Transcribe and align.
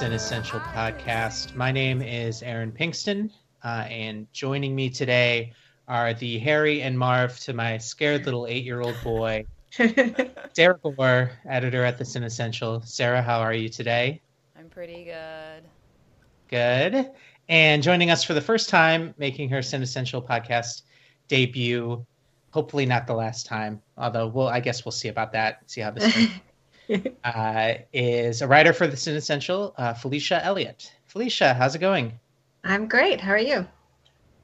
Cinessential 0.00 0.60
podcast. 0.60 1.54
My 1.54 1.70
name 1.70 2.00
is 2.00 2.42
Aaron 2.42 2.72
Pinkston, 2.72 3.30
uh, 3.62 3.84
and 3.86 4.26
joining 4.32 4.74
me 4.74 4.88
today 4.88 5.52
are 5.88 6.14
the 6.14 6.38
Harry 6.38 6.80
and 6.80 6.98
Marv 6.98 7.38
to 7.40 7.52
my 7.52 7.76
scared 7.76 8.24
little 8.24 8.46
eight 8.46 8.64
year 8.64 8.80
old 8.80 8.96
boy, 9.04 9.44
Sarah 10.54 10.78
Gorr, 10.82 11.32
editor 11.46 11.84
at 11.84 11.98
the 11.98 12.06
Cinessential. 12.06 12.80
Sarah, 12.80 13.20
how 13.20 13.40
are 13.40 13.52
you 13.52 13.68
today? 13.68 14.22
I'm 14.58 14.70
pretty 14.70 15.04
good. 15.04 15.64
Good. 16.48 17.10
And 17.50 17.82
joining 17.82 18.10
us 18.10 18.24
for 18.24 18.32
the 18.32 18.40
first 18.40 18.70
time, 18.70 19.12
making 19.18 19.50
her 19.50 19.60
Cinessential 19.60 20.22
podcast 20.22 20.80
debut, 21.28 22.06
hopefully 22.52 22.86
not 22.86 23.06
the 23.06 23.12
last 23.12 23.44
time, 23.44 23.82
although 23.98 24.28
we'll, 24.28 24.48
I 24.48 24.60
guess 24.60 24.82
we'll 24.82 24.92
see 24.92 25.08
about 25.08 25.32
that, 25.32 25.58
see 25.70 25.82
how 25.82 25.90
this 25.90 26.10
goes. 26.16 26.28
uh, 27.24 27.74
is 27.92 28.42
a 28.42 28.48
writer 28.48 28.72
for 28.72 28.86
the 28.86 28.96
Cinessential, 28.96 29.74
uh, 29.78 29.94
Felicia 29.94 30.44
Elliott. 30.44 30.92
Felicia, 31.06 31.54
how's 31.54 31.74
it 31.74 31.78
going? 31.80 32.18
I'm 32.64 32.88
great. 32.88 33.20
How 33.20 33.32
are 33.32 33.38
you? 33.38 33.68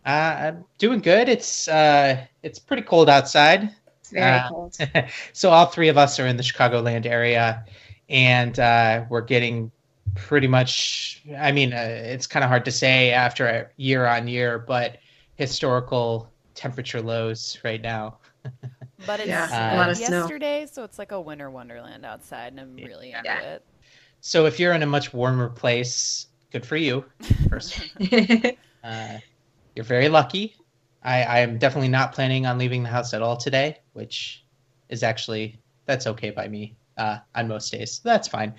Uh, 0.04 0.09
I'm 0.09 0.64
doing 0.78 1.01
good. 1.01 1.28
It's 1.28 1.68
uh, 1.68 2.24
it's 2.43 2.59
pretty 2.59 2.82
cold 2.82 3.09
outside. 3.10 3.74
It's 4.01 4.10
very 4.10 4.38
Uh, 4.38 4.48
cold. 4.48 4.76
so 5.32 5.51
all 5.51 5.66
three 5.66 5.88
of 5.88 5.98
us 5.98 6.18
are 6.20 6.26
in 6.26 6.37
the 6.37 6.43
Chicagoland 6.43 7.07
area, 7.07 7.65
and 8.09 8.59
uh, 8.59 9.04
we're 9.09 9.23
getting 9.23 9.73
pretty 10.15 10.46
much. 10.46 11.23
I 11.37 11.52
mean, 11.52 11.73
uh, 11.73 11.76
it's 11.79 12.26
kind 12.26 12.45
of 12.45 12.51
hard 12.51 12.65
to 12.66 12.73
say 12.73 13.10
after 13.10 13.46
a 13.48 13.68
year 13.76 14.07
on 14.07 14.29
year, 14.29 14.59
but 14.60 14.98
historical 15.35 16.32
temperature 16.54 17.02
lows 17.02 17.59
right 17.65 17.82
now. 17.82 18.18
But 19.06 19.20
it's 19.20 19.28
Yeah, 19.28 19.72
uh, 19.72 19.76
lot 19.76 19.90
of 19.90 19.96
snow. 19.96 20.22
yesterday, 20.22 20.66
so 20.70 20.82
it's 20.84 20.98
like 20.98 21.12
a 21.12 21.20
winter 21.20 21.50
wonderland 21.50 22.04
outside, 22.04 22.52
and 22.52 22.60
I'm 22.60 22.76
really 22.76 23.12
into 23.12 23.24
Yeah. 23.24 23.40
it. 23.54 23.64
So 24.20 24.46
if 24.46 24.58
you're 24.58 24.72
in 24.72 24.82
a 24.82 24.86
much 24.86 25.12
warmer 25.14 25.48
place, 25.48 26.26
good 26.50 26.66
for 26.66 26.76
you. 26.76 27.04
First, 27.48 27.78
uh, 28.82 29.18
you're 29.74 29.84
very 29.84 30.08
lucky. 30.08 30.56
I, 31.02 31.22
I 31.22 31.38
am 31.40 31.58
definitely 31.58 31.88
not 31.88 32.12
planning 32.12 32.46
on 32.46 32.58
leaving 32.58 32.82
the 32.82 32.88
house 32.88 33.14
at 33.14 33.22
all 33.22 33.36
today, 33.36 33.78
which 33.92 34.44
is 34.88 35.02
actually 35.02 35.60
that's 35.84 36.06
okay 36.08 36.30
by 36.30 36.48
me 36.48 36.76
uh, 36.96 37.18
on 37.34 37.46
most 37.48 37.70
days. 37.70 38.00
That's 38.02 38.26
fine. 38.26 38.54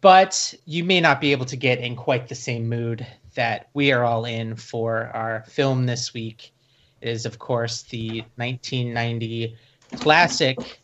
But 0.00 0.54
you 0.64 0.84
may 0.84 1.00
not 1.00 1.20
be 1.20 1.32
able 1.32 1.46
to 1.46 1.56
get 1.56 1.78
in 1.78 1.94
quite 1.96 2.28
the 2.28 2.34
same 2.34 2.68
mood 2.68 3.06
that 3.34 3.68
we 3.74 3.92
are 3.92 4.04
all 4.04 4.24
in 4.24 4.56
for 4.56 5.10
our 5.14 5.44
film 5.48 5.86
this 5.86 6.14
week. 6.14 6.52
Is, 7.00 7.26
of 7.26 7.38
course, 7.38 7.82
the 7.84 8.24
1990 8.36 9.56
classic 9.96 10.80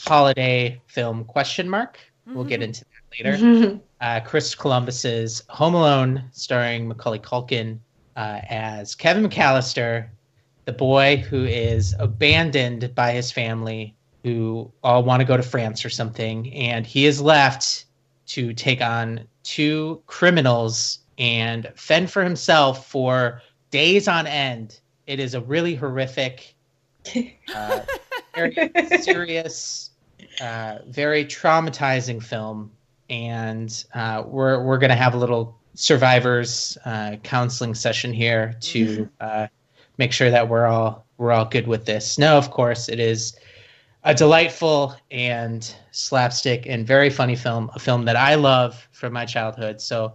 holiday 0.00 0.80
film 0.86 1.24
question 1.24 1.68
mark. 1.68 1.98
We'll 2.26 2.44
get 2.44 2.60
Mhm. 2.60 2.64
into 2.64 2.84
that 2.84 3.24
later 3.24 3.80
uh, 4.00 4.20
Chris 4.20 4.54
Columbus's 4.54 5.42
Home 5.48 5.74
Alone, 5.74 6.24
starring 6.32 6.86
Macaulay 6.88 7.18
Culkin 7.18 7.78
uh, 8.16 8.40
as 8.48 8.94
Kevin 8.94 9.28
McAllister, 9.28 10.10
the 10.66 10.72
boy 10.72 11.16
who 11.16 11.44
is 11.44 11.94
abandoned 11.98 12.94
by 12.94 13.12
his 13.12 13.32
family, 13.32 13.96
who 14.24 14.72
all 14.82 15.02
want 15.02 15.20
to 15.20 15.26
go 15.26 15.36
to 15.36 15.42
France 15.42 15.84
or 15.84 15.90
something, 15.90 16.52
and 16.52 16.86
he 16.86 17.06
is 17.06 17.20
left 17.20 17.86
to 18.26 18.52
take 18.52 18.82
on 18.82 19.26
two 19.42 20.02
criminals 20.06 20.98
and 21.16 21.72
fend 21.74 22.10
for 22.10 22.22
himself 22.22 22.88
for 22.88 23.40
days 23.70 24.06
on 24.08 24.26
end. 24.26 24.80
It 25.08 25.20
is 25.20 25.32
a 25.32 25.40
really 25.40 25.74
horrific, 25.74 26.54
uh, 27.54 27.80
very 28.34 28.70
serious, 29.00 29.88
uh, 30.38 30.80
very 30.86 31.24
traumatizing 31.24 32.22
film, 32.22 32.70
and 33.08 33.84
uh, 33.94 34.22
we're 34.26 34.62
we're 34.62 34.76
gonna 34.76 34.94
have 34.94 35.14
a 35.14 35.16
little 35.16 35.58
survivors 35.72 36.76
uh, 36.84 37.16
counseling 37.22 37.74
session 37.74 38.12
here 38.12 38.54
to 38.60 39.08
uh, 39.20 39.46
make 39.96 40.12
sure 40.12 40.30
that 40.30 40.46
we're 40.46 40.66
all 40.66 41.06
we're 41.16 41.32
all 41.32 41.46
good 41.46 41.66
with 41.66 41.86
this. 41.86 42.18
No, 42.18 42.36
of 42.36 42.50
course, 42.50 42.90
it 42.90 43.00
is 43.00 43.34
a 44.04 44.14
delightful 44.14 44.94
and 45.10 45.74
slapstick 45.90 46.66
and 46.66 46.86
very 46.86 47.08
funny 47.08 47.34
film, 47.34 47.70
a 47.74 47.78
film 47.78 48.04
that 48.04 48.16
I 48.16 48.34
love 48.34 48.86
from 48.92 49.14
my 49.14 49.24
childhood. 49.24 49.80
So 49.80 50.12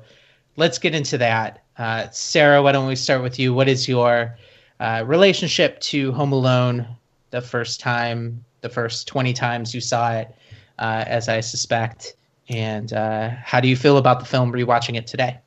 let's 0.56 0.78
get 0.78 0.94
into 0.94 1.18
that. 1.18 1.64
Uh, 1.80 2.10
Sarah, 2.12 2.62
why 2.62 2.74
don't 2.74 2.88
we 2.88 2.96
start 2.96 3.24
with 3.24 3.40
you? 3.40 3.56
What 3.56 3.68
is 3.68 3.88
your 3.88 4.38
uh, 4.83 5.01
relationship 5.05 5.79
to 5.79 6.11
Home 6.11 6.33
Alone 6.33 6.85
the 7.29 7.39
first 7.39 7.79
time, 7.79 8.44
the 8.59 8.67
first 8.67 9.07
20 9.07 9.31
times 9.31 9.73
you 9.73 9.79
saw 9.79 10.11
it, 10.11 10.35
uh, 10.77 11.05
as 11.07 11.29
I 11.29 11.39
suspect? 11.39 12.17
And 12.49 12.91
uh, 12.91 13.29
how 13.41 13.61
do 13.61 13.69
you 13.69 13.77
feel 13.77 13.97
about 13.97 14.19
the 14.19 14.25
film 14.25 14.51
rewatching 14.51 14.97
it 14.97 15.07
today? 15.07 15.39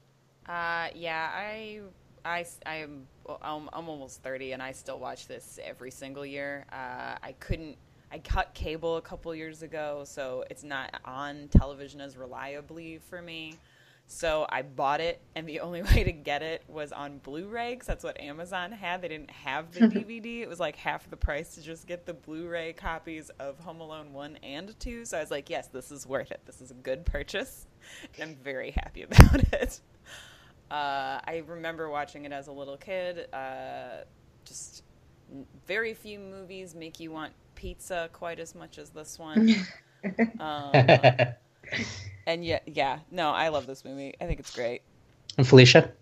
Uh, 0.48 0.88
yeah, 0.94 1.30
I, 1.34 1.80
I, 2.24 2.46
I'm, 2.64 3.06
I'm, 3.42 3.68
I'm 3.74 3.88
almost 3.90 4.22
30, 4.22 4.52
and 4.52 4.62
I 4.62 4.72
still 4.72 4.98
watch 4.98 5.26
this 5.26 5.58
every 5.62 5.90
single 5.90 6.24
year. 6.24 6.64
Uh, 6.72 7.16
I 7.22 7.34
couldn't. 7.38 7.76
I 8.10 8.20
cut 8.20 8.54
cable 8.54 8.96
a 8.96 9.02
couple 9.02 9.34
years 9.34 9.62
ago, 9.62 10.04
so 10.06 10.44
it's 10.48 10.62
not 10.62 10.98
on 11.04 11.48
television 11.48 12.00
as 12.00 12.16
reliably 12.16 13.00
for 13.10 13.20
me. 13.20 13.56
So 14.08 14.46
I 14.48 14.62
bought 14.62 15.00
it, 15.00 15.20
and 15.34 15.48
the 15.48 15.60
only 15.60 15.82
way 15.94 16.04
to 16.04 16.12
get 16.12 16.42
it 16.42 16.62
was 16.68 16.92
on 16.92 17.18
Blu-ray 17.18 17.74
because 17.74 17.86
that's 17.86 18.04
what 18.04 18.20
Amazon 18.20 18.72
had. 18.72 19.02
They 19.02 19.08
didn't 19.08 19.30
have 19.30 19.72
the 19.72 19.80
DVD. 19.88 20.42
It 20.42 20.48
was 20.48 20.60
like 20.60 20.76
half 20.76 21.08
the 21.10 21.16
price 21.16 21.54
to 21.56 21.62
just 21.62 21.86
get 21.86 22.06
the 22.06 22.14
Blu-ray 22.14 22.74
copies 22.74 23.30
of 23.40 23.58
Home 23.60 23.80
Alone 23.80 24.12
one 24.12 24.36
and 24.42 24.78
two. 24.78 25.04
So 25.04 25.18
I 25.18 25.20
was 25.20 25.30
like, 25.30 25.50
yes, 25.50 25.68
this 25.68 25.90
is 25.90 26.06
worth 26.06 26.30
it. 26.30 26.40
This 26.46 26.60
is 26.60 26.70
a 26.70 26.74
good 26.74 27.04
purchase, 27.04 27.66
and 28.14 28.30
I'm 28.30 28.36
very 28.36 28.70
happy 28.70 29.02
about 29.10 29.52
it. 29.52 29.80
Uh, 30.70 31.20
I 31.24 31.42
remember 31.46 31.88
watching 31.90 32.24
it 32.24 32.32
as 32.32 32.48
a 32.48 32.52
little 32.52 32.76
kid. 32.76 33.32
Uh, 33.32 34.04
just 34.44 34.84
very 35.66 35.94
few 35.94 36.18
movies 36.20 36.74
make 36.74 37.00
you 37.00 37.10
want 37.10 37.32
pizza 37.56 38.08
quite 38.12 38.38
as 38.38 38.54
much 38.54 38.78
as 38.78 38.90
this 38.90 39.18
one. 39.18 39.54
um, 40.38 40.72
and 42.26 42.44
yeah, 42.44 42.60
yeah, 42.66 42.98
no, 43.10 43.30
I 43.30 43.48
love 43.48 43.66
this 43.66 43.84
movie. 43.84 44.14
I 44.20 44.26
think 44.26 44.40
it's 44.40 44.54
great. 44.54 44.82
and 45.38 45.46
Felicia? 45.46 45.92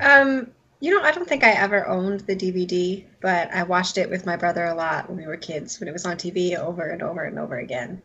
um, 0.00 0.50
you 0.80 0.94
know, 0.94 1.02
I 1.02 1.12
don't 1.12 1.28
think 1.28 1.44
I 1.44 1.50
ever 1.50 1.86
owned 1.86 2.20
the 2.20 2.34
DVD, 2.34 3.04
but 3.20 3.52
I 3.52 3.64
watched 3.64 3.98
it 3.98 4.08
with 4.08 4.24
my 4.24 4.36
brother 4.36 4.64
a 4.64 4.74
lot 4.74 5.08
when 5.08 5.18
we 5.18 5.26
were 5.26 5.36
kids, 5.36 5.78
when 5.78 5.88
it 5.88 5.92
was 5.92 6.06
on 6.06 6.16
TV 6.16 6.56
over 6.56 6.88
and 6.88 7.02
over 7.02 7.22
and 7.22 7.38
over 7.38 7.58
again. 7.58 8.02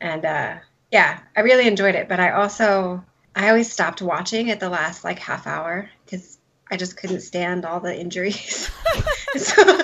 And 0.00 0.24
uh, 0.24 0.56
yeah, 0.90 1.20
I 1.36 1.40
really 1.40 1.66
enjoyed 1.66 1.94
it. 1.94 2.08
But 2.08 2.20
I 2.20 2.30
also, 2.30 3.04
I 3.36 3.48
always 3.50 3.70
stopped 3.70 4.00
watching 4.00 4.50
at 4.50 4.60
the 4.60 4.70
last 4.70 5.04
like 5.04 5.18
half 5.18 5.46
hour 5.46 5.90
because 6.04 6.38
I 6.70 6.78
just 6.78 6.96
couldn't 6.96 7.20
stand 7.20 7.66
all 7.66 7.80
the 7.80 7.94
injuries. 7.94 8.70
so 9.36 9.82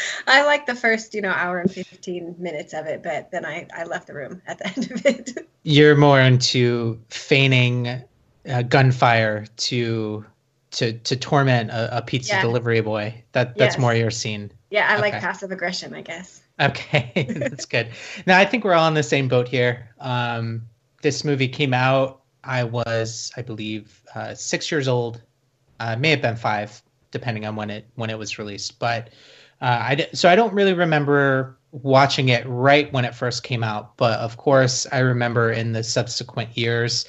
I 0.26 0.44
like 0.44 0.66
the 0.66 0.74
first, 0.74 1.14
you 1.14 1.20
know, 1.22 1.30
hour 1.30 1.58
and 1.60 1.70
15 1.70 2.36
minutes 2.38 2.74
of 2.74 2.86
it, 2.86 3.02
but 3.02 3.30
then 3.30 3.44
I, 3.44 3.66
I 3.76 3.84
left 3.84 4.06
the 4.06 4.14
room 4.14 4.42
at 4.46 4.58
the 4.58 4.66
end 4.76 4.90
of 4.90 5.06
it. 5.06 5.48
You're 5.62 5.96
more 5.96 6.20
into 6.20 7.00
feigning 7.08 8.02
uh, 8.48 8.62
gunfire 8.62 9.46
to 9.56 10.24
to 10.70 10.92
to 10.92 11.16
torment 11.16 11.70
a, 11.70 11.98
a 11.98 12.02
pizza 12.02 12.34
Yeah. 12.34 12.40
delivery 12.42 12.80
boy. 12.80 13.22
That 13.32 13.56
that's 13.56 13.74
Yes. 13.74 13.78
more 13.80 13.94
your 13.94 14.10
scene. 14.10 14.52
yeah, 14.70 14.86
I 14.90 14.98
like 15.00 15.14
passive 15.14 15.50
aggression, 15.50 15.94
I 15.94 16.02
guess. 16.02 16.40
Okay, 16.60 17.26
that's 17.38 17.64
good. 17.66 17.90
Now 18.26 18.38
I 18.38 18.44
think 18.44 18.64
we're 18.64 18.74
all 18.74 18.88
in 18.88 18.94
the 18.94 19.02
same 19.02 19.28
boat 19.28 19.48
here. 19.48 19.90
Um, 20.00 20.62
this 21.02 21.24
movie 21.24 21.48
came 21.48 21.72
out. 21.72 22.22
I 22.44 22.64
was, 22.64 23.30
I 23.36 23.42
believe, 23.42 24.02
uh, 24.14 24.34
six 24.34 24.70
years 24.70 24.88
old. 24.88 25.20
Uh, 25.80 25.96
may 25.96 26.10
have 26.10 26.20
been 26.22 26.36
five, 26.36 26.82
depending 27.10 27.46
on 27.46 27.54
when 27.56 27.70
it 27.70 27.86
when 27.94 28.10
it 28.10 28.18
was 28.18 28.38
released. 28.38 28.78
But 28.78 29.10
uh, 29.60 29.78
I 29.82 29.94
di- 29.96 30.08
so 30.12 30.28
I 30.28 30.36
don't 30.36 30.54
really 30.54 30.74
remember 30.74 31.56
watching 31.72 32.28
it 32.30 32.44
right 32.46 32.92
when 32.92 33.04
it 33.04 33.14
first 33.14 33.42
came 33.42 33.62
out. 33.62 33.96
But 33.96 34.18
of 34.20 34.36
course, 34.36 34.86
I 34.92 35.00
remember 35.00 35.50
in 35.52 35.72
the 35.72 35.82
subsequent 35.84 36.56
years, 36.56 37.06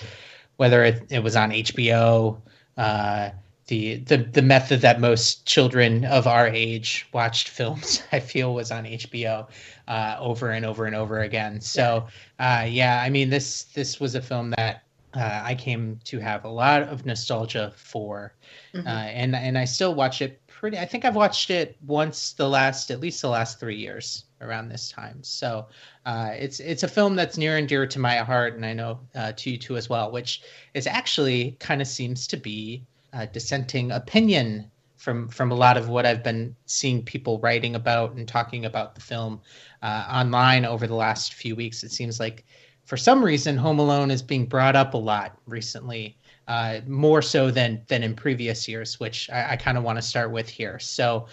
whether 0.58 0.84
it, 0.84 1.04
it 1.10 1.24
was 1.24 1.36
on 1.36 1.52
HBO. 1.52 2.42
Uh, 2.78 3.30
the, 3.68 3.98
the 3.98 4.18
the 4.18 4.42
method 4.42 4.82
that 4.82 5.00
most 5.00 5.46
children 5.46 6.04
of 6.06 6.26
our 6.26 6.48
age 6.48 7.08
watched 7.14 7.50
films, 7.50 8.02
I 8.12 8.20
feel, 8.20 8.54
was 8.56 8.72
on 8.72 8.86
HBO 8.86 9.48
uh, 9.88 10.16
over 10.20 10.50
and 10.50 10.66
over 10.66 10.86
and 10.86 10.96
over 10.96 11.20
again. 11.20 11.62
So 11.62 12.08
uh, 12.40 12.66
yeah, 12.68 13.00
I 13.04 13.10
mean 13.10 13.30
this 13.30 13.66
this 13.66 14.00
was 14.00 14.16
a 14.16 14.22
film 14.22 14.52
that 14.58 14.82
uh, 15.14 15.42
I 15.44 15.54
came 15.56 16.00
to 16.06 16.20
have 16.20 16.46
a 16.46 16.50
lot 16.50 16.82
of 16.84 17.06
nostalgia 17.06 17.72
for, 17.76 18.34
Mhm. 18.74 18.86
uh, 18.88 18.90
and 18.90 19.36
and 19.36 19.56
I 19.58 19.66
still 19.66 19.94
watch 19.94 20.22
it 20.24 20.42
pretty. 20.60 20.78
I 20.78 20.86
think 20.86 21.06
I've 21.06 21.16
watched 21.16 21.50
it 21.50 21.78
once 21.88 22.34
the 22.34 22.48
last 22.48 22.92
at 22.92 23.00
least 23.00 23.22
the 23.22 23.30
last 23.30 23.62
three 23.62 23.78
years 23.78 24.26
around 24.42 24.68
this 24.68 24.90
time. 24.90 25.24
So 25.24 25.68
uh, 26.06 26.32
it's 26.38 26.60
it's 26.60 26.84
a 26.84 26.88
film 26.88 27.16
that's 27.16 27.38
near 27.38 27.58
and 27.58 27.68
dear 27.68 27.88
to 27.88 27.98
my 27.98 28.18
heart, 28.18 28.56
and 28.56 28.66
I 28.66 28.74
know 28.74 29.00
uh, 29.16 29.32
to 29.38 29.52
you 29.52 29.58
too 29.58 29.78
as 29.78 29.90
well. 29.90 30.12
Which 30.12 30.42
is 30.74 30.86
actually 30.86 31.56
kind 31.62 31.82
of 31.82 31.88
seems 31.88 32.28
to 32.28 32.38
be 32.38 32.84
a 33.14 33.26
dissenting 33.26 33.92
opinion 33.92 34.70
from 34.98 35.30
from 35.30 35.52
a 35.52 35.56
lot 35.56 35.78
of 35.78 35.88
what 35.88 36.06
I've 36.06 36.24
been 36.24 36.54
seeing 36.66 37.04
people 37.04 37.40
writing 37.40 37.76
about 37.76 38.16
and 38.16 38.28
talking 38.28 38.66
about 38.66 38.96
the 38.96 39.02
film 39.02 39.40
uh, 39.82 40.06
online 40.12 40.66
over 40.66 40.88
the 40.88 40.96
last 40.96 41.36
few 41.36 41.56
weeks. 41.56 41.84
It 41.84 41.92
seems 41.92 42.20
like 42.20 42.44
for 42.84 42.98
some 42.98 43.24
reason, 43.24 43.56
Home 43.56 43.80
Alone 43.80 44.12
is 44.12 44.22
being 44.22 44.46
brought 44.46 44.76
up 44.76 44.94
a 44.94 44.98
lot 44.98 45.38
recently, 45.46 46.18
uh, 46.50 46.82
more 46.88 47.22
so 47.22 47.52
than 47.52 47.82
than 47.88 48.04
in 48.04 48.16
previous 48.16 48.68
years, 48.68 49.00
which 49.00 49.30
I, 49.30 49.52
I 49.52 49.56
kind 49.56 49.78
of 49.78 49.84
want 49.84 49.98
to 49.98 50.02
start 50.02 50.32
with 50.32 50.50
here. 50.50 50.80
So, 50.80 51.28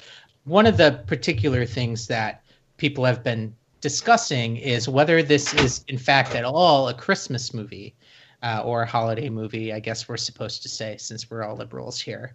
one 0.45 0.67
of 0.67 0.77
the 0.77 1.03
particular 1.07 1.65
things 1.65 2.07
that 2.09 2.45
people 2.77 3.03
have 3.07 3.25
been 3.25 3.57
discussing 3.81 4.59
is 4.59 4.89
whether 4.89 5.23
this 5.23 5.55
is, 5.55 5.85
in 5.89 5.97
fact, 5.97 6.35
at 6.35 6.45
all 6.45 6.89
a 6.91 6.95
Christmas 6.95 7.55
movie 7.55 7.95
uh, 8.43 8.61
or 8.63 8.83
a 8.83 8.87
holiday 8.87 9.31
movie. 9.31 9.73
I 9.73 9.81
guess 9.81 10.07
we're 10.07 10.19
supposed 10.19 10.63
to 10.65 10.69
say 10.69 10.99
since 10.99 11.31
we're 11.31 11.43
all 11.43 11.57
liberals 11.57 11.99
here. 11.99 12.35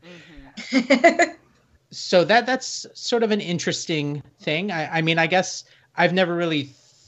Mm-hmm. 0.72 1.34
so 1.92 2.24
that 2.24 2.48
that's 2.48 2.88
sort 2.96 3.22
of 3.22 3.30
an 3.30 3.42
interesting 3.42 4.24
thing. 4.40 4.72
I, 4.72 4.98
I, 4.98 5.02
mean, 5.04 5.20
I 5.20 5.28
guess 5.28 5.66
I've 5.96 6.14
never 6.14 6.36
really 6.36 6.64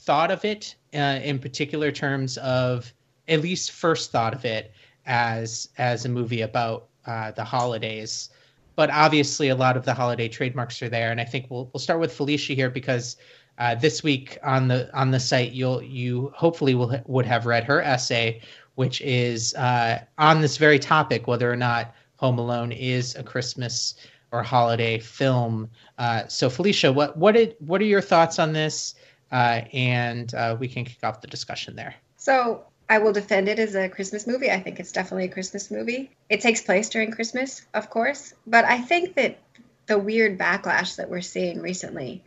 thought 0.06 0.30
of 0.30 0.46
it 0.46 0.76
uh, 0.94 1.20
in 1.24 1.40
particular 1.40 1.92
terms 1.92 2.38
of 2.38 2.94
at 3.28 3.42
least 3.42 3.72
first 3.72 4.12
thought 4.12 4.36
of 4.36 4.46
it 4.46 4.72
as 5.06 5.70
as 5.78 6.06
a 6.06 6.10
movie 6.10 6.42
about 6.42 6.88
uh, 7.06 7.32
the 7.32 7.44
holidays. 7.44 8.30
But 8.76 8.90
obviously, 8.90 9.50
a 9.50 9.56
lot 9.56 9.78
of 9.78 9.86
the 9.86 9.94
holiday 9.94 10.28
trademarks 10.28 10.82
are 10.82 10.90
there, 10.90 11.12
and 11.12 11.22
I 11.22 11.26
think 11.26 11.48
we'll 11.50 11.70
we'll 11.74 11.80
start 11.80 12.00
with 12.00 12.14
Felicia 12.14 12.54
here 12.54 12.70
because 12.70 13.18
uh, 13.58 13.76
this 13.76 14.04
week 14.04 14.38
on 14.44 14.68
the 14.68 14.94
on 14.98 15.12
the 15.12 15.20
site 15.20 15.52
you'll 15.52 15.82
you 15.82 16.32
hopefully 16.36 16.76
will 16.76 17.00
would 17.06 17.26
have 17.26 17.46
read 17.46 17.64
her 17.64 17.82
essay 17.82 18.42
which 18.76 19.02
is 19.02 19.54
uh, 19.56 20.04
on 20.18 20.42
this 20.42 20.58
very 20.58 20.80
topic 20.80 21.28
whether 21.28 21.52
or 21.52 21.56
not 21.56 21.94
home 22.16 22.40
alone 22.40 22.72
is 22.72 23.16
a 23.16 23.24
christmas 23.24 23.96
or 24.32 24.42
holiday 24.42 24.98
film. 24.98 25.70
Uh, 26.00 26.28
so 26.28 26.50
felicia 26.50 26.92
what 26.92 27.16
what 27.16 27.34
did 27.34 27.56
what 27.60 27.80
are 27.80 27.86
your 27.86 28.02
thoughts 28.02 28.40
on 28.40 28.52
this? 28.52 28.96
Uh, 29.32 29.62
and 29.74 30.34
uh, 30.36 30.56
we 30.60 30.68
can 30.68 30.84
kick 30.84 30.98
off 31.04 31.22
the 31.22 31.28
discussion 31.28 31.76
there. 31.76 31.96
So 32.18 32.66
I 32.90 33.00
will 33.00 33.14
defend 33.14 33.48
it 33.48 33.60
as 33.60 33.76
a 33.76 33.90
Christmas 33.90 34.28
movie. 34.28 34.52
I 34.52 34.60
think 34.60 34.80
it's 34.80 34.92
definitely 34.92 35.26
a 35.26 35.34
Christmas 35.34 35.72
movie. 35.72 36.12
It 36.30 36.42
takes 36.42 36.62
place 36.62 36.90
during 36.90 37.12
Christmas, 37.12 37.66
of 37.74 37.90
course, 37.90 38.34
but 38.46 38.66
I 38.66 38.82
think 38.82 39.16
that 39.16 39.40
the 39.86 39.98
weird 39.98 40.38
backlash 40.38 40.98
that 40.98 41.10
we're 41.10 41.22
seeing 41.22 41.62
recently 41.62 42.24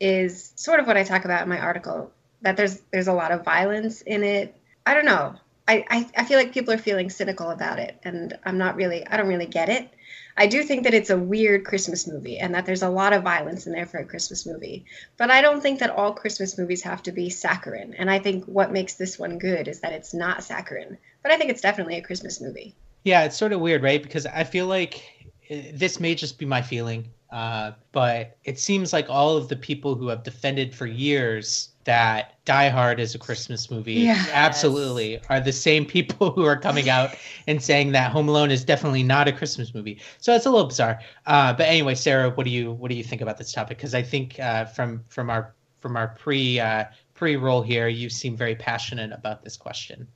is 0.00 0.52
sort 0.56 0.80
of 0.80 0.86
what 0.86 0.96
I 0.96 1.04
talk 1.04 1.24
about 1.24 1.42
in 1.42 1.48
my 1.48 1.58
article. 1.58 2.12
That 2.42 2.56
there's 2.56 2.80
there's 2.92 3.08
a 3.08 3.12
lot 3.12 3.32
of 3.32 3.44
violence 3.44 4.02
in 4.02 4.22
it. 4.22 4.54
I 4.84 4.94
don't 4.94 5.06
know. 5.06 5.36
I, 5.68 6.08
I, 6.16 6.24
feel 6.24 6.38
like 6.38 6.52
people 6.52 6.72
are 6.72 6.78
feeling 6.78 7.10
cynical 7.10 7.50
about 7.50 7.80
it, 7.80 7.98
and 8.04 8.38
I'm 8.44 8.56
not 8.56 8.76
really. 8.76 9.04
I 9.06 9.16
don't 9.16 9.26
really 9.26 9.46
get 9.46 9.68
it. 9.68 9.90
I 10.36 10.46
do 10.46 10.62
think 10.62 10.84
that 10.84 10.94
it's 10.94 11.10
a 11.10 11.18
weird 11.18 11.64
Christmas 11.64 12.06
movie, 12.06 12.38
and 12.38 12.54
that 12.54 12.66
there's 12.66 12.82
a 12.82 12.88
lot 12.88 13.12
of 13.12 13.24
violence 13.24 13.66
in 13.66 13.72
there 13.72 13.86
for 13.86 13.98
a 13.98 14.04
Christmas 14.04 14.46
movie. 14.46 14.84
But 15.16 15.30
I 15.30 15.40
don't 15.40 15.60
think 15.60 15.80
that 15.80 15.90
all 15.90 16.12
Christmas 16.12 16.56
movies 16.56 16.82
have 16.82 17.02
to 17.04 17.12
be 17.12 17.30
saccharine. 17.30 17.94
And 17.98 18.10
I 18.10 18.20
think 18.20 18.44
what 18.44 18.72
makes 18.72 18.94
this 18.94 19.18
one 19.18 19.38
good 19.38 19.66
is 19.66 19.80
that 19.80 19.92
it's 19.92 20.14
not 20.14 20.44
saccharine. 20.44 20.98
But 21.22 21.32
I 21.32 21.36
think 21.36 21.50
it's 21.50 21.62
definitely 21.62 21.96
a 21.96 22.02
Christmas 22.02 22.40
movie. 22.40 22.74
Yeah, 23.02 23.24
it's 23.24 23.36
sort 23.36 23.52
of 23.52 23.60
weird, 23.60 23.82
right? 23.82 24.02
Because 24.02 24.26
I 24.26 24.44
feel 24.44 24.66
like 24.66 25.02
eh, 25.50 25.72
this 25.74 25.98
may 25.98 26.14
just 26.14 26.38
be 26.38 26.46
my 26.46 26.62
feeling 26.62 27.08
uh, 27.30 27.72
but 27.92 28.36
it 28.44 28.58
seems 28.58 28.92
like 28.92 29.10
all 29.10 29.36
of 29.36 29.48
the 29.48 29.56
people 29.56 29.94
who 29.94 30.08
have 30.08 30.22
defended 30.22 30.74
for 30.74 30.86
years 30.86 31.70
that 31.86 32.44
Die 32.44 32.68
Hard 32.68 33.00
is 33.00 33.14
a 33.14 33.18
Christmas 33.18 33.70
movie 33.70 33.94
yeah. 33.94 34.26
absolutely 34.32 35.18
are 35.28 35.40
the 35.40 35.52
same 35.52 35.86
people 35.86 36.30
who 36.34 36.44
are 36.44 36.56
coming 36.56 36.88
out 36.88 37.16
and 37.46 37.62
saying 37.62 37.92
that 37.92 38.12
Home 38.12 38.28
Alone 38.28 38.50
is 38.50 38.64
definitely 38.64 39.02
not 39.02 39.26
a 39.26 39.32
Christmas 39.32 39.74
movie. 39.74 40.00
So 40.18 40.34
it's 40.34 40.46
a 40.46 40.50
little 40.50 40.66
bizarre. 40.66 41.00
Uh, 41.26 41.52
but 41.54 41.66
anyway, 41.66 41.94
Sarah, 41.94 42.30
what 42.30 42.44
do 42.44 42.50
you 42.50 42.72
what 42.72 42.90
do 42.90 42.96
you 42.96 43.04
think 43.04 43.22
about 43.22 43.38
this 43.38 43.52
topic? 43.52 43.78
Because 43.78 43.94
I 43.94 44.02
think 44.02 44.38
uh, 44.38 44.66
from 44.66 45.02
from 45.08 45.30
our 45.30 45.54
from 45.80 45.96
our 45.96 46.08
pre 46.08 46.60
uh, 46.60 46.84
pre 47.14 47.36
roll 47.36 47.62
here, 47.62 47.88
you 47.88 48.10
seem 48.10 48.36
very 48.36 48.54
passionate 48.54 49.12
about 49.12 49.42
this 49.42 49.56
question. 49.56 50.06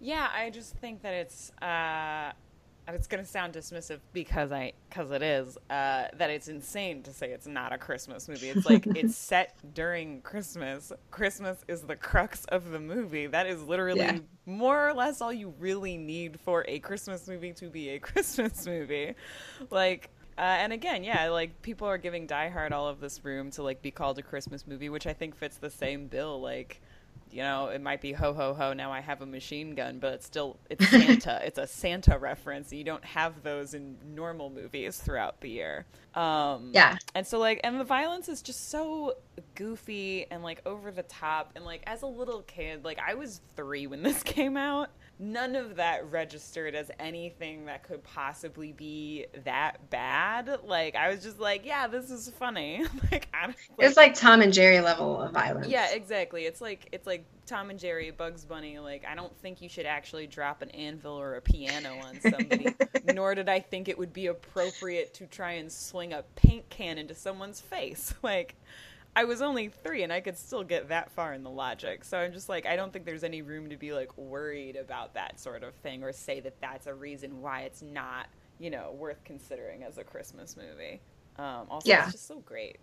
Yeah, 0.00 0.28
I 0.34 0.50
just 0.50 0.76
think 0.76 1.02
that 1.02 1.14
it's 1.14 1.50
uh, 1.62 2.32
and 2.90 2.98
it's 2.98 3.06
going 3.06 3.22
to 3.22 3.30
sound 3.30 3.54
dismissive 3.54 4.00
because 4.12 4.50
I 4.50 4.72
because 4.88 5.12
it 5.12 5.22
is 5.22 5.56
uh, 5.70 6.08
that 6.12 6.28
it's 6.28 6.48
insane 6.48 7.04
to 7.04 7.12
say 7.12 7.30
it's 7.30 7.46
not 7.46 7.72
a 7.72 7.78
Christmas 7.78 8.28
movie. 8.28 8.48
It's 8.48 8.68
like 8.68 8.84
it's 8.96 9.16
set 9.16 9.54
during 9.74 10.22
Christmas. 10.22 10.90
Christmas 11.12 11.64
is 11.68 11.82
the 11.82 11.94
crux 11.94 12.44
of 12.46 12.70
the 12.70 12.80
movie. 12.80 13.28
That 13.28 13.46
is 13.46 13.62
literally 13.62 14.00
yeah. 14.00 14.18
more 14.44 14.88
or 14.88 14.92
less 14.92 15.20
all 15.20 15.32
you 15.32 15.54
really 15.60 15.96
need 15.98 16.40
for 16.40 16.64
a 16.66 16.80
Christmas 16.80 17.28
movie 17.28 17.52
to 17.52 17.66
be 17.66 17.90
a 17.90 17.98
Christmas 18.00 18.66
movie. 18.66 19.14
Like 19.70 20.10
uh, 20.36 20.40
and 20.40 20.72
again, 20.72 21.04
yeah, 21.04 21.28
like 21.28 21.62
people 21.62 21.86
are 21.86 21.98
giving 21.98 22.26
Die 22.26 22.48
Hard 22.48 22.72
all 22.72 22.88
of 22.88 22.98
this 22.98 23.24
room 23.24 23.52
to 23.52 23.62
like 23.62 23.82
be 23.82 23.92
called 23.92 24.18
a 24.18 24.22
Christmas 24.22 24.66
movie, 24.66 24.88
which 24.88 25.06
I 25.06 25.12
think 25.12 25.36
fits 25.36 25.58
the 25.58 25.70
same 25.70 26.08
bill. 26.08 26.40
Like 26.40 26.80
you 27.32 27.42
know, 27.42 27.68
it 27.68 27.80
might 27.80 28.00
be 28.00 28.12
ho 28.12 28.32
ho 28.32 28.54
ho. 28.54 28.72
Now 28.72 28.92
I 28.92 29.00
have 29.00 29.22
a 29.22 29.26
machine 29.26 29.74
gun, 29.74 29.98
but 29.98 30.14
it's 30.14 30.26
still 30.26 30.56
it's 30.68 30.88
Santa. 30.88 31.40
it's 31.44 31.58
a 31.58 31.66
Santa 31.66 32.18
reference. 32.18 32.72
You 32.72 32.84
don't 32.84 33.04
have 33.04 33.42
those 33.42 33.74
in 33.74 33.96
normal 34.14 34.50
movies 34.50 34.98
throughout 34.98 35.40
the 35.40 35.50
year. 35.50 35.86
Um, 36.14 36.70
yeah, 36.72 36.96
and 37.14 37.26
so 37.26 37.38
like, 37.38 37.60
and 37.62 37.78
the 37.78 37.84
violence 37.84 38.28
is 38.28 38.42
just 38.42 38.70
so 38.70 39.14
goofy 39.54 40.26
and 40.30 40.42
like 40.42 40.60
over 40.66 40.90
the 40.90 41.04
top. 41.04 41.52
And 41.54 41.64
like, 41.64 41.82
as 41.86 42.02
a 42.02 42.06
little 42.06 42.42
kid, 42.42 42.84
like 42.84 42.98
I 42.98 43.14
was 43.14 43.40
three 43.56 43.86
when 43.86 44.02
this 44.02 44.22
came 44.24 44.56
out, 44.56 44.90
none 45.20 45.54
of 45.54 45.76
that 45.76 46.10
registered 46.10 46.74
as 46.74 46.90
anything 46.98 47.66
that 47.66 47.82
could 47.82 48.02
possibly 48.02 48.72
be 48.72 49.26
that 49.44 49.90
bad. 49.90 50.60
Like 50.64 50.96
I 50.96 51.10
was 51.10 51.22
just 51.22 51.38
like, 51.38 51.66
yeah, 51.66 51.86
this 51.86 52.10
is 52.10 52.30
funny. 52.30 52.84
like, 53.12 53.28
like 53.34 53.56
it's 53.78 53.96
like 53.96 54.14
Tom 54.14 54.40
and 54.40 54.52
Jerry 54.52 54.80
level 54.80 55.20
of 55.20 55.32
violence. 55.32 55.68
Yeah, 55.68 55.92
exactly. 55.92 56.46
It's 56.46 56.60
like 56.60 56.88
it's 56.92 57.06
like 57.06 57.24
Tom 57.46 57.68
and 57.68 57.78
Jerry, 57.78 58.10
Bugs 58.10 58.44
Bunny. 58.44 58.78
Like 58.78 59.04
I 59.06 59.14
don't 59.14 59.36
think 59.38 59.60
you 59.60 59.68
should 59.68 59.86
actually 59.86 60.26
drop 60.26 60.62
an 60.62 60.70
anvil 60.70 61.12
or 61.12 61.34
a 61.34 61.42
piano 61.42 61.98
on 62.02 62.20
somebody. 62.20 62.74
nor 63.14 63.34
did 63.34 63.48
I 63.48 63.60
think 63.60 63.88
it 63.88 63.98
would 63.98 64.14
be 64.14 64.28
appropriate 64.28 65.12
to 65.14 65.26
try 65.26 65.52
and 65.52 65.70
swing 65.70 66.14
a 66.14 66.24
paint 66.34 66.68
can 66.70 66.96
into 66.96 67.14
someone's 67.14 67.60
face. 67.60 68.14
Like 68.22 68.54
I 69.16 69.24
was 69.24 69.42
only 69.42 69.68
three 69.68 70.02
and 70.02 70.12
I 70.12 70.20
could 70.20 70.38
still 70.38 70.62
get 70.62 70.88
that 70.88 71.10
far 71.10 71.34
in 71.34 71.42
the 71.42 71.50
logic. 71.50 72.04
So 72.04 72.18
I'm 72.18 72.32
just 72.32 72.48
like, 72.48 72.66
I 72.66 72.76
don't 72.76 72.92
think 72.92 73.04
there's 73.04 73.24
any 73.24 73.42
room 73.42 73.68
to 73.70 73.76
be 73.76 73.92
like 73.92 74.16
worried 74.16 74.76
about 74.76 75.14
that 75.14 75.40
sort 75.40 75.62
of 75.62 75.74
thing 75.76 76.04
or 76.04 76.12
say 76.12 76.40
that 76.40 76.60
that's 76.60 76.86
a 76.86 76.94
reason 76.94 77.40
why 77.40 77.62
it's 77.62 77.82
not, 77.82 78.28
you 78.58 78.70
know, 78.70 78.92
worth 78.96 79.22
considering 79.24 79.82
as 79.82 79.98
a 79.98 80.04
Christmas 80.04 80.56
movie. 80.56 81.00
Um, 81.38 81.66
also, 81.70 81.88
yeah. 81.88 82.04
it's 82.04 82.12
just 82.12 82.28
so 82.28 82.38
great. 82.40 82.78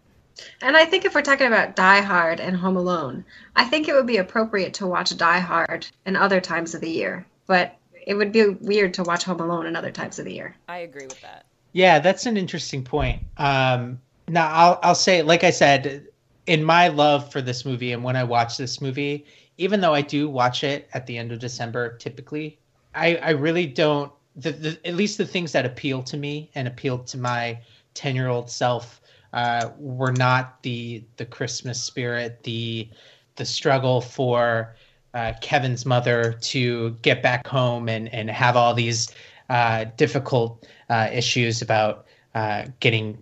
And 0.61 0.77
I 0.77 0.85
think 0.85 1.05
if 1.05 1.15
we're 1.15 1.21
talking 1.21 1.47
about 1.47 1.75
Die 1.75 2.01
Hard 2.01 2.39
and 2.39 2.55
Home 2.55 2.77
Alone, 2.77 3.25
I 3.55 3.65
think 3.65 3.87
it 3.87 3.93
would 3.93 4.05
be 4.05 4.17
appropriate 4.17 4.73
to 4.75 4.87
watch 4.87 5.15
Die 5.15 5.39
Hard 5.39 5.87
in 6.05 6.15
other 6.15 6.41
times 6.41 6.75
of 6.75 6.81
the 6.81 6.89
year. 6.89 7.25
But 7.47 7.75
it 8.05 8.13
would 8.13 8.31
be 8.31 8.49
weird 8.49 8.93
to 8.95 9.03
watch 9.03 9.23
Home 9.23 9.39
Alone 9.39 9.65
in 9.65 9.75
other 9.75 9.91
times 9.91 10.19
of 10.19 10.25
the 10.25 10.33
year. 10.33 10.55
I 10.67 10.79
agree 10.79 11.05
with 11.05 11.19
that. 11.21 11.45
Yeah, 11.73 11.99
that's 11.99 12.25
an 12.25 12.37
interesting 12.37 12.83
point. 12.83 13.23
Um, 13.37 13.99
now, 14.27 14.47
I'll, 14.49 14.79
I'll 14.83 14.95
say, 14.95 15.21
like 15.21 15.43
I 15.43 15.51
said, 15.51 16.07
in 16.47 16.63
my 16.63 16.87
love 16.87 17.31
for 17.31 17.41
this 17.41 17.65
movie 17.65 17.91
and 17.91 18.03
when 18.03 18.15
I 18.15 18.23
watch 18.23 18.57
this 18.57 18.81
movie, 18.81 19.25
even 19.57 19.81
though 19.81 19.93
I 19.93 20.01
do 20.01 20.29
watch 20.29 20.63
it 20.63 20.89
at 20.93 21.05
the 21.05 21.17
end 21.17 21.31
of 21.31 21.39
December 21.39 21.97
typically, 21.97 22.57
I, 22.95 23.17
I 23.17 23.29
really 23.31 23.67
don't 23.67 24.11
the, 24.35 24.51
the 24.51 24.79
at 24.87 24.95
least 24.95 25.17
the 25.17 25.25
things 25.25 25.51
that 25.51 25.65
appeal 25.65 26.03
to 26.03 26.17
me 26.17 26.49
and 26.55 26.67
appealed 26.67 27.07
to 27.07 27.17
my 27.17 27.59
10 27.95 28.15
year 28.15 28.27
old 28.27 28.49
self 28.49 29.01
uh, 29.33 29.69
were 29.77 30.11
not 30.11 30.61
the 30.63 31.03
the 31.17 31.25
Christmas 31.25 31.83
spirit, 31.83 32.43
the 32.43 32.87
the 33.35 33.45
struggle 33.45 34.01
for 34.01 34.75
uh, 35.13 35.33
Kevin's 35.41 35.85
mother 35.85 36.33
to 36.33 36.91
get 37.01 37.21
back 37.21 37.45
home 37.47 37.89
and 37.89 38.13
and 38.13 38.29
have 38.29 38.55
all 38.55 38.73
these 38.73 39.13
uh, 39.49 39.85
difficult 39.97 40.65
uh, 40.89 41.09
issues 41.11 41.61
about 41.61 42.05
uh, 42.35 42.65
getting 42.79 43.17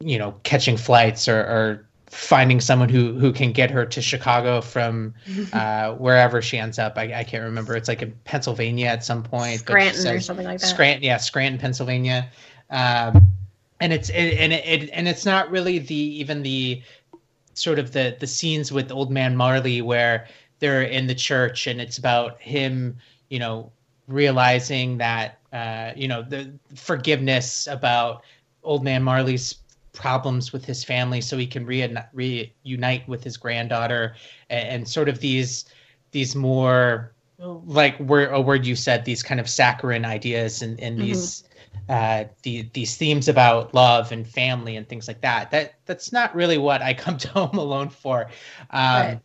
you 0.00 0.18
know 0.18 0.34
catching 0.42 0.76
flights 0.76 1.28
or, 1.28 1.40
or 1.40 1.88
finding 2.14 2.60
someone 2.60 2.88
who 2.88 3.12
who 3.18 3.32
can 3.32 3.52
get 3.52 3.70
her 3.70 3.84
to 3.84 4.00
Chicago 4.00 4.60
from 4.60 5.14
uh, 5.52 5.92
wherever 5.94 6.40
she 6.40 6.58
ends 6.58 6.78
up. 6.78 6.96
I, 6.96 7.12
I, 7.12 7.24
can't 7.24 7.42
remember. 7.42 7.74
It's 7.74 7.88
like 7.88 8.02
in 8.02 8.12
Pennsylvania 8.24 8.86
at 8.86 9.04
some 9.04 9.22
point. 9.22 9.60
Scranton 9.60 10.00
says, 10.00 10.06
or 10.06 10.20
something 10.20 10.46
like 10.46 10.60
that. 10.60 10.66
Scranton, 10.66 11.02
yeah, 11.02 11.16
Scranton, 11.16 11.60
Pennsylvania. 11.60 12.28
Um, 12.70 13.32
and 13.80 13.92
it's 13.92 14.10
it, 14.10 14.38
and 14.38 14.52
it, 14.52 14.64
it, 14.64 14.90
and 14.92 15.08
it's 15.08 15.26
not 15.26 15.50
really 15.50 15.80
the 15.80 15.94
even 15.94 16.42
the 16.42 16.82
sort 17.54 17.78
of 17.78 17.92
the 17.92 18.16
the 18.20 18.26
scenes 18.26 18.70
with 18.70 18.92
old 18.92 19.10
man 19.10 19.36
Marley 19.36 19.82
where 19.82 20.28
they're 20.60 20.82
in 20.82 21.06
the 21.06 21.14
church 21.14 21.66
and 21.66 21.80
it's 21.80 21.98
about 21.98 22.40
him, 22.40 22.96
you 23.28 23.38
know, 23.38 23.72
realizing 24.06 24.98
that 24.98 25.38
uh, 25.52 25.92
you 25.96 26.06
know 26.06 26.22
the 26.22 26.52
forgiveness 26.76 27.66
about 27.66 28.22
old 28.62 28.84
man 28.84 29.02
Marley's 29.02 29.56
problems 29.94 30.52
with 30.52 30.64
his 30.64 30.84
family 30.84 31.20
so 31.20 31.38
he 31.38 31.46
can 31.46 31.64
reunite, 31.64 32.08
reunite 32.12 33.08
with 33.08 33.24
his 33.24 33.36
granddaughter 33.36 34.14
and, 34.50 34.68
and, 34.68 34.88
sort 34.88 35.08
of 35.08 35.20
these 35.20 35.64
these 36.10 36.36
more 36.36 37.12
like 37.38 37.98
a 38.00 38.40
word 38.40 38.66
you 38.66 38.76
said 38.76 39.04
these 39.04 39.22
kind 39.22 39.40
of 39.40 39.48
saccharine 39.48 40.04
ideas 40.04 40.60
and, 40.60 40.78
and 40.80 40.98
mm-hmm. 40.98 41.06
these 41.06 41.44
uh, 41.88 42.24
the, 42.42 42.68
these 42.72 42.96
themes 42.96 43.28
about 43.28 43.74
love 43.74 44.12
and 44.12 44.26
family 44.26 44.76
and 44.76 44.88
things 44.88 45.08
like 45.08 45.20
that 45.20 45.50
that 45.50 45.74
that's 45.86 46.12
not 46.12 46.34
really 46.34 46.58
what 46.58 46.82
i 46.82 46.92
come 46.92 47.16
to 47.24 47.28
home 47.28 47.56
alone 47.56 47.88
for 47.88 48.24
um, 48.70 48.80
right. 48.80 49.20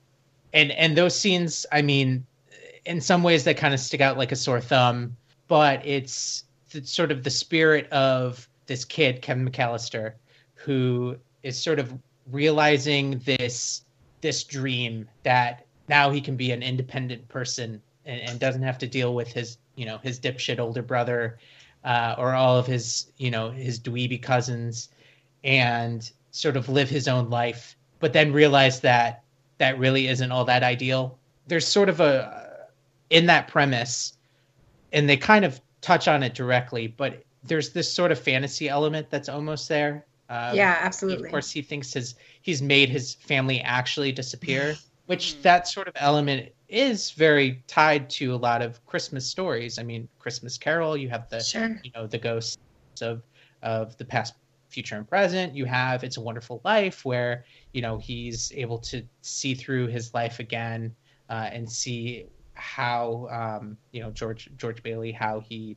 and 0.53 0.71
and 0.71 0.95
those 0.95 1.17
scenes 1.17 1.65
i 1.71 1.81
mean 1.81 2.25
in 2.85 2.99
some 2.99 3.23
ways 3.23 3.43
they 3.43 3.53
kind 3.53 3.73
of 3.73 3.79
stick 3.79 4.01
out 4.01 4.17
like 4.17 4.31
a 4.31 4.35
sore 4.35 4.59
thumb, 4.59 5.15
but 5.47 5.85
it's, 5.85 6.45
it's 6.71 6.91
sort 6.91 7.11
of 7.11 7.23
the 7.23 7.29
spirit 7.29 7.87
of 7.91 8.47
this 8.65 8.83
kid, 8.83 9.21
Kevin 9.21 9.49
McAllister, 9.49 10.13
who 10.59 11.15
is 11.43 11.57
sort 11.57 11.79
of 11.79 11.93
realizing 12.31 13.19
this 13.19 13.83
this 14.21 14.43
dream 14.43 15.07
that 15.23 15.65
now 15.87 16.09
he 16.09 16.19
can 16.19 16.35
be 16.35 16.51
an 16.51 16.61
independent 16.61 17.27
person 17.29 17.81
and, 18.05 18.21
and 18.21 18.39
doesn't 18.39 18.63
have 18.63 18.77
to 18.77 18.87
deal 18.87 19.15
with 19.15 19.31
his 19.31 19.57
you 19.75 19.85
know 19.85 19.97
his 19.99 20.19
dipshit 20.19 20.59
older 20.59 20.81
brother 20.81 21.37
uh, 21.85 22.15
or 22.17 22.33
all 22.33 22.57
of 22.57 22.67
his 22.67 23.11
you 23.17 23.31
know 23.31 23.49
his 23.49 23.79
dweeby 23.79 24.21
cousins 24.21 24.89
and 25.43 26.11
sort 26.31 26.57
of 26.57 26.67
live 26.67 26.89
his 26.89 27.07
own 27.07 27.29
life 27.29 27.77
but 27.99 28.13
then 28.13 28.33
realize 28.33 28.81
that 28.81 29.23
that 29.57 29.77
really 29.77 30.07
isn't 30.07 30.31
all 30.31 30.45
that 30.45 30.63
ideal. 30.63 31.19
There's 31.47 31.67
sort 31.67 31.89
of 31.89 31.99
a 31.99 32.67
in 33.09 33.25
that 33.25 33.47
premise 33.47 34.17
and 34.91 35.09
they 35.09 35.17
kind 35.17 35.45
of 35.45 35.59
touch 35.81 36.07
on 36.07 36.21
it 36.21 36.33
directly 36.33 36.87
but 36.87 37.23
there's 37.43 37.71
this 37.71 37.91
sort 37.91 38.11
of 38.11 38.19
fantasy 38.19 38.67
element 38.67 39.09
that's 39.09 39.29
almost 39.29 39.69
there 39.69 40.05
um, 40.29 40.55
yeah, 40.55 40.77
absolutely. 40.79 41.25
Of 41.25 41.31
course, 41.31 41.49
he 41.49 41.61
thinks 41.61 41.93
his 41.93 42.15
he's 42.41 42.61
made 42.61 42.89
his 42.89 43.15
family 43.15 43.61
actually 43.61 44.11
disappear, 44.11 44.75
which 45.07 45.41
that 45.41 45.67
sort 45.67 45.87
of 45.87 45.95
element 45.97 46.51
is 46.67 47.11
very 47.11 47.63
tied 47.67 48.09
to 48.11 48.35
a 48.35 48.37
lot 48.37 48.61
of 48.61 48.85
Christmas 48.85 49.25
stories. 49.25 49.79
I 49.79 49.83
mean, 49.83 50.07
Christmas 50.19 50.57
Carol. 50.57 50.95
You 50.95 51.09
have 51.09 51.27
the 51.29 51.39
sure. 51.39 51.79
you 51.83 51.91
know 51.95 52.05
the 52.05 52.19
ghosts 52.19 52.57
of 53.01 53.23
of 53.63 53.97
the 53.97 54.05
past, 54.05 54.35
future, 54.69 54.97
and 54.97 55.09
present. 55.09 55.55
You 55.55 55.65
have 55.65 56.03
It's 56.03 56.17
a 56.17 56.21
Wonderful 56.21 56.61
Life, 56.63 57.03
where 57.05 57.45
you 57.73 57.81
know 57.81 57.97
he's 57.97 58.51
able 58.55 58.77
to 58.79 59.03
see 59.23 59.55
through 59.55 59.87
his 59.87 60.13
life 60.13 60.39
again 60.39 60.95
uh, 61.29 61.49
and 61.51 61.69
see 61.69 62.27
how 62.53 63.27
um, 63.31 63.77
you 63.91 64.01
know 64.01 64.11
George 64.11 64.51
George 64.57 64.83
Bailey 64.83 65.11
how 65.11 65.39
he 65.39 65.75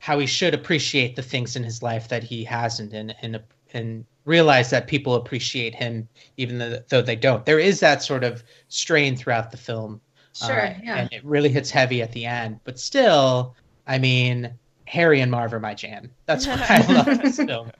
how 0.00 0.18
he 0.18 0.26
should 0.26 0.54
appreciate 0.54 1.14
the 1.14 1.22
things 1.22 1.54
in 1.54 1.62
his 1.62 1.80
life 1.80 2.08
that 2.08 2.24
he 2.24 2.42
hasn't 2.42 2.92
and 2.92 3.14
and 3.22 3.40
and 3.72 4.04
realize 4.24 4.70
that 4.70 4.86
people 4.86 5.14
appreciate 5.14 5.74
him 5.74 6.08
even 6.36 6.58
though, 6.58 6.78
though 6.88 7.02
they 7.02 7.16
don't. 7.16 7.44
There 7.44 7.58
is 7.58 7.80
that 7.80 8.02
sort 8.02 8.24
of 8.24 8.42
strain 8.68 9.16
throughout 9.16 9.50
the 9.50 9.56
film. 9.56 10.00
Sure, 10.34 10.66
uh, 10.66 10.74
yeah. 10.82 10.96
And 10.96 11.12
it 11.12 11.24
really 11.24 11.48
hits 11.48 11.70
heavy 11.70 12.02
at 12.02 12.12
the 12.12 12.24
end. 12.24 12.60
But 12.64 12.78
still, 12.78 13.54
I 13.86 13.98
mean, 13.98 14.52
Harry 14.86 15.20
and 15.20 15.30
Marv 15.30 15.52
are 15.52 15.60
my 15.60 15.74
jam. 15.74 16.10
That's 16.26 16.46
why 16.46 16.64
I 16.68 16.92
love 16.92 17.06
this 17.22 17.36
film. 17.36 17.70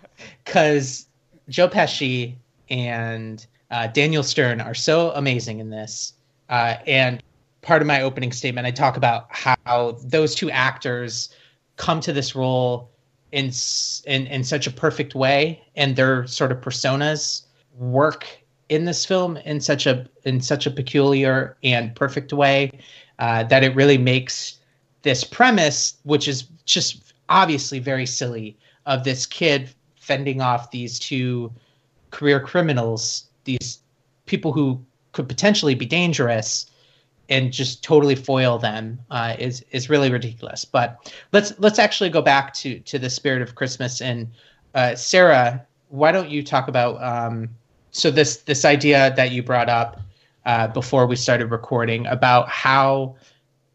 Because 0.45 1.07
Joe 1.49 1.69
Pesci 1.69 2.35
and 2.69 3.47
uh, 3.71 3.87
Daniel 3.89 4.23
Stern 4.23 4.61
are 4.61 4.75
so 4.75 5.11
amazing 5.13 5.61
in 5.61 5.71
this. 5.71 6.15
Uh, 6.49 6.77
and 6.87 7.23
part 7.63 7.81
of 7.81 7.89
my 7.89 8.03
opening 8.03 8.33
statement, 8.33 8.67
I 8.67 8.71
talk 8.71 8.97
about 8.97 9.27
how 9.31 9.97
those 10.05 10.35
two 10.35 10.51
actors 10.51 11.35
come 11.77 12.01
to 12.01 12.13
this 12.13 12.35
role 12.35 12.91
in 13.33 13.51
in 14.07 14.27
in 14.27 14.45
such 14.45 14.67
a 14.67 14.71
perfect 14.71 15.15
way, 15.15 15.63
and 15.75 15.97
their 15.97 16.27
sort 16.27 16.53
of 16.53 16.61
personas 16.61 17.43
work 17.79 18.27
in 18.69 18.85
this 18.85 19.05
film 19.05 19.37
in 19.39 19.61
such 19.61 19.87
a 19.87 20.07
in 20.25 20.41
such 20.41 20.67
a 20.67 20.71
peculiar 20.71 21.57
and 21.63 21.95
perfect 21.95 22.33
way 22.33 22.71
uh, 23.19 23.43
that 23.45 23.65
it 23.65 23.75
really 23.75 23.99
makes 23.99 24.59
this 25.03 25.25
premise, 25.25 25.95
which 26.05 26.29
is 26.29 26.45
just 26.65 27.13
obviously 27.29 27.79
very 27.79 28.07
silly, 28.07 28.57
of 28.87 29.05
this 29.05 29.27
kid 29.27 29.71
fending 30.01 30.41
off 30.41 30.71
these 30.71 30.99
two 30.99 31.53
career 32.11 32.41
criminals, 32.41 33.27
these 33.45 33.81
people 34.27 34.53
who 34.53 34.81
could 35.13 35.29
potentially 35.29 35.75
be 35.75 35.87
dangerous, 35.87 36.67
and 37.33 37.51
just 37.51 37.83
totally 37.83 38.15
foil 38.15 38.59
them 38.59 38.99
uh, 39.11 39.35
is 39.39 39.65
is 39.71 39.89
really 39.89 40.11
ridiculous. 40.11 40.65
But 40.65 41.13
let's 41.33 41.59
let's 41.59 41.79
actually 41.79 42.11
go 42.11 42.21
back 42.21 42.53
to 42.55 42.79
to 42.81 42.99
the 42.99 43.09
spirit 43.09 43.43
of 43.43 43.55
Christmas. 43.55 44.01
And 44.01 44.29
uh, 44.75 44.95
Sarah, 44.95 45.67
why 45.89 46.13
don't 46.13 46.29
you 46.29 46.43
talk 46.43 46.69
about 46.69 47.03
um, 47.03 47.49
so 47.91 48.11
this 48.11 48.39
this 48.39 48.65
idea 48.65 49.15
that 49.17 49.33
you 49.33 49.43
brought 49.43 49.71
up 49.71 50.01
uh, 50.45 50.69
before 50.69 51.07
we 51.07 51.17
started 51.17 51.47
recording 51.47 52.07
about 52.07 52.49
how 52.49 53.17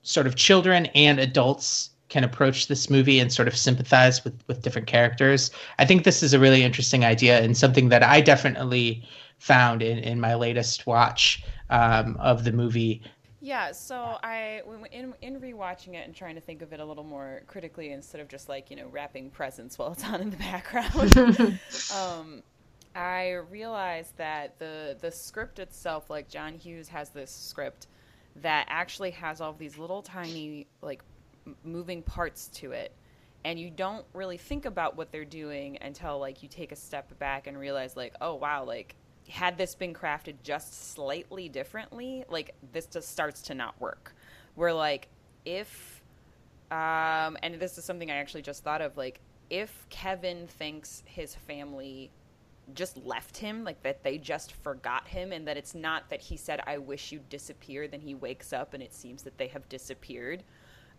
sort 0.03 0.27
of 0.27 0.35
children 0.35 0.85
and 0.93 1.19
adults 1.19 1.89
can 2.09 2.23
approach 2.23 2.67
this 2.67 2.89
movie 2.89 3.19
and 3.19 3.33
sort 3.33 3.47
of 3.47 3.57
sympathize 3.57 4.23
with 4.23 4.35
with 4.47 4.61
different 4.61 4.87
characters. 4.87 5.49
I 5.79 5.85
think 5.85 6.03
this 6.03 6.21
is 6.21 6.33
a 6.33 6.39
really 6.39 6.61
interesting 6.63 7.03
idea 7.03 7.39
and 7.41 7.57
something 7.57 7.89
that 7.89 8.03
I 8.03 8.21
definitely 8.21 9.03
found 9.39 9.81
in 9.81 9.97
in 9.97 10.19
my 10.19 10.35
latest 10.35 10.85
watch 10.85 11.43
um, 11.69 12.17
of 12.19 12.43
the 12.43 12.51
movie 12.51 13.01
yeah, 13.39 13.72
so 13.72 14.17
I 14.24 14.62
in 14.91 15.13
in 15.22 15.39
rewatching 15.39 15.94
it 15.94 16.06
and 16.06 16.15
trying 16.15 16.36
to 16.36 16.41
think 16.41 16.62
of 16.62 16.74
it 16.74 16.79
a 16.79 16.86
little 16.86 17.03
more 17.03 17.41
critically 17.48 17.91
instead 17.91 18.22
of 18.22 18.27
just 18.27 18.50
like 18.50 18.70
you 18.70 18.75
know 18.75 18.88
wrapping 18.88 19.29
presents 19.29 19.77
while 19.77 19.91
it's 19.91 20.03
on 20.03 20.22
in 20.22 20.29
the 20.29 20.38
background. 20.38 21.60
um, 21.96 22.44
I 22.96 23.34
realized 23.50 24.17
that 24.17 24.58
the 24.60 24.98
the 25.00 25.12
script 25.12 25.60
itself, 25.60 26.10
like 26.10 26.29
John 26.29 26.56
Hughes 26.56 26.88
has 26.89 27.10
this 27.10 27.32
script 27.32 27.88
that 28.38 28.65
actually 28.70 29.12
has 29.12 29.41
all 29.41 29.53
these 29.53 29.77
little 29.77 30.01
tiny 30.01 30.67
like 30.82 31.03
moving 31.63 32.01
parts 32.01 32.48
to 32.48 32.72
it 32.72 32.91
and 33.46 33.60
you 33.60 33.70
don't 33.70 34.06
really 34.13 34.38
think 34.38 34.65
about 34.65 34.98
what 34.98 35.12
they're 35.12 35.24
doing 35.24 35.77
until 35.82 36.20
like 36.20 36.44
you 36.44 36.50
take 36.50 36.72
a 36.72 36.75
step 36.75 37.17
back 37.20 37.48
and 37.48 37.58
realize 37.58 37.96
like 37.96 38.13
oh 38.20 38.36
wow 38.36 38.63
like 38.65 38.96
had 39.29 39.57
this 39.57 39.75
been 39.75 39.93
crafted 39.93 40.36
just 40.43 40.93
slightly 40.93 41.50
differently, 41.50 42.24
like 42.29 42.55
this 42.72 42.86
just 42.86 43.12
starts 43.12 43.41
to 43.43 43.55
not 43.55 43.79
work. 43.79 44.15
Where 44.55 44.74
like 44.74 45.07
if 45.46 46.01
um 46.72 47.38
and 47.43 47.55
this 47.60 47.77
is 47.77 47.86
something 47.86 48.12
I 48.12 48.15
actually 48.15 48.41
just 48.41 48.63
thought 48.63 48.81
of 48.81 48.98
like 48.98 49.19
if 49.50 49.86
Kevin 49.89 50.48
thinks 50.48 51.03
his 51.05 51.36
family 51.36 52.12
just 52.74 52.98
left 52.98 53.38
him, 53.38 53.63
like 53.63 53.81
that 53.84 54.03
they 54.03 54.17
just 54.17 54.51
forgot 54.51 55.07
him, 55.07 55.31
and 55.31 55.48
that 55.48 55.55
it's 55.55 55.74
not 55.74 56.10
that 56.10 56.19
he 56.19 56.36
said, 56.36 56.62
I 56.67 56.77
wish 56.77 57.12
you'd 57.13 57.29
disappear, 57.29 57.88
then 57.88 58.01
he 58.01 58.13
wakes 58.15 58.51
up 58.51 58.74
and 58.74 58.84
it 58.84 58.93
seems 58.93 59.24
that 59.24 59.38
they 59.38 59.48
have 59.48 59.67
disappeared 59.69 60.43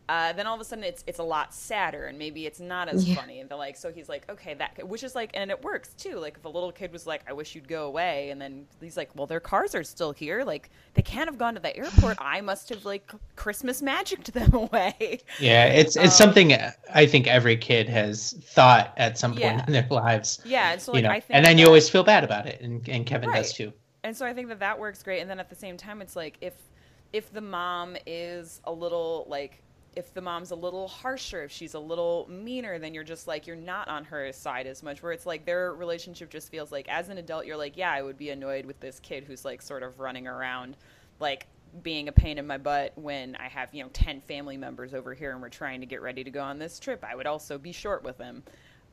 uh, 0.08 0.32
then 0.32 0.46
all 0.46 0.54
of 0.54 0.60
a 0.60 0.64
sudden 0.64 0.84
it's 0.84 1.04
it's 1.06 1.18
a 1.18 1.22
lot 1.22 1.52
sadder 1.52 2.06
and 2.06 2.18
maybe 2.18 2.46
it's 2.46 2.60
not 2.60 2.88
as 2.88 3.06
yeah. 3.06 3.14
funny. 3.14 3.40
And 3.40 3.50
they're 3.50 3.58
like 3.58 3.76
so 3.76 3.92
he's 3.92 4.08
like 4.08 4.28
okay 4.30 4.54
that 4.54 4.88
which 4.88 5.02
is 5.02 5.14
like 5.14 5.30
and 5.34 5.50
it 5.50 5.62
works 5.62 5.90
too. 5.94 6.16
Like 6.16 6.38
if 6.38 6.44
a 6.46 6.48
little 6.48 6.72
kid 6.72 6.92
was 6.92 7.06
like 7.06 7.22
I 7.28 7.34
wish 7.34 7.54
you'd 7.54 7.68
go 7.68 7.86
away 7.86 8.30
and 8.30 8.40
then 8.40 8.66
he's 8.80 8.96
like 8.96 9.10
well 9.14 9.26
their 9.26 9.40
cars 9.40 9.74
are 9.74 9.84
still 9.84 10.12
here. 10.12 10.44
Like 10.44 10.70
they 10.94 11.02
can't 11.02 11.28
have 11.28 11.36
gone 11.36 11.54
to 11.54 11.60
the 11.60 11.76
airport. 11.76 12.16
I 12.20 12.40
must 12.40 12.70
have 12.70 12.86
like 12.86 13.12
Christmas 13.36 13.82
magicked 13.82 14.32
them 14.32 14.54
away. 14.54 15.20
Yeah 15.38 15.66
it's 15.66 15.94
it's 15.96 16.20
um, 16.20 16.26
something 16.26 16.54
I 16.94 17.04
think 17.04 17.26
every 17.26 17.58
kid 17.58 17.88
has 17.90 18.32
thought 18.42 18.94
at 18.96 19.18
some 19.18 19.32
point 19.32 19.42
yeah. 19.42 19.64
in 19.66 19.72
their 19.74 19.86
lives 19.90 20.40
yeah 20.44 20.72
and 20.72 20.80
so 20.80 20.92
like, 20.92 21.02
you 21.02 21.08
know 21.08 21.12
I 21.12 21.20
think 21.20 21.36
and 21.36 21.44
then 21.44 21.56
that, 21.56 21.60
you 21.60 21.66
always 21.66 21.88
feel 21.90 22.02
bad 22.02 22.24
about 22.24 22.46
it 22.46 22.62
and, 22.62 22.88
and 22.88 23.04
Kevin 23.04 23.28
right. 23.28 23.42
does 23.42 23.52
too. 23.52 23.72
And 24.04 24.16
so 24.16 24.24
I 24.24 24.32
think 24.32 24.48
that 24.48 24.60
that 24.60 24.78
works 24.78 25.02
great. 25.02 25.20
And 25.20 25.28
then 25.28 25.38
at 25.38 25.50
the 25.50 25.56
same 25.56 25.76
time 25.76 26.00
it's 26.00 26.16
like 26.16 26.38
if 26.40 26.54
if 27.12 27.32
the 27.32 27.40
mom 27.40 27.96
is 28.06 28.60
a 28.64 28.72
little 28.72 29.26
like 29.28 29.62
if 29.98 30.14
the 30.14 30.20
mom's 30.20 30.52
a 30.52 30.54
little 30.54 30.86
harsher, 30.86 31.42
if 31.42 31.50
she's 31.50 31.74
a 31.74 31.78
little 31.78 32.24
meaner, 32.30 32.78
then 32.78 32.94
you're 32.94 33.02
just 33.02 33.26
like 33.26 33.48
you're 33.48 33.56
not 33.56 33.88
on 33.88 34.04
her 34.04 34.32
side 34.32 34.68
as 34.68 34.80
much. 34.80 35.02
Where 35.02 35.10
it's 35.10 35.26
like 35.26 35.44
their 35.44 35.74
relationship 35.74 36.30
just 36.30 36.52
feels 36.52 36.70
like 36.70 36.88
as 36.88 37.08
an 37.08 37.18
adult, 37.18 37.46
you're 37.46 37.56
like, 37.56 37.76
yeah, 37.76 37.90
I 37.90 38.00
would 38.02 38.16
be 38.16 38.30
annoyed 38.30 38.64
with 38.64 38.78
this 38.78 39.00
kid 39.00 39.24
who's 39.24 39.44
like 39.44 39.60
sort 39.60 39.82
of 39.82 39.98
running 39.98 40.28
around, 40.28 40.76
like 41.18 41.48
being 41.82 42.06
a 42.06 42.12
pain 42.12 42.38
in 42.38 42.46
my 42.46 42.58
butt 42.58 42.92
when 42.94 43.34
I 43.36 43.48
have 43.48 43.74
you 43.74 43.82
know 43.82 43.90
ten 43.92 44.20
family 44.20 44.56
members 44.56 44.94
over 44.94 45.14
here 45.14 45.32
and 45.32 45.42
we're 45.42 45.48
trying 45.48 45.80
to 45.80 45.86
get 45.86 46.00
ready 46.00 46.22
to 46.22 46.30
go 46.30 46.42
on 46.42 46.60
this 46.60 46.78
trip. 46.78 47.04
I 47.04 47.16
would 47.16 47.26
also 47.26 47.58
be 47.58 47.72
short 47.72 48.04
with 48.04 48.18
them. 48.18 48.44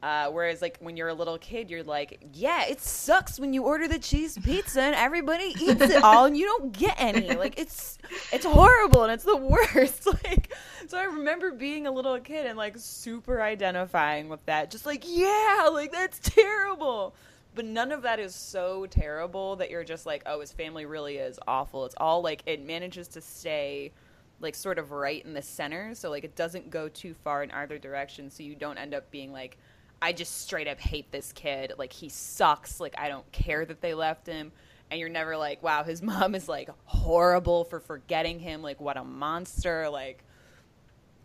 Uh, 0.05 0.29
whereas, 0.29 0.62
like 0.62 0.77
when 0.81 0.95
you're 0.95 1.07
a 1.07 1.15
little 1.15 1.39
kid, 1.39 1.67
you're 1.67 1.81
like, 1.81 2.24
"Yeah, 2.31 2.67
it 2.67 2.79
sucks 2.79 3.39
when 3.39 3.53
you 3.53 3.63
order 3.63 3.88
the 3.88 3.97
cheese 3.97 4.38
pizza 4.38 4.79
and 4.79 4.93
everybody 4.93 5.55
eats 5.59 5.81
it 5.81 6.03
all 6.03 6.25
and 6.25 6.38
you 6.38 6.45
don't 6.45 6.71
get 6.71 6.93
any. 7.00 7.33
Like 7.35 7.57
it's 7.57 7.97
it's 8.31 8.45
horrible 8.45 9.01
and 9.01 9.12
it's 9.12 9.24
the 9.24 9.35
worst." 9.35 10.07
Like, 10.24 10.53
so 10.88 11.00
I 11.00 11.05
remember 11.05 11.51
being 11.51 11.88
a 11.88 11.91
little 11.91 12.19
kid 12.19 12.45
and 12.45 12.55
like 12.55 12.75
super 12.77 13.41
identifying 13.41 14.29
with 14.29 14.45
that, 14.45 14.69
just 14.69 14.85
like, 14.85 15.03
"Yeah, 15.07 15.69
like 15.74 15.91
that's 15.91 16.19
terrible." 16.19 17.15
But 17.55 17.65
none 17.65 17.91
of 17.91 18.03
that 18.03 18.19
is 18.19 18.35
so 18.35 18.85
terrible 18.85 19.55
that 19.55 19.71
you're 19.71 19.83
just 19.83 20.05
like, 20.05 20.21
"Oh, 20.27 20.39
his 20.39 20.51
family 20.51 20.85
really 20.85 21.17
is 21.17 21.39
awful." 21.47 21.83
It's 21.83 21.95
all 21.97 22.21
like 22.21 22.43
it 22.45 22.63
manages 22.63 23.07
to 23.07 23.21
stay 23.21 23.91
like 24.39 24.53
sort 24.53 24.77
of 24.77 24.91
right 24.91 25.25
in 25.25 25.33
the 25.33 25.41
center, 25.41 25.95
so 25.95 26.12
like 26.12 26.24
it 26.24 26.35
doesn't 26.35 26.69
go 26.69 26.89
too 26.89 27.15
far 27.15 27.41
in 27.41 27.50
either 27.50 27.79
direction, 27.79 28.29
so 28.29 28.43
you 28.43 28.53
don't 28.53 28.77
end 28.77 28.93
up 28.93 29.09
being 29.09 29.33
like 29.33 29.57
I 30.02 30.14
just 30.14 30.42
straight 30.42 30.68
up 30.68 30.80
hate 30.80 31.12
this 31.12 31.32
kid. 31.32 31.74
Like 31.78 31.94
he 31.94 32.10
sucks. 32.10 32.80
Like 32.80 32.96
I 32.98 33.10
don't 33.10 33.30
care 33.32 33.66
that 33.66 33.82
they 33.82 33.94
left 33.94 34.28
him. 34.28 34.52
And 34.92 35.00
you're 35.00 35.10
never 35.10 35.36
like, 35.36 35.64
wow, 35.64 35.84
his 35.84 36.02
mom 36.04 36.36
is 36.36 36.48
like 36.48 36.70
horrible 36.86 37.66
for 37.66 37.80
forgetting 37.80 38.40
him. 38.40 38.62
Like 38.62 38.80
what 38.80 38.98
a 38.98 39.04
monster. 39.04 39.90
Like, 39.90 40.24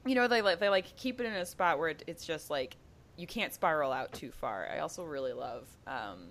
you 0.06 0.14
know, 0.14 0.28
they 0.28 0.42
like 0.42 0.60
they 0.60 0.68
like 0.68 0.96
keep 0.96 1.20
it 1.20 1.26
in 1.26 1.32
a 1.32 1.46
spot 1.46 1.78
where 1.78 1.90
it, 1.90 2.04
it's 2.06 2.24
just 2.24 2.50
like 2.50 2.76
you 3.16 3.26
can't 3.26 3.52
spiral 3.52 3.92
out 3.92 4.12
too 4.12 4.30
far. 4.30 4.68
I 4.72 4.78
also 4.78 5.04
really 5.04 5.32
love 5.32 5.68
um, 5.86 6.28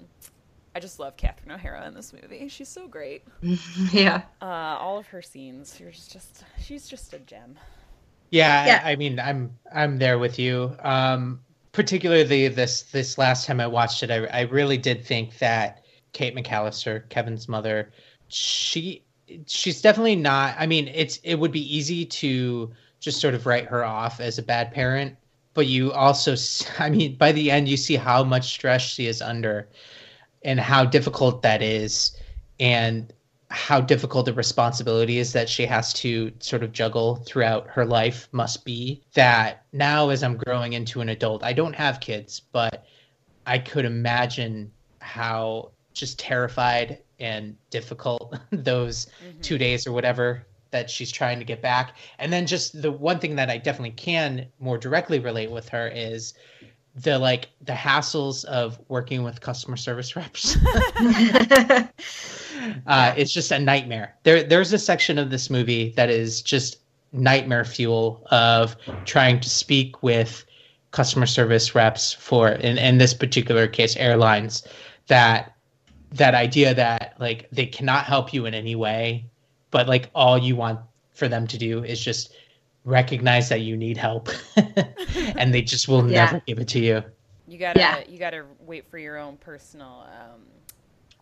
I 0.75 0.79
just 0.79 0.99
love 0.99 1.17
Catherine 1.17 1.51
O'Hara 1.51 1.87
in 1.87 1.93
this 1.93 2.13
movie. 2.13 2.47
She's 2.47 2.69
so 2.69 2.87
great. 2.87 3.23
yeah. 3.91 4.23
Uh, 4.41 4.45
all 4.45 4.97
of 4.97 5.07
her 5.07 5.21
scenes, 5.21 5.79
you're 5.79 5.91
just 5.91 6.43
she's 6.61 6.87
just 6.87 7.13
a 7.13 7.19
gem. 7.19 7.57
Yeah, 8.29 8.65
yeah. 8.65 8.81
I, 8.85 8.91
I, 8.91 8.95
mean, 8.95 9.19
I'm 9.19 9.57
I'm 9.73 9.97
there 9.97 10.19
with 10.19 10.37
you. 10.37 10.75
Um, 10.79 11.41
particularly 11.71 12.47
this 12.47 12.83
this 12.83 13.17
last 13.17 13.45
time 13.45 13.59
I 13.59 13.67
watched 13.67 14.03
it, 14.03 14.11
I 14.11 14.25
I 14.25 14.41
really 14.41 14.77
did 14.77 15.05
think 15.05 15.37
that 15.39 15.83
Kate 16.13 16.35
McAllister, 16.35 17.07
Kevin's 17.09 17.47
mother, 17.47 17.91
she 18.27 19.03
she's 19.47 19.81
definitely 19.81 20.15
not. 20.15 20.55
I 20.57 20.65
mean, 20.65 20.87
it's 20.89 21.17
it 21.23 21.35
would 21.35 21.51
be 21.51 21.75
easy 21.75 22.05
to 22.05 22.71
just 22.99 23.21
sort 23.21 23.33
of 23.33 23.45
write 23.45 23.65
her 23.65 23.83
off 23.83 24.19
as 24.19 24.37
a 24.37 24.43
bad 24.43 24.73
parent, 24.73 25.15
but 25.53 25.67
you 25.67 25.91
also, 25.91 26.35
I 26.79 26.89
mean, 26.89 27.15
by 27.15 27.31
the 27.31 27.51
end, 27.51 27.67
you 27.67 27.77
see 27.77 27.95
how 27.95 28.23
much 28.23 28.49
stress 28.49 28.81
she 28.81 29.07
is 29.07 29.21
under, 29.21 29.69
and 30.43 30.59
how 30.59 30.85
difficult 30.85 31.41
that 31.43 31.61
is, 31.61 32.15
and 32.59 33.13
how 33.51 33.81
difficult 33.81 34.25
the 34.25 34.33
responsibility 34.33 35.17
is 35.17 35.33
that 35.33 35.49
she 35.49 35.65
has 35.65 35.91
to 35.93 36.31
sort 36.39 36.61
of 36.61 36.71
juggle 36.71 37.15
throughout 37.25 37.67
her 37.67 37.85
life 37.85 38.27
must 38.31 38.63
be. 38.63 39.01
That 39.13 39.63
now, 39.73 40.09
as 40.09 40.23
I'm 40.23 40.37
growing 40.37 40.73
into 40.73 41.01
an 41.01 41.09
adult, 41.09 41.43
I 41.43 41.53
don't 41.53 41.73
have 41.73 41.99
kids, 41.99 42.41
but 42.51 42.85
I 43.47 43.57
could 43.57 43.85
imagine 43.85 44.71
how 44.99 45.71
just 45.93 46.19
terrified 46.19 46.99
and 47.19 47.55
difficult 47.71 48.37
those 48.51 49.07
mm-hmm. 49.07 49.41
two 49.41 49.57
days 49.57 49.87
or 49.87 49.91
whatever 49.91 50.45
that 50.71 50.89
she's 50.89 51.11
trying 51.11 51.39
to 51.39 51.45
get 51.45 51.61
back. 51.61 51.95
And 52.19 52.31
then 52.31 52.45
just 52.45 52.79
the 52.79 52.91
one 52.91 53.19
thing 53.19 53.35
that 53.37 53.49
I 53.49 53.57
definitely 53.57 53.91
can 53.91 54.45
more 54.59 54.77
directly 54.77 55.17
relate 55.17 55.49
with 55.49 55.67
her 55.69 55.87
is 55.87 56.35
the 56.95 57.19
like 57.19 57.49
the 57.61 57.73
hassles 57.73 58.45
of 58.45 58.79
working 58.87 59.23
with 59.23 59.41
customer 59.41 59.77
service 59.77 60.15
reps. 60.15 60.57
uh, 62.87 63.13
it's 63.15 63.33
just 63.33 63.51
a 63.51 63.59
nightmare. 63.59 64.15
There, 64.23 64.43
there's 64.43 64.73
a 64.73 64.79
section 64.79 65.17
of 65.17 65.29
this 65.29 65.49
movie 65.49 65.91
that 65.95 66.09
is 66.09 66.41
just 66.41 66.79
nightmare 67.11 67.65
fuel 67.65 68.25
of 68.31 68.75
trying 69.05 69.39
to 69.39 69.49
speak 69.49 70.03
with 70.03 70.45
customer 70.91 71.25
service 71.25 71.75
reps 71.75 72.13
for, 72.13 72.49
in, 72.49 72.77
in 72.77 72.97
this 72.97 73.13
particular 73.13 73.67
case, 73.67 73.95
airlines. 73.95 74.67
That 75.07 75.55
that 76.11 76.33
idea 76.33 76.73
that 76.73 77.15
like 77.19 77.47
they 77.51 77.67
cannot 77.67 78.05
help 78.05 78.33
you 78.33 78.45
in 78.45 78.53
any 78.53 78.75
way, 78.75 79.25
but 79.71 79.87
like 79.87 80.09
all 80.15 80.37
you 80.37 80.55
want 80.55 80.79
for 81.13 81.27
them 81.27 81.45
to 81.47 81.57
do 81.57 81.83
is 81.83 81.99
just 81.99 82.33
recognize 82.89 83.49
that 83.49 83.61
you 83.61 83.77
need 83.77 83.97
help 83.97 84.29
and 85.35 85.53
they 85.53 85.61
just 85.61 85.87
will 85.87 86.09
yeah. 86.09 86.25
never 86.25 86.41
give 86.45 86.59
it 86.59 86.67
to 86.69 86.79
you. 86.79 87.03
You 87.47 87.57
gotta 87.57 87.79
yeah. 87.79 88.03
you 88.07 88.19
gotta 88.19 88.45
wait 88.59 88.89
for 88.89 88.97
your 88.97 89.17
own 89.17 89.37
personal 89.37 90.05
um, 90.07 90.41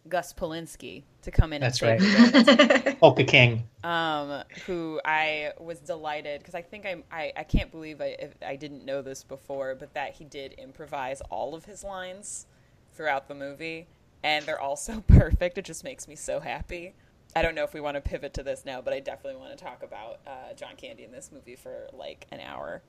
Gus 0.09 0.33
Polinski 0.33 1.03
to 1.21 1.31
come 1.31 1.53
in. 1.53 1.61
That's 1.61 1.81
and 1.81 2.01
right. 2.01 2.99
Polka 2.99 3.23
King. 3.23 3.63
Um, 3.83 4.43
who 4.65 4.99
I 5.05 5.53
was 5.59 5.79
delighted 5.79 6.39
because 6.39 6.55
I 6.55 6.61
think 6.61 6.85
I'm, 6.85 7.03
I 7.11 7.31
I 7.35 7.43
can't 7.43 7.71
believe 7.71 8.01
I 8.01 8.29
I 8.45 8.55
didn't 8.55 8.85
know 8.85 9.01
this 9.01 9.23
before, 9.23 9.75
but 9.75 9.93
that 9.93 10.13
he 10.13 10.25
did 10.25 10.53
improvise 10.53 11.21
all 11.29 11.55
of 11.55 11.65
his 11.65 11.83
lines 11.83 12.47
throughout 12.93 13.27
the 13.27 13.35
movie, 13.35 13.87
and 14.23 14.45
they're 14.45 14.59
all 14.59 14.75
so 14.75 15.01
perfect. 15.07 15.57
It 15.57 15.65
just 15.65 15.83
makes 15.83 16.07
me 16.07 16.15
so 16.15 16.39
happy. 16.39 16.93
I 17.37 17.43
don't 17.43 17.53
know 17.53 17.63
if 17.63 17.73
we 17.75 17.81
want 17.81 17.95
to 17.95 18.01
pivot 18.01 18.33
to 18.33 18.43
this 18.43 18.65
now, 18.65 18.81
but 18.81 18.93
I 18.93 18.99
definitely 18.99 19.39
want 19.39 19.55
to 19.55 19.63
talk 19.63 19.83
about 19.83 20.21
uh, 20.25 20.53
John 20.55 20.75
Candy 20.75 21.03
in 21.03 21.11
this 21.11 21.29
movie 21.31 21.55
for 21.55 21.87
like 21.93 22.25
an 22.31 22.39
hour. 22.39 22.81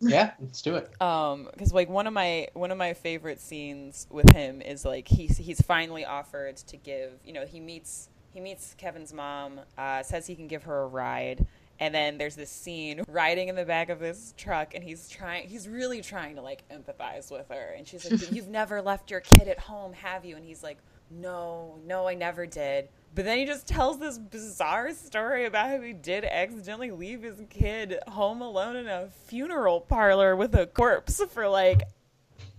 Yeah, 0.00 0.32
let's 0.38 0.60
do 0.60 0.76
it. 0.76 0.90
Um, 1.00 1.48
because 1.50 1.72
like 1.72 1.88
one 1.88 2.06
of 2.06 2.12
my 2.12 2.48
one 2.52 2.70
of 2.70 2.76
my 2.76 2.92
favorite 2.92 3.40
scenes 3.40 4.06
with 4.10 4.30
him 4.32 4.60
is 4.60 4.84
like 4.84 5.08
he's 5.08 5.38
he's 5.38 5.62
finally 5.62 6.04
offered 6.04 6.58
to 6.58 6.76
give 6.76 7.12
you 7.24 7.32
know 7.32 7.46
he 7.46 7.60
meets 7.60 8.10
he 8.34 8.40
meets 8.40 8.74
Kevin's 8.76 9.14
mom, 9.14 9.60
uh, 9.78 10.02
says 10.02 10.26
he 10.26 10.34
can 10.36 10.48
give 10.48 10.64
her 10.64 10.82
a 10.82 10.86
ride, 10.86 11.46
and 11.80 11.94
then 11.94 12.18
there's 12.18 12.36
this 12.36 12.50
scene 12.50 13.02
riding 13.08 13.48
in 13.48 13.56
the 13.56 13.64
back 13.64 13.88
of 13.88 14.00
this 14.00 14.34
truck, 14.36 14.74
and 14.74 14.84
he's 14.84 15.08
trying, 15.08 15.48
he's 15.48 15.66
really 15.66 16.02
trying 16.02 16.36
to 16.36 16.42
like 16.42 16.62
empathize 16.68 17.30
with 17.30 17.48
her. 17.48 17.74
And 17.76 17.88
she's 17.88 18.10
like, 18.10 18.32
You've 18.32 18.48
never 18.48 18.82
left 18.82 19.10
your 19.10 19.20
kid 19.20 19.48
at 19.48 19.58
home, 19.58 19.94
have 19.94 20.24
you? 20.24 20.36
And 20.36 20.44
he's 20.44 20.62
like, 20.62 20.78
No, 21.10 21.78
no, 21.86 22.06
I 22.06 22.14
never 22.14 22.46
did. 22.46 22.88
But 23.14 23.24
then 23.24 23.38
he 23.38 23.46
just 23.46 23.66
tells 23.66 23.98
this 23.98 24.18
bizarre 24.18 24.92
story 24.92 25.44
about 25.46 25.70
how 25.70 25.80
he 25.80 25.92
did 25.92 26.24
accidentally 26.24 26.90
leave 26.90 27.22
his 27.22 27.42
kid 27.50 27.98
home 28.06 28.42
alone 28.42 28.76
in 28.76 28.86
a 28.86 29.08
funeral 29.26 29.80
parlor 29.80 30.36
with 30.36 30.54
a 30.54 30.66
corpse 30.66 31.20
for 31.30 31.48
like 31.48 31.82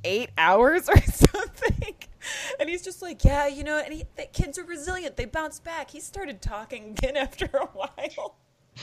eight 0.04 0.32
hours 0.38 0.90
or 0.90 1.02
something. 1.02 1.96
And 2.60 2.70
he's 2.70 2.82
just 2.82 3.02
like, 3.02 3.24
yeah, 3.24 3.48
you 3.48 3.64
know, 3.64 3.78
and 3.78 3.94
he, 3.94 4.04
the 4.18 4.26
kids 4.26 4.58
are 4.58 4.64
resilient. 4.64 5.18
They 5.18 5.26
bounce 5.26 5.60
back. 5.60 5.92
He 5.92 6.00
started 6.00 6.42
talking 6.42 6.90
again 6.92 7.16
after 7.18 7.46
a 7.46 7.66
while. 7.68 8.36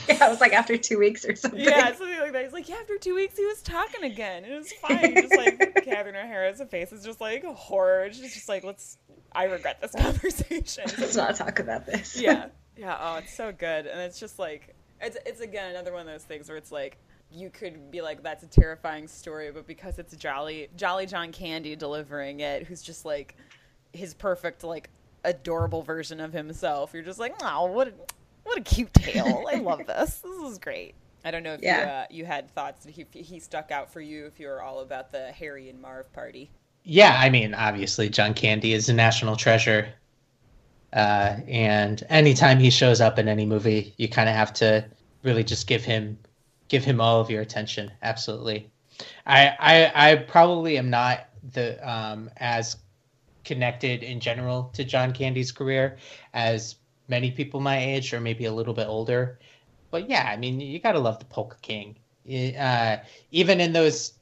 Yeah, 0.07 0.27
it 0.27 0.29
was 0.29 0.41
like 0.41 0.53
after 0.53 0.77
two 0.77 0.99
weeks 0.99 1.25
or 1.25 1.35
something. 1.35 1.59
Yeah, 1.59 1.87
something 1.87 2.19
like 2.19 2.31
that. 2.33 2.43
He's 2.43 2.53
like, 2.53 2.69
yeah, 2.69 2.75
after 2.75 2.97
two 2.97 3.15
weeks 3.15 3.37
he 3.37 3.45
was 3.45 3.61
talking 3.61 4.03
again. 4.03 4.43
And 4.43 4.53
it 4.53 4.57
was 4.57 4.71
fine. 4.73 5.15
just 5.15 5.35
like 5.35 5.59
Catherine 5.85 6.15
O'Hara's 6.15 6.61
face 6.69 6.91
is 6.91 7.03
just 7.03 7.19
like 7.19 7.43
horror. 7.43 8.09
She's 8.11 8.33
just 8.33 8.49
like, 8.49 8.63
let's 8.63 8.97
I 9.37 9.43
regret 9.45 9.79
this 9.79 9.91
conversation. 9.97 10.85
Let's 10.99 11.15
not 11.15 11.35
talk 11.35 11.59
about 11.59 11.85
this. 11.85 12.19
yeah. 12.19 12.47
Yeah. 12.79 12.95
Oh, 13.01 13.15
it's 13.15 13.33
so 13.33 13.51
good. 13.51 13.87
And 13.87 13.99
it's 14.01 14.19
just 14.19 14.37
like 14.37 14.75
it's 15.01 15.17
it's 15.25 15.41
again 15.41 15.71
another 15.71 15.91
one 15.91 16.01
of 16.01 16.05
those 16.05 16.23
things 16.23 16.47
where 16.47 16.59
it's 16.59 16.71
like 16.71 16.99
you 17.31 17.49
could 17.49 17.89
be 17.89 18.03
like 18.03 18.21
that's 18.21 18.43
a 18.43 18.47
terrifying 18.47 19.07
story, 19.07 19.49
but 19.51 19.65
because 19.65 19.97
it's 19.97 20.15
Jolly 20.15 20.69
Jolly 20.75 21.07
John 21.07 21.31
Candy 21.31 21.75
delivering 21.75 22.41
it, 22.41 22.67
who's 22.67 22.83
just 22.83 23.03
like 23.03 23.35
his 23.93 24.13
perfect 24.13 24.63
like 24.63 24.91
adorable 25.23 25.81
version 25.81 26.19
of 26.19 26.33
himself, 26.33 26.93
you're 26.93 27.01
just 27.01 27.17
like, 27.17 27.33
oh, 27.41 27.65
what 27.65 27.87
a, 27.87 27.93
what 28.43 28.59
a 28.59 28.61
cute 28.61 28.93
tale. 28.93 29.45
I 29.51 29.55
love 29.59 29.87
this. 29.87 30.19
This 30.19 30.51
is 30.51 30.59
great. 30.59 30.93
I 31.25 31.31
don't 31.31 31.41
know 31.43 31.53
if 31.53 31.61
yeah. 31.63 31.79
you, 31.79 31.85
uh, 31.87 32.05
you 32.11 32.25
had 32.25 32.49
thoughts. 32.51 32.85
He, 32.85 33.05
he 33.11 33.39
stuck 33.39 33.71
out 33.71 33.91
for 33.91 34.01
you 34.01 34.27
if 34.27 34.39
you 34.39 34.47
were 34.47 34.61
all 34.61 34.81
about 34.81 35.11
the 35.11 35.31
Harry 35.31 35.69
and 35.69 35.81
Marv 35.81 36.11
party. 36.13 36.51
Yeah, 36.89 37.17
I 37.19 37.29
mean, 37.29 37.53
obviously, 37.53 38.07
John 38.07 38.33
Candy 38.33 38.71
is 38.71 38.87
a 38.87 38.93
national 38.93 39.35
treasure. 39.35 39.89
Uh, 40.93 41.35
and 41.45 42.01
anytime 42.07 42.59
he 42.59 42.69
shows 42.69 43.01
up 43.01 43.19
in 43.19 43.27
any 43.27 43.45
movie, 43.45 43.93
you 43.97 44.07
kind 44.07 44.29
of 44.29 44.35
have 44.35 44.53
to 44.53 44.85
really 45.21 45.43
just 45.43 45.67
give 45.67 45.83
him 45.83 46.17
give 46.69 46.85
him 46.85 47.01
all 47.01 47.19
of 47.19 47.29
your 47.29 47.41
attention. 47.41 47.91
Absolutely. 48.03 48.71
I 49.25 49.53
I, 49.59 50.11
I 50.11 50.15
probably 50.15 50.77
am 50.77 50.89
not 50.89 51.27
the 51.51 51.77
um, 51.87 52.29
as 52.37 52.77
connected 53.43 54.01
in 54.01 54.21
general 54.21 54.69
to 54.73 54.85
John 54.85 55.11
Candy's 55.11 55.51
career 55.51 55.97
as 56.33 56.77
many 57.09 57.31
people 57.31 57.59
my 57.59 57.77
age 57.77 58.13
or 58.13 58.21
maybe 58.21 58.45
a 58.45 58.53
little 58.53 58.73
bit 58.73 58.87
older. 58.87 59.39
But 59.91 60.09
yeah, 60.09 60.29
I 60.31 60.37
mean, 60.37 60.61
you 60.61 60.79
gotta 60.79 60.99
love 60.99 61.19
the 61.19 61.25
Polka 61.25 61.57
King. 61.61 61.97
Uh, 62.57 62.97
even 63.31 63.59
in 63.59 63.73
those 63.73 64.13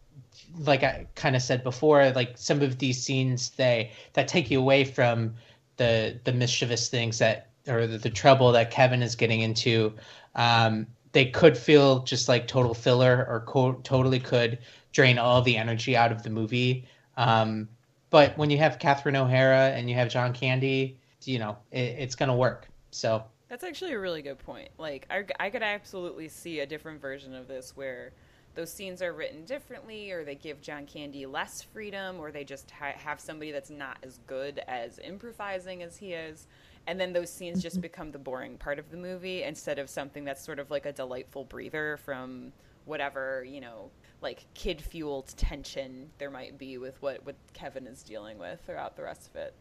like 0.60 0.84
I 0.84 1.08
kind 1.16 1.36
of 1.36 1.42
said 1.42 1.64
before, 1.64 2.10
like 2.12 2.34
some 2.36 2.62
of 2.62 2.80
these 2.80 3.02
scenes 3.02 3.52
they 3.52 3.92
that 4.14 4.28
take 4.28 4.50
you 4.50 4.60
away 4.60 4.84
from 4.84 5.36
the 5.78 6.20
the 6.24 6.34
mischievous 6.34 6.90
things 6.90 7.20
that 7.20 7.50
or 7.68 7.88
the, 7.88 7.98
the 7.98 8.10
trouble 8.10 8.52
that 8.52 8.72
Kevin 8.72 9.02
is 9.02 9.16
getting 9.16 9.42
into. 9.42 9.94
Um, 10.36 10.88
they 11.12 11.26
could 11.26 11.58
feel 11.58 12.00
just 12.00 12.28
like 12.28 12.48
total 12.48 12.74
filler 12.74 13.26
or 13.30 13.42
co- 13.42 13.80
totally 13.84 14.20
could 14.20 14.60
drain 14.92 15.18
all 15.18 15.42
the 15.42 15.56
energy 15.56 15.96
out 15.96 16.12
of 16.12 16.24
the 16.24 16.30
movie. 16.30 16.86
Um, 17.18 17.70
but 18.10 18.38
when 18.38 18.50
you 18.50 18.58
have 18.58 18.80
Catherine 18.80 19.16
O'Hara 19.16 19.70
and 19.70 19.90
you 19.90 19.96
have 19.96 20.10
John 20.10 20.34
Candy, 20.34 20.98
you 21.24 21.40
know 21.40 21.58
it, 21.72 21.96
it's 21.98 22.16
gonna 22.16 22.36
work. 22.36 22.68
So 22.92 23.24
that's 23.50 23.64
actually 23.64 23.94
a 23.94 24.00
really 24.00 24.22
good 24.22 24.40
point. 24.40 24.70
Like 24.78 25.08
I, 25.10 25.26
I 25.40 25.50
could 25.50 25.64
absolutely 25.64 26.28
see 26.28 26.60
a 26.60 26.66
different 26.66 27.02
version 27.02 27.34
of 27.34 27.48
this 27.48 27.76
where 27.76 28.12
those 28.56 28.72
scenes 28.72 29.02
are 29.02 29.14
written 29.14 29.44
differently, 29.46 30.12
or 30.12 30.24
they 30.24 30.36
give 30.36 30.62
John 30.62 30.86
Candy 30.86 31.26
less 31.26 31.62
freedom, 31.62 32.20
or 32.20 32.32
they 32.32 32.44
just 32.44 32.72
ha- 32.72 32.94
have 32.96 33.20
somebody 33.20 33.52
that's 33.52 33.70
not 33.70 33.98
as 34.04 34.20
good 34.26 34.62
as 34.68 35.00
improvising 35.00 35.84
as 35.84 35.98
he 35.98 36.14
is. 36.14 36.48
And 36.88 37.00
then 37.00 37.14
those 37.14 37.32
scenes 37.32 37.62
just 37.62 37.82
become 37.90 38.12
the 38.12 38.20
boring 38.20 38.58
part 38.58 38.80
of 38.80 38.90
the 38.90 38.98
movie 38.98 39.44
instead 39.44 39.78
of 39.78 39.90
something 39.90 40.24
that's 40.24 40.44
sort 40.44 40.60
of 40.60 40.72
like 40.72 40.86
a 40.86 40.94
delightful 40.94 41.44
breather 41.44 41.98
from 41.98 42.54
whatever, 42.86 43.44
you 43.44 43.60
know, 43.60 43.92
like 44.22 44.46
kid 44.54 44.82
fueled 44.82 45.28
tension 45.38 46.10
there 46.18 46.32
might 46.32 46.58
be 46.58 46.78
with 46.78 47.00
what, 47.02 47.24
what 47.26 47.36
Kevin 47.54 47.86
is 47.86 48.02
dealing 48.04 48.38
with 48.38 48.60
throughout 48.66 48.96
the 48.96 49.04
rest 49.04 49.28
of 49.28 49.36
it. 49.36 49.54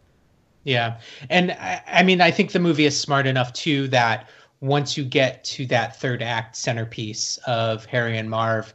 Yeah. 0.65 1.01
And 1.29 1.53
I, 1.53 1.83
I 1.87 2.03
mean, 2.03 2.21
I 2.21 2.31
think 2.31 2.53
the 2.53 2.59
movie 2.59 2.87
is 2.87 2.99
smart 2.99 3.27
enough 3.27 3.53
too 3.53 3.89
that 3.89 4.29
once 4.61 4.97
you 4.97 5.05
get 5.05 5.45
to 5.45 5.67
that 5.67 6.01
third 6.01 6.23
act 6.23 6.57
centerpiece 6.57 7.39
of 7.47 7.85
Harry 7.87 8.19
and 8.19 8.31
Marv 8.31 8.73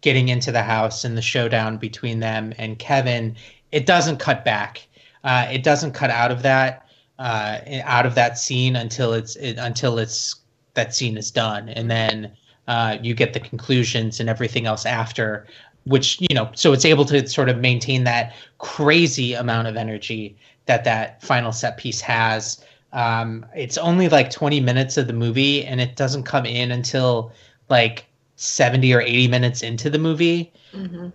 getting 0.00 0.28
into 0.28 0.52
the 0.52 0.62
house 0.62 1.04
and 1.04 1.16
the 1.16 1.22
showdown 1.22 1.76
between 1.76 2.20
them 2.20 2.52
and 2.58 2.78
Kevin, 2.78 3.36
it 3.72 3.86
doesn't 3.86 4.18
cut 4.18 4.44
back. 4.44 4.86
Uh, 5.24 5.46
it 5.50 5.62
doesn't 5.62 5.92
cut 5.92 6.10
out 6.10 6.30
of 6.30 6.42
that 6.42 6.86
uh, 7.20 7.60
out 7.84 8.06
of 8.06 8.14
that 8.14 8.38
scene 8.38 8.74
until 8.76 9.12
it's 9.12 9.36
it, 9.36 9.58
until 9.58 9.98
it's 9.98 10.36
that 10.74 10.94
scene 10.94 11.16
is 11.16 11.30
done, 11.30 11.68
and 11.68 11.90
then 11.90 12.32
uh, 12.66 12.96
you 13.02 13.14
get 13.14 13.34
the 13.34 13.40
conclusions 13.40 14.20
and 14.20 14.28
everything 14.28 14.66
else 14.66 14.86
after. 14.86 15.46
Which 15.84 16.20
you 16.20 16.34
know, 16.34 16.50
so 16.54 16.72
it's 16.72 16.84
able 16.84 17.04
to 17.06 17.26
sort 17.26 17.48
of 17.48 17.58
maintain 17.58 18.04
that 18.04 18.34
crazy 18.58 19.34
amount 19.34 19.68
of 19.68 19.76
energy 19.76 20.36
that 20.66 20.84
that 20.84 21.22
final 21.22 21.52
set 21.52 21.76
piece 21.76 22.00
has. 22.00 22.64
Um, 22.92 23.46
it's 23.54 23.78
only 23.78 24.08
like 24.08 24.30
20 24.30 24.60
minutes 24.60 24.96
of 24.96 25.06
the 25.06 25.12
movie, 25.12 25.64
and 25.64 25.80
it 25.80 25.96
doesn't 25.96 26.24
come 26.24 26.46
in 26.46 26.72
until 26.72 27.32
like 27.68 28.06
70 28.36 28.92
or 28.94 29.00
80 29.00 29.28
minutes 29.28 29.62
into 29.62 29.90
the 29.90 29.98
movie. 29.98 30.52
Mm-hmm. 30.72 31.08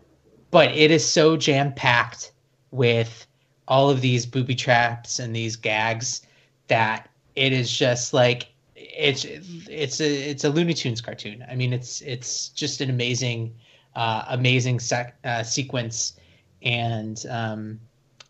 But 0.52 0.72
it 0.72 0.92
is 0.92 1.06
so 1.06 1.36
jam 1.36 1.74
packed 1.74 2.32
with 2.72 3.28
all 3.68 3.90
of 3.90 4.02
these 4.02 4.26
booby 4.26 4.56
traps 4.56 5.20
and 5.20 5.36
these 5.36 5.56
gags 5.56 6.22
that 6.68 7.10
it 7.36 7.52
is 7.52 7.76
just 7.76 8.14
like 8.14 8.48
it's 8.76 9.26
it's 9.26 10.00
a 10.00 10.30
it's 10.30 10.44
a 10.44 10.50
Looney 10.50 10.74
Tunes 10.74 11.02
cartoon. 11.02 11.46
I 11.50 11.56
mean, 11.56 11.74
it's 11.74 12.02
it's 12.02 12.50
just 12.50 12.82
an 12.82 12.90
amazing 12.90 13.54
uh, 13.96 14.24
amazing 14.30 14.80
sec- 14.80 15.18
uh, 15.24 15.44
sequence, 15.44 16.14
and 16.62 17.26
um, 17.30 17.80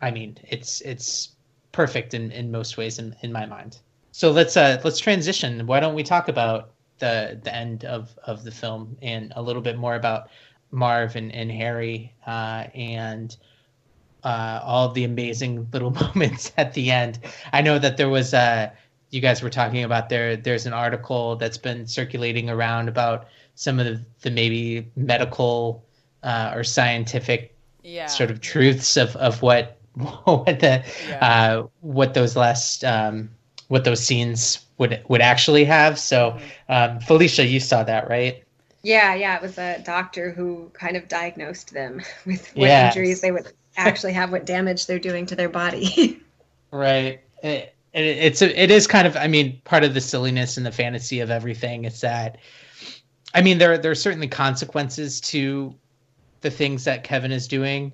I 0.01 0.11
mean, 0.11 0.37
it's 0.49 0.81
it's 0.81 1.34
perfect 1.75 2.13
in, 2.13 2.31
in 2.31 2.51
most 2.51 2.77
ways 2.77 2.99
in, 2.99 3.13
in 3.21 3.31
my 3.31 3.45
mind. 3.45 3.77
So 4.11 4.31
let's 4.31 4.55
uh, 4.55 4.79
let's 4.83 4.97
transition. 4.97 5.67
Why 5.67 5.81
don't 5.81 5.93
we 5.93 6.03
talk 6.03 6.29
about 6.29 6.71
the 6.99 7.37
the 7.43 7.53
end 7.53 7.83
of, 7.83 8.17
of 8.23 8.45
the 8.45 8.51
film 8.51 8.97
and 9.01 9.33
a 9.35 9.41
little 9.41 9.61
bit 9.61 9.77
more 9.77 9.95
about 9.95 10.29
Marv 10.71 11.17
and, 11.17 11.33
and 11.33 11.51
Harry 11.51 12.13
uh, 12.25 12.67
and 12.73 13.35
uh, 14.23 14.61
all 14.63 14.89
the 14.89 15.03
amazing 15.03 15.67
little 15.73 15.91
moments 16.05 16.53
at 16.55 16.73
the 16.73 16.91
end. 16.91 17.19
I 17.51 17.61
know 17.61 17.77
that 17.77 17.97
there 17.97 18.09
was 18.09 18.33
uh, 18.33 18.69
you 19.09 19.19
guys 19.19 19.43
were 19.43 19.49
talking 19.49 19.83
about 19.83 20.07
there. 20.07 20.37
There's 20.37 20.65
an 20.65 20.73
article 20.73 21.35
that's 21.35 21.57
been 21.57 21.85
circulating 21.85 22.49
around 22.49 22.87
about 22.87 23.27
some 23.55 23.79
of 23.79 23.85
the, 23.85 24.01
the 24.21 24.31
maybe 24.31 24.89
medical 24.95 25.83
uh, 26.23 26.53
or 26.55 26.63
scientific 26.63 27.53
yeah. 27.83 28.07
sort 28.07 28.31
of 28.31 28.39
truths 28.39 28.97
of, 28.97 29.15
of 29.17 29.41
what 29.41 29.74
what 30.25 30.59
the 30.59 30.83
yeah. 31.07 31.25
uh, 31.25 31.67
what 31.81 32.13
those 32.13 32.35
last 32.35 32.83
um, 32.83 33.29
what 33.69 33.85
those 33.85 34.01
scenes 34.01 34.65
would 34.77 35.01
would 35.07 35.21
actually 35.21 35.63
have. 35.65 35.97
So, 35.97 36.31
mm-hmm. 36.31 36.93
um, 36.95 36.99
Felicia, 36.99 37.45
you 37.45 37.59
saw 37.59 37.83
that, 37.83 38.09
right? 38.09 38.43
Yeah, 38.83 39.15
yeah. 39.15 39.35
It 39.35 39.41
was 39.41 39.57
a 39.57 39.81
doctor 39.83 40.31
who 40.31 40.69
kind 40.73 40.97
of 40.97 41.07
diagnosed 41.07 41.73
them 41.73 42.01
with 42.25 42.53
what 42.55 42.67
yes. 42.67 42.95
injuries 42.95 43.21
they 43.21 43.31
would 43.31 43.51
actually 43.77 44.13
have, 44.13 44.31
what 44.31 44.45
damage 44.45 44.85
they're 44.85 44.99
doing 44.99 45.25
to 45.27 45.35
their 45.35 45.49
body. 45.49 46.21
right. 46.71 47.21
It, 47.41 47.73
it, 47.93 48.03
it's 48.03 48.41
a, 48.41 48.61
it 48.61 48.71
is 48.71 48.87
kind 48.87 49.07
of. 49.07 49.15
I 49.15 49.27
mean, 49.27 49.61
part 49.63 49.85
of 49.85 49.93
the 49.93 50.01
silliness 50.01 50.57
and 50.57 50.65
the 50.65 50.71
fantasy 50.71 51.21
of 51.21 51.31
everything 51.31 51.85
is 51.85 52.01
that. 52.01 52.37
I 53.33 53.41
mean, 53.41 53.57
there 53.57 53.77
there 53.77 53.91
are 53.91 53.95
certainly 53.95 54.27
consequences 54.27 55.21
to 55.21 55.73
the 56.41 56.51
things 56.51 56.83
that 56.83 57.03
Kevin 57.05 57.31
is 57.31 57.47
doing 57.47 57.93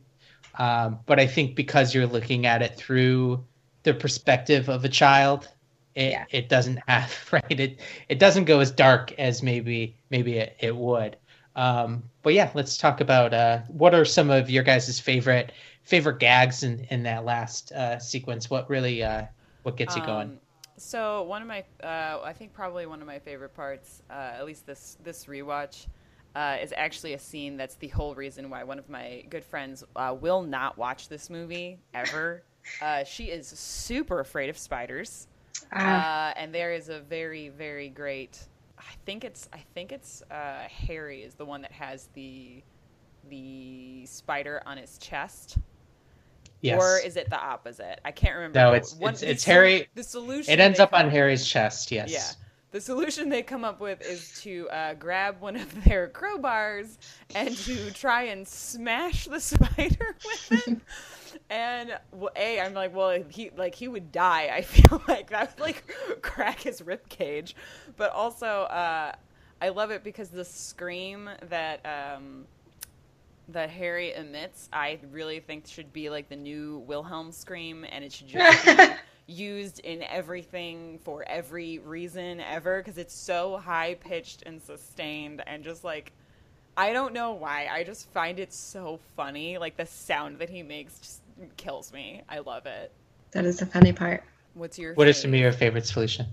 um, 0.55 0.99
but 1.05 1.19
I 1.19 1.27
think 1.27 1.55
because 1.55 1.93
you're 1.93 2.07
looking 2.07 2.45
at 2.45 2.61
it 2.61 2.75
through 2.75 3.43
the 3.83 3.93
perspective 3.93 4.69
of 4.69 4.85
a 4.85 4.89
child, 4.89 5.49
it, 5.95 6.11
yeah. 6.11 6.25
it 6.31 6.49
doesn't 6.49 6.79
have 6.87 7.13
right. 7.31 7.59
It 7.59 7.79
it 8.09 8.19
doesn't 8.19 8.45
go 8.45 8.59
as 8.59 8.71
dark 8.71 9.13
as 9.19 9.43
maybe 9.43 9.95
maybe 10.09 10.37
it, 10.37 10.55
it 10.59 10.75
would. 10.75 11.17
Um, 11.55 12.03
but 12.23 12.33
yeah, 12.33 12.49
let's 12.53 12.77
talk 12.77 13.01
about 13.01 13.33
uh, 13.33 13.59
what 13.67 13.93
are 13.93 14.05
some 14.05 14.29
of 14.29 14.49
your 14.49 14.63
guys' 14.63 14.99
favorite 14.99 15.51
favorite 15.83 16.19
gags 16.19 16.63
in 16.63 16.85
in 16.89 17.03
that 17.03 17.25
last 17.25 17.71
uh, 17.71 17.99
sequence. 17.99 18.49
What 18.49 18.69
really 18.69 19.03
uh, 19.03 19.25
what 19.63 19.77
gets 19.77 19.95
you 19.95 20.05
going? 20.05 20.29
Um, 20.29 20.39
so 20.77 21.21
one 21.23 21.43
of 21.43 21.47
my, 21.47 21.63
uh, 21.83 22.21
I 22.23 22.33
think 22.33 22.53
probably 22.53 22.87
one 22.87 23.01
of 23.01 23.07
my 23.07 23.19
favorite 23.19 23.53
parts, 23.53 24.01
uh, 24.09 24.33
at 24.35 24.45
least 24.45 24.65
this 24.65 24.97
this 25.03 25.25
rewatch, 25.25 25.85
uh, 26.35 26.57
is 26.61 26.73
actually 26.75 27.13
a 27.13 27.19
scene 27.19 27.57
that's 27.57 27.75
the 27.75 27.87
whole 27.89 28.15
reason 28.15 28.49
why 28.49 28.63
one 28.63 28.79
of 28.79 28.89
my 28.89 29.23
good 29.29 29.43
friends 29.43 29.83
uh, 29.95 30.15
will 30.19 30.41
not 30.41 30.77
watch 30.77 31.09
this 31.09 31.29
movie 31.29 31.79
ever. 31.93 32.43
uh, 32.81 33.03
she 33.03 33.25
is 33.25 33.47
super 33.47 34.19
afraid 34.19 34.49
of 34.49 34.57
spiders, 34.57 35.27
uh, 35.73 36.33
and 36.35 36.53
there 36.53 36.73
is 36.73 36.89
a 36.89 36.99
very 37.01 37.49
very 37.49 37.89
great. 37.89 38.39
I 38.77 38.93
think 39.05 39.23
it's 39.23 39.49
I 39.53 39.59
think 39.73 39.91
it's 39.91 40.23
uh, 40.31 40.67
Harry 40.87 41.23
is 41.23 41.33
the 41.33 41.45
one 41.45 41.61
that 41.61 41.71
has 41.71 42.07
the 42.13 42.63
the 43.29 44.05
spider 44.05 44.61
on 44.65 44.77
his 44.77 44.97
chest. 44.97 45.57
Yes. 46.61 46.79
Or 46.79 46.99
is 46.99 47.17
it 47.17 47.27
the 47.27 47.39
opposite? 47.39 47.99
I 48.05 48.11
can't 48.11 48.35
remember. 48.35 48.59
No, 48.59 48.73
it's 48.73 48.95
it's, 49.01 49.23
it's 49.23 49.43
Harry. 49.43 49.87
The 49.95 50.03
solution. 50.03 50.53
It 50.53 50.59
ends 50.59 50.79
up 50.79 50.93
on 50.93 51.09
Harry's 51.09 51.45
chest. 51.45 51.91
Yes. 51.91 52.11
Yeah 52.11 52.40
the 52.71 52.79
solution 52.79 53.29
they 53.29 53.43
come 53.43 53.65
up 53.65 53.79
with 53.79 54.01
is 54.01 54.41
to 54.41 54.67
uh, 54.69 54.93
grab 54.93 55.41
one 55.41 55.57
of 55.57 55.83
their 55.83 56.07
crowbars 56.07 56.97
and 57.35 57.55
to 57.57 57.91
try 57.91 58.23
and 58.23 58.47
smash 58.47 59.25
the 59.25 59.39
spider 59.39 60.15
with 60.25 60.67
it. 60.67 60.77
and 61.49 61.97
well, 62.11 62.31
a, 62.35 62.61
I'm 62.61 62.73
like, 62.73 62.95
well, 62.95 63.21
he 63.29 63.51
like 63.57 63.75
he 63.75 63.87
would 63.87 64.11
die. 64.11 64.49
I 64.53 64.61
feel 64.61 65.01
like 65.07 65.29
that 65.31 65.55
would 65.55 65.61
like 65.61 65.93
crack 66.21 66.61
his 66.61 66.81
rib 66.81 67.07
cage. 67.09 67.55
But 67.97 68.11
also, 68.13 68.47
uh, 68.47 69.13
I 69.61 69.69
love 69.69 69.91
it 69.91 70.03
because 70.03 70.29
the 70.29 70.45
scream 70.45 71.29
that. 71.49 71.85
Um, 71.85 72.45
that 73.47 73.69
Harry 73.69 74.13
emits, 74.13 74.69
I 74.71 74.99
really 75.11 75.41
think 75.41 75.67
should 75.67 75.91
be 75.91 76.09
like 76.09 76.29
the 76.29 76.37
new 76.37 76.77
Wilhelm 76.87 77.33
scream, 77.33 77.85
and 77.91 78.01
it 78.01 78.13
should 78.13 78.27
just 78.27 78.65
be 78.65 78.71
used 79.31 79.79
in 79.79 80.03
everything 80.03 80.99
for 81.03 81.23
every 81.27 81.79
reason 81.79 82.39
ever 82.39 82.79
because 82.79 82.97
it's 82.97 83.13
so 83.15 83.57
high 83.57 83.95
pitched 83.95 84.43
and 84.45 84.61
sustained 84.61 85.41
and 85.47 85.63
just 85.63 85.83
like 85.83 86.11
I 86.77 86.93
don't 86.93 87.13
know 87.13 87.33
why. 87.33 87.67
I 87.69 87.83
just 87.83 88.09
find 88.11 88.39
it 88.39 88.53
so 88.53 88.99
funny. 89.15 89.57
Like 89.57 89.77
the 89.77 89.85
sound 89.85 90.39
that 90.39 90.49
he 90.49 90.63
makes 90.63 90.99
just 90.99 91.21
kills 91.57 91.91
me. 91.91 92.21
I 92.29 92.39
love 92.39 92.65
it. 92.65 92.91
That 93.31 93.45
is 93.45 93.59
the 93.59 93.65
funny 93.65 93.93
part. 93.93 94.23
What's 94.53 94.77
your 94.79 94.93
What 94.93 95.05
favorite? 95.05 95.09
is 95.09 95.21
some 95.21 95.33
of 95.33 95.39
your 95.39 95.51
favorites, 95.51 95.91
Felicia? 95.91 96.27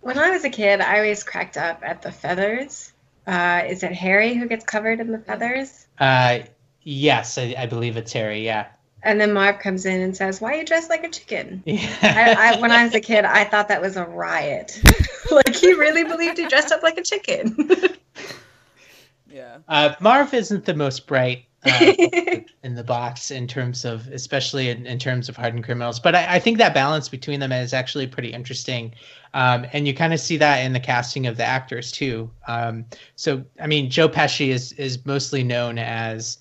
When 0.00 0.18
I 0.18 0.30
was 0.30 0.44
a 0.44 0.50
kid, 0.50 0.80
I 0.80 0.96
always 0.98 1.22
cracked 1.24 1.56
up 1.56 1.80
at 1.82 2.02
the 2.02 2.12
feathers. 2.12 2.92
Uh, 3.26 3.62
is 3.68 3.82
it 3.82 3.92
Harry 3.92 4.34
who 4.34 4.46
gets 4.46 4.64
covered 4.64 5.00
in 5.00 5.12
the 5.12 5.18
feathers? 5.18 5.86
Uh, 5.98 6.40
yes, 6.82 7.36
I, 7.38 7.54
I 7.58 7.66
believe 7.66 7.96
it's 7.96 8.12
Harry. 8.12 8.44
Yeah. 8.44 8.66
And 9.02 9.20
then 9.20 9.32
Marv 9.32 9.60
comes 9.60 9.86
in 9.86 10.00
and 10.00 10.16
says, 10.16 10.40
"Why 10.40 10.52
are 10.52 10.56
you 10.56 10.64
dressed 10.64 10.90
like 10.90 11.04
a 11.04 11.08
chicken?" 11.08 11.62
Yeah. 11.64 11.88
I, 12.02 12.54
I, 12.56 12.60
when 12.60 12.72
I 12.72 12.84
was 12.84 12.94
a 12.94 13.00
kid, 13.00 13.24
I 13.24 13.44
thought 13.44 13.68
that 13.68 13.80
was 13.80 13.96
a 13.96 14.04
riot. 14.04 14.80
like 15.30 15.54
he 15.54 15.72
really 15.74 16.04
believed 16.04 16.38
he 16.38 16.48
dressed 16.48 16.72
up 16.72 16.82
like 16.82 16.98
a 16.98 17.02
chicken. 17.02 17.70
yeah. 19.30 19.58
Uh, 19.68 19.94
Marv 20.00 20.34
isn't 20.34 20.64
the 20.64 20.74
most 20.74 21.06
bright 21.06 21.44
uh, 21.64 21.92
in 22.62 22.74
the 22.74 22.84
box 22.84 23.30
in 23.30 23.46
terms 23.46 23.84
of, 23.84 24.08
especially 24.08 24.68
in, 24.68 24.86
in 24.86 24.98
terms 24.98 25.28
of 25.28 25.36
hardened 25.36 25.64
criminals. 25.64 26.00
But 26.00 26.14
I, 26.14 26.34
I, 26.36 26.38
think 26.38 26.58
that 26.58 26.74
balance 26.74 27.08
between 27.08 27.40
them 27.40 27.52
is 27.52 27.72
actually 27.72 28.06
pretty 28.06 28.32
interesting, 28.32 28.94
um, 29.34 29.66
and 29.72 29.86
you 29.86 29.94
kind 29.94 30.12
of 30.12 30.20
see 30.20 30.36
that 30.38 30.58
in 30.58 30.72
the 30.72 30.80
casting 30.80 31.26
of 31.26 31.36
the 31.36 31.44
actors 31.44 31.90
too. 31.92 32.30
Um, 32.46 32.84
so, 33.16 33.44
I 33.60 33.66
mean, 33.66 33.90
Joe 33.90 34.08
Pesci 34.08 34.48
is 34.48 34.72
is 34.72 35.04
mostly 35.04 35.42
known 35.42 35.78
as 35.78 36.38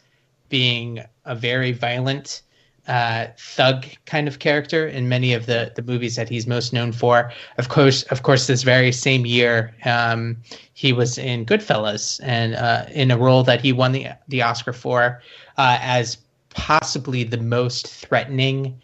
being 0.49 1.03
a 1.25 1.35
very 1.35 1.71
violent 1.71 2.41
uh, 2.87 3.27
thug 3.37 3.85
kind 4.05 4.27
of 4.27 4.39
character 4.39 4.87
in 4.87 5.09
many 5.09 5.33
of 5.33 5.45
the 5.45 5.71
the 5.75 5.81
movies 5.81 6.15
that 6.15 6.29
he's 6.29 6.47
most 6.47 6.73
known 6.73 6.91
for. 6.91 7.31
Of 7.57 7.69
course, 7.69 8.03
of 8.03 8.23
course, 8.23 8.47
this 8.47 8.63
very 8.63 8.91
same 8.91 9.25
year, 9.25 9.75
um, 9.85 10.37
he 10.73 10.93
was 10.93 11.17
in 11.17 11.45
Goodfellas 11.45 12.19
and 12.23 12.55
uh, 12.55 12.85
in 12.91 13.11
a 13.11 13.17
role 13.17 13.43
that 13.43 13.61
he 13.61 13.73
won 13.73 13.91
the 13.91 14.07
the 14.29 14.41
Oscar 14.41 14.73
for 14.73 15.21
uh, 15.57 15.77
as 15.81 16.17
possibly 16.49 17.23
the 17.23 17.37
most 17.37 17.87
threatening, 17.87 18.79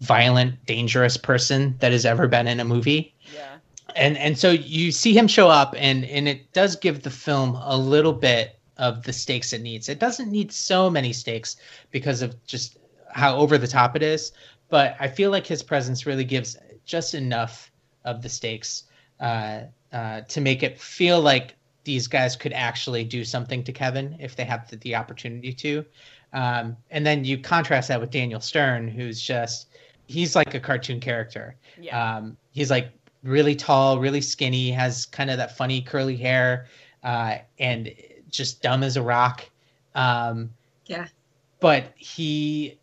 violent, 0.00 0.64
dangerous 0.66 1.16
person 1.16 1.76
that 1.80 1.92
has 1.92 2.06
ever 2.06 2.28
been 2.28 2.46
in 2.46 2.60
a 2.60 2.64
movie. 2.64 3.14
Yeah. 3.34 3.56
And 3.96 4.16
and 4.18 4.38
so 4.38 4.50
you 4.50 4.92
see 4.92 5.16
him 5.16 5.26
show 5.26 5.48
up, 5.48 5.74
and 5.76 6.04
and 6.04 6.28
it 6.28 6.52
does 6.52 6.76
give 6.76 7.02
the 7.02 7.10
film 7.10 7.56
a 7.60 7.76
little 7.76 8.12
bit 8.12 8.58
of 8.76 9.02
the 9.02 9.12
stakes 9.12 9.52
it 9.52 9.62
needs. 9.62 9.88
It 9.88 9.98
doesn't 9.98 10.30
need 10.30 10.52
so 10.52 10.88
many 10.88 11.12
stakes 11.12 11.56
because 11.90 12.22
of 12.22 12.36
just 12.46 12.78
how 13.10 13.36
over 13.36 13.58
the 13.58 13.66
top 13.66 13.96
it 13.96 14.02
is, 14.02 14.32
but 14.68 14.96
I 15.00 15.08
feel 15.08 15.30
like 15.30 15.46
his 15.46 15.62
presence 15.62 16.06
really 16.06 16.24
gives 16.24 16.56
just 16.84 17.14
enough 17.14 17.70
of 18.04 18.22
the 18.22 18.28
stakes 18.28 18.84
uh, 19.20 19.62
uh, 19.92 20.22
to 20.22 20.40
make 20.40 20.62
it 20.62 20.78
feel 20.78 21.20
like 21.20 21.54
these 21.84 22.06
guys 22.06 22.36
could 22.36 22.52
actually 22.52 23.04
do 23.04 23.24
something 23.24 23.64
to 23.64 23.72
Kevin 23.72 24.16
if 24.20 24.36
they 24.36 24.44
have 24.44 24.68
the, 24.68 24.76
the 24.76 24.94
opportunity 24.94 25.52
to. 25.52 25.84
Um, 26.32 26.76
and 26.90 27.06
then 27.06 27.24
you 27.24 27.38
contrast 27.38 27.88
that 27.88 28.00
with 28.00 28.10
Daniel 28.10 28.40
Stern, 28.40 28.88
who's 28.88 29.20
just 29.20 29.68
he's 30.06 30.36
like 30.36 30.54
a 30.54 30.60
cartoon 30.60 31.00
character. 31.00 31.56
Yeah. 31.80 32.16
Um, 32.16 32.36
he's 32.52 32.70
like 32.70 32.90
really 33.22 33.54
tall, 33.54 33.98
really 33.98 34.20
skinny, 34.20 34.70
has 34.70 35.06
kind 35.06 35.30
of 35.30 35.38
that 35.38 35.56
funny 35.56 35.80
curly 35.80 36.16
hair, 36.16 36.66
uh, 37.02 37.38
and 37.58 37.92
just 38.28 38.62
dumb 38.62 38.82
as 38.82 38.96
a 38.96 39.02
rock. 39.02 39.48
Um, 39.94 40.50
yeah. 40.86 41.06
But 41.60 41.92
he 41.96 42.78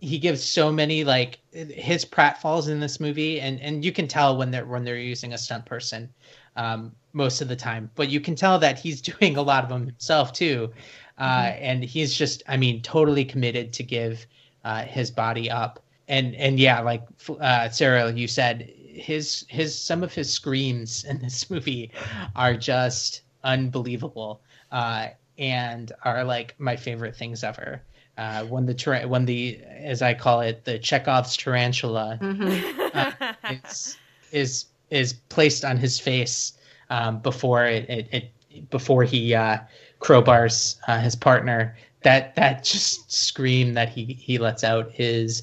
he 0.00 0.18
gives 0.18 0.42
so 0.42 0.72
many 0.72 1.04
like 1.04 1.38
his 1.52 2.04
pratfalls 2.04 2.68
in 2.68 2.80
this 2.80 3.00
movie, 3.00 3.40
and 3.40 3.60
and 3.60 3.84
you 3.84 3.92
can 3.92 4.08
tell 4.08 4.36
when 4.36 4.50
they're 4.50 4.66
when 4.66 4.84
they're 4.84 4.98
using 4.98 5.34
a 5.34 5.38
stunt 5.38 5.66
person 5.66 6.08
um, 6.56 6.92
most 7.12 7.40
of 7.40 7.48
the 7.48 7.56
time. 7.56 7.90
But 7.94 8.08
you 8.08 8.20
can 8.20 8.34
tell 8.34 8.58
that 8.58 8.78
he's 8.78 9.00
doing 9.12 9.36
a 9.36 9.42
lot 9.42 9.62
of 9.62 9.70
them 9.70 9.86
himself 9.86 10.32
too, 10.32 10.72
uh, 11.18 11.42
mm-hmm. 11.42 11.62
and 11.62 11.84
he's 11.84 12.14
just 12.14 12.42
I 12.48 12.56
mean 12.56 12.80
totally 12.82 13.24
committed 13.24 13.72
to 13.74 13.82
give 13.82 14.26
uh, 14.64 14.84
his 14.84 15.10
body 15.10 15.50
up. 15.50 15.82
and 16.08 16.34
and 16.34 16.58
yeah, 16.58 16.80
like 16.80 17.02
uh, 17.40 17.68
Sarah, 17.68 18.10
you 18.12 18.26
said 18.26 18.72
his 18.92 19.44
his 19.48 19.76
some 19.78 20.02
of 20.02 20.14
his 20.14 20.32
screams 20.32 21.04
in 21.04 21.20
this 21.20 21.50
movie 21.54 21.90
are 22.34 22.56
just 22.56 23.22
unbelievable 23.44 24.40
uh, 24.72 25.08
and 25.38 25.92
are 26.04 26.24
like 26.24 26.54
my 26.58 26.76
favorite 26.76 27.16
things 27.16 27.44
ever. 27.44 27.82
Uh, 28.20 28.44
when 28.44 28.66
the 28.66 29.06
when 29.06 29.24
the 29.24 29.58
as 29.78 30.02
I 30.02 30.12
call 30.12 30.42
it 30.42 30.66
the 30.66 30.78
Chekhov's 30.78 31.34
tarantula 31.38 32.18
mm-hmm. 32.20 32.88
uh, 32.94 33.32
is, 33.50 33.96
is 34.30 34.66
is 34.90 35.14
placed 35.30 35.64
on 35.64 35.78
his 35.78 35.98
face 35.98 36.52
um, 36.90 37.20
before 37.20 37.64
it, 37.64 37.88
it, 37.88 38.08
it, 38.12 38.68
before 38.68 39.04
he 39.04 39.34
uh, 39.34 39.56
crowbars 40.00 40.76
uh, 40.86 41.00
his 41.00 41.16
partner. 41.16 41.74
That 42.02 42.34
that 42.36 42.62
just 42.62 43.10
scream 43.10 43.72
that 43.72 43.88
he 43.88 44.04
he 44.04 44.36
lets 44.36 44.64
out 44.64 44.92
is 45.00 45.42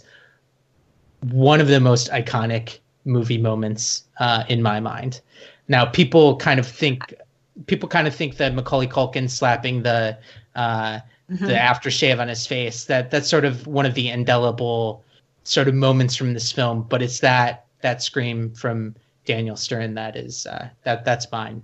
one 1.31 1.59
of 1.59 1.69
the 1.69 1.79
most 1.79 2.11
iconic 2.11 2.77
movie 3.05 3.39
moments 3.39 4.03
uh, 4.19 4.43
in 4.49 4.61
my 4.61 4.79
mind. 4.79 5.21
Now, 5.67 5.83
people 5.83 6.37
kind 6.37 6.59
of 6.59 6.67
think 6.67 7.11
people 7.65 7.89
kind 7.89 8.07
of 8.07 8.13
think 8.13 8.37
that 8.37 8.53
Macaulay 8.53 8.85
Culkin 8.85 9.27
slapping 9.27 9.81
the 9.81 10.15
uh, 10.55 10.99
mm-hmm. 11.31 11.45
the 11.45 11.53
aftershave 11.53 12.19
on 12.19 12.27
his 12.27 12.47
face 12.47 12.85
that 12.85 13.11
that's 13.11 13.29
sort 13.29 13.45
of 13.45 13.67
one 13.67 13.85
of 13.85 13.93
the 13.93 14.09
indelible 14.09 15.03
sort 15.43 15.67
of 15.67 15.73
moments 15.73 16.15
from 16.15 16.33
this 16.33 16.51
film. 16.51 16.83
But 16.83 17.01
it's 17.01 17.19
that 17.19 17.65
that 17.81 18.01
scream 18.01 18.53
from 18.53 18.95
Daniel 19.25 19.55
Stern 19.55 19.93
that 19.95 20.15
is 20.15 20.45
uh, 20.45 20.69
that 20.83 21.05
that's 21.05 21.31
mine. 21.31 21.63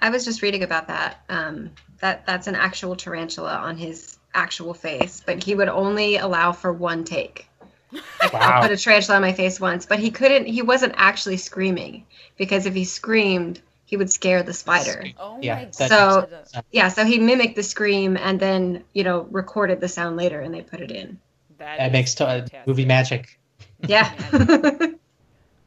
I 0.00 0.10
was 0.10 0.24
just 0.24 0.42
reading 0.42 0.62
about 0.62 0.88
that. 0.88 1.22
Um, 1.28 1.70
that 2.00 2.26
that's 2.26 2.46
an 2.46 2.54
actual 2.54 2.96
tarantula 2.96 3.54
on 3.54 3.76
his 3.76 4.18
actual 4.34 4.74
face, 4.74 5.22
but 5.24 5.42
he 5.42 5.54
would 5.54 5.68
only 5.68 6.16
allow 6.16 6.52
for 6.52 6.72
one 6.72 7.04
take. 7.04 7.48
I, 7.92 8.30
wow. 8.32 8.58
I 8.58 8.62
put 8.62 8.70
a 8.70 8.76
tarantula 8.76 9.16
on 9.16 9.22
my 9.22 9.32
face 9.32 9.58
once, 9.58 9.86
but 9.86 9.98
he 9.98 10.10
couldn't. 10.10 10.46
He 10.46 10.62
wasn't 10.62 10.94
actually 10.96 11.38
screaming 11.38 12.04
because 12.36 12.66
if 12.66 12.74
he 12.74 12.84
screamed, 12.84 13.62
he 13.86 13.96
would 13.96 14.12
scare 14.12 14.42
the 14.42 14.52
spider. 14.52 15.04
Oh 15.18 15.38
yeah, 15.40 15.70
so 15.70 16.28
yeah, 16.72 16.88
so 16.88 17.04
he 17.04 17.18
mimicked 17.18 17.56
the 17.56 17.62
scream 17.62 18.16
and 18.16 18.38
then 18.38 18.84
you 18.92 19.04
know 19.04 19.26
recorded 19.30 19.80
the 19.80 19.88
sound 19.88 20.16
later 20.16 20.40
and 20.40 20.52
they 20.52 20.62
put 20.62 20.80
it 20.80 20.90
in. 20.90 21.18
That, 21.58 21.78
that 21.78 21.92
makes 21.92 22.14
t- 22.14 22.44
movie 22.66 22.84
magic. 22.84 23.38
Yeah. 23.86 24.10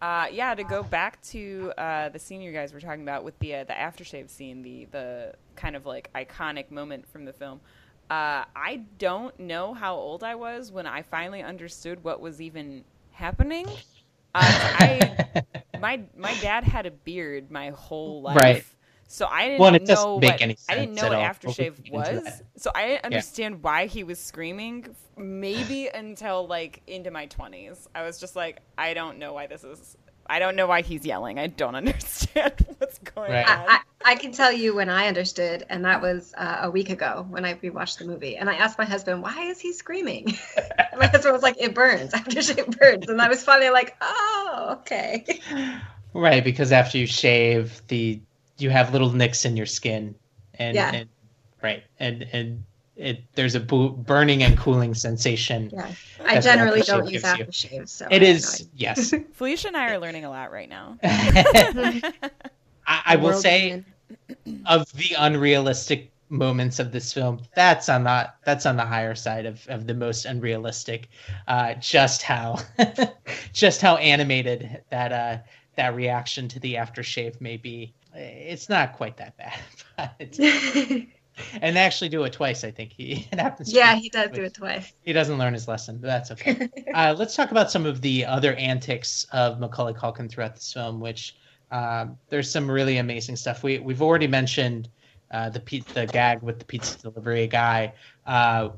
uh, 0.01 0.27
yeah, 0.31 0.53
to 0.53 0.63
go 0.63 0.83
back 0.83 1.21
to 1.23 1.71
uh, 1.77 2.09
the 2.09 2.19
scene 2.19 2.41
you 2.41 2.51
guys 2.51 2.73
were 2.73 2.79
talking 2.79 3.01
about 3.01 3.23
with 3.23 3.37
the 3.39 3.55
uh, 3.55 3.63
the 3.63 3.73
aftershave 3.73 4.29
scene, 4.29 4.61
the 4.61 4.87
the 4.91 5.33
kind 5.55 5.75
of 5.75 5.85
like 5.85 6.11
iconic 6.13 6.69
moment 6.69 7.07
from 7.07 7.25
the 7.25 7.33
film. 7.33 7.61
Uh, 8.09 8.43
I 8.55 8.81
don't 8.97 9.39
know 9.39 9.73
how 9.73 9.95
old 9.95 10.23
I 10.23 10.35
was 10.35 10.71
when 10.71 10.87
I 10.87 11.03
finally 11.03 11.43
understood 11.43 12.03
what 12.03 12.19
was 12.19 12.41
even 12.41 12.83
happening. 13.11 13.67
Uh, 14.35 14.41
I 14.43 15.43
my 15.79 16.01
my 16.17 16.33
dad 16.35 16.63
had 16.63 16.85
a 16.85 16.91
beard 16.91 17.51
my 17.51 17.69
whole 17.69 18.21
life. 18.21 18.35
Right. 18.35 18.65
So 19.11 19.25
I 19.25 19.47
didn't 19.47 19.59
well, 19.59 19.71
know 19.71 20.15
what 20.17 20.41
I 20.41 20.75
didn't 20.75 20.93
know 20.93 21.09
what 21.09 21.17
aftershave 21.17 21.91
was. 21.91 22.43
So 22.57 22.71
I 22.75 22.87
didn't 22.89 23.05
understand 23.05 23.55
yeah. 23.55 23.61
why 23.61 23.85
he 23.87 24.03
was 24.03 24.19
screaming. 24.19 24.95
Maybe 25.17 25.87
until 25.87 26.45
like 26.47 26.83
into 26.85 27.09
my 27.09 27.25
twenties, 27.25 27.87
I 27.95 28.03
was 28.03 28.19
just 28.19 28.35
like, 28.35 28.59
I 28.77 28.93
don't 28.93 29.17
know 29.17 29.33
why 29.33 29.47
this 29.47 29.63
is 29.63 29.97
I 30.29 30.37
don't 30.37 30.55
know 30.55 30.67
why 30.67 30.83
he's 30.83 31.05
yelling. 31.05 31.39
I 31.39 31.47
don't 31.47 31.75
understand 31.83 32.53
what's 32.77 32.99
going 32.99 33.31
right. 33.31 33.49
on. 33.49 33.65
I, 33.67 33.79
I, 34.05 34.15
can 34.15 34.31
tell 34.31 34.51
you 34.51 34.75
when 34.75 34.89
I 34.89 35.07
understood, 35.07 35.65
and 35.69 35.83
that 35.85 36.01
was 36.01 36.33
uh, 36.37 36.59
a 36.61 36.71
week 36.71 36.89
ago 36.89 37.25
when 37.29 37.45
I 37.45 37.55
rewatched 37.55 37.97
the 37.97 38.05
movie. 38.05 38.37
And 38.37 38.49
I 38.49 38.55
asked 38.55 38.77
my 38.77 38.85
husband, 38.85 39.21
"Why 39.21 39.45
is 39.45 39.59
he 39.59 39.73
screaming?" 39.73 40.37
my 40.97 41.07
husband 41.07 41.33
was 41.33 41.43
like, 41.43 41.55
"It 41.59 41.73
burns. 41.73 42.13
Aftershave 42.13 42.77
burns." 42.77 43.09
And 43.09 43.21
I 43.21 43.27
was 43.27 43.43
finally 43.43 43.71
like, 43.71 43.97
"Oh, 44.01 44.77
okay." 44.81 45.39
Right, 46.13 46.43
because 46.43 46.71
after 46.71 46.97
you 46.97 47.07
shave, 47.07 47.81
the 47.87 48.21
you 48.57 48.69
have 48.69 48.91
little 48.93 49.11
nicks 49.11 49.45
in 49.45 49.57
your 49.57 49.65
skin, 49.65 50.15
and, 50.55 50.75
yeah. 50.75 50.91
and 50.93 51.09
right, 51.61 51.83
and 51.99 52.23
and 52.31 52.63
it 52.99 53.23
there's 53.35 53.55
a 53.55 53.59
bo- 53.59 53.89
burning 53.89 54.43
and 54.43 54.57
cooling 54.57 54.93
sensation. 54.93 55.71
Yeah, 55.73 55.91
I 56.25 56.39
generally 56.39 56.81
don't 56.81 57.09
use 57.09 57.23
aftershave, 57.23 57.87
so 57.87 58.07
it 58.11 58.21
is 58.21 58.67
yes. 58.75 59.13
Felicia 59.33 59.69
and 59.69 59.77
I 59.77 59.91
are 59.91 59.99
learning 59.99 60.25
a 60.25 60.29
lot 60.29 60.51
right 60.51 60.69
now. 60.69 60.97
I, 61.03 62.11
I 62.85 63.15
will 63.15 63.33
say, 63.33 63.83
of 64.65 64.91
the 64.93 65.15
unrealistic 65.17 66.11
moments 66.29 66.79
of 66.79 66.91
this 66.91 67.13
film, 67.13 67.39
that's 67.55 67.87
on 67.89 68.03
the 68.03 68.29
that's 68.43 68.65
on 68.65 68.75
the 68.75 68.85
higher 68.85 69.15
side 69.15 69.45
of, 69.45 69.65
of 69.67 69.87
the 69.87 69.93
most 69.93 70.25
unrealistic. 70.25 71.09
Uh, 71.47 71.75
just 71.75 72.21
how 72.21 72.59
just 73.53 73.81
how 73.81 73.95
animated 73.95 74.81
that 74.89 75.11
uh, 75.13 75.37
that 75.75 75.95
reaction 75.95 76.47
to 76.49 76.59
the 76.59 76.75
aftershave 76.75 77.39
may 77.39 77.57
be. 77.57 77.93
It's 78.13 78.67
not 78.67 78.93
quite 78.93 79.17
that 79.17 79.37
bad, 79.37 79.59
but 79.97 80.37
and 81.61 81.77
actually 81.77 82.09
do 82.09 82.23
it 82.23 82.33
twice. 82.33 82.63
I 82.63 82.71
think 82.71 82.93
he 82.95 83.27
it 83.31 83.39
happens. 83.39 83.71
Yeah, 83.71 83.95
he 83.95 84.09
does 84.09 84.31
do 84.31 84.43
it 84.43 84.53
twice. 84.53 84.93
He 85.03 85.13
doesn't 85.13 85.37
learn 85.37 85.53
his 85.53 85.67
lesson, 85.67 85.97
but 85.97 86.07
that's 86.07 86.31
okay. 86.31 86.69
uh, 86.93 87.15
let's 87.17 87.35
talk 87.35 87.51
about 87.51 87.71
some 87.71 87.85
of 87.85 88.01
the 88.01 88.25
other 88.25 88.53
antics 88.55 89.25
of 89.31 89.59
Macaulay 89.59 89.93
Culkin 89.93 90.29
throughout 90.29 90.55
this 90.55 90.73
film, 90.73 90.99
which 90.99 91.35
um, 91.71 92.17
there's 92.29 92.51
some 92.51 92.69
really 92.69 92.97
amazing 92.97 93.35
stuff. 93.35 93.63
We 93.63 93.79
we've 93.79 94.01
already 94.01 94.27
mentioned 94.27 94.89
uh, 95.31 95.49
the 95.49 95.83
the 95.93 96.05
gag 96.07 96.41
with 96.41 96.59
the 96.59 96.65
pizza 96.65 96.99
delivery 96.99 97.47
guy. 97.47 97.93
Uh, 98.25 98.69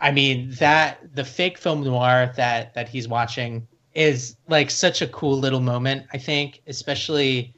I 0.00 0.10
mean 0.10 0.50
that 0.58 1.14
the 1.14 1.24
fake 1.24 1.58
film 1.58 1.84
noir 1.84 2.32
that 2.36 2.74
that 2.74 2.88
he's 2.88 3.08
watching 3.08 3.66
is 3.94 4.36
like 4.48 4.70
such 4.70 5.02
a 5.02 5.06
cool 5.08 5.38
little 5.38 5.60
moment. 5.60 6.06
I 6.12 6.18
think, 6.18 6.62
especially 6.66 7.54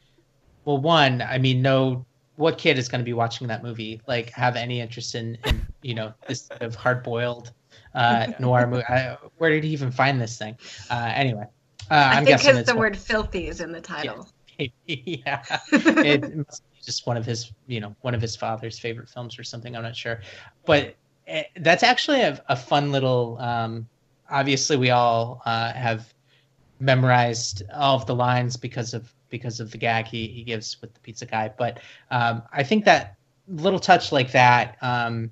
well, 0.64 0.78
one, 0.78 1.22
I 1.22 1.38
mean, 1.38 1.62
no 1.62 2.06
what 2.36 2.58
kid 2.58 2.78
is 2.78 2.88
going 2.88 3.00
to 3.00 3.04
be 3.04 3.12
watching 3.12 3.46
that 3.46 3.62
movie 3.62 4.00
like 4.06 4.30
have 4.30 4.56
any 4.56 4.80
interest 4.80 5.14
in, 5.14 5.38
in 5.46 5.66
you 5.82 5.94
know 5.94 6.12
this 6.26 6.46
sort 6.46 6.62
of 6.62 6.74
hard 6.74 7.02
boiled 7.02 7.52
uh, 7.94 8.28
noir 8.38 8.66
movie? 8.66 8.84
I, 8.88 9.16
where 9.38 9.50
did 9.50 9.64
he 9.64 9.70
even 9.70 9.90
find 9.90 10.20
this 10.20 10.36
thing? 10.36 10.56
Uh, 10.90 11.12
anyway, 11.14 11.44
uh, 11.90 11.94
I 11.94 12.18
I'm 12.18 12.24
think 12.24 12.38
because 12.38 12.64
the 12.64 12.76
word 12.76 12.96
"filthy" 12.96 13.48
is 13.48 13.60
in 13.60 13.72
the 13.72 13.80
title. 13.80 14.28
Yeah, 14.58 14.68
yeah. 14.86 15.42
it 15.72 16.36
must 16.36 16.62
be 16.72 16.80
just 16.82 17.06
one 17.06 17.16
of 17.16 17.24
his 17.24 17.52
you 17.66 17.80
know 17.80 17.94
one 18.00 18.14
of 18.14 18.22
his 18.22 18.36
father's 18.36 18.78
favorite 18.78 19.08
films 19.08 19.38
or 19.38 19.44
something. 19.44 19.76
I'm 19.76 19.82
not 19.82 19.96
sure, 19.96 20.20
but 20.64 20.82
it, 20.82 20.96
eh, 21.26 21.42
that's 21.60 21.82
actually 21.82 22.20
a, 22.22 22.42
a 22.48 22.56
fun 22.56 22.90
little. 22.90 23.38
Um, 23.38 23.88
obviously, 24.30 24.76
we 24.76 24.90
all 24.90 25.40
uh, 25.46 25.72
have 25.72 26.12
memorized 26.80 27.62
all 27.72 27.96
of 27.96 28.06
the 28.06 28.14
lines 28.14 28.56
because 28.56 28.94
of 28.94 29.13
because 29.30 29.60
of 29.60 29.70
the 29.70 29.78
gag 29.78 30.06
he, 30.06 30.28
he 30.28 30.42
gives 30.42 30.80
with 30.80 30.94
the 30.94 31.00
pizza 31.00 31.26
guy. 31.26 31.50
But 31.56 31.80
um, 32.10 32.42
I 32.52 32.62
think 32.62 32.84
that 32.84 33.16
little 33.48 33.80
touch 33.80 34.12
like 34.12 34.32
that 34.32 34.76
um, 34.82 35.30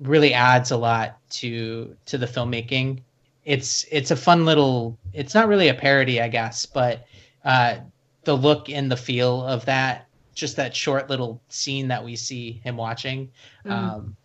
really 0.00 0.34
adds 0.34 0.70
a 0.70 0.76
lot 0.76 1.18
to 1.30 1.96
to 2.06 2.18
the 2.18 2.26
filmmaking. 2.26 3.00
It's 3.44 3.84
it's 3.90 4.10
a 4.10 4.16
fun 4.16 4.44
little. 4.44 4.98
It's 5.12 5.34
not 5.34 5.48
really 5.48 5.68
a 5.68 5.74
parody, 5.74 6.20
I 6.20 6.28
guess, 6.28 6.66
but 6.66 7.06
uh, 7.44 7.76
the 8.24 8.36
look 8.36 8.68
and 8.68 8.90
the 8.90 8.96
feel 8.96 9.44
of 9.44 9.64
that, 9.64 10.06
just 10.34 10.56
that 10.56 10.74
short 10.74 11.10
little 11.10 11.40
scene 11.48 11.88
that 11.88 12.04
we 12.04 12.16
see 12.16 12.60
him 12.64 12.76
watching. 12.76 13.30
Mm-hmm. 13.64 13.72
Um, 13.72 14.16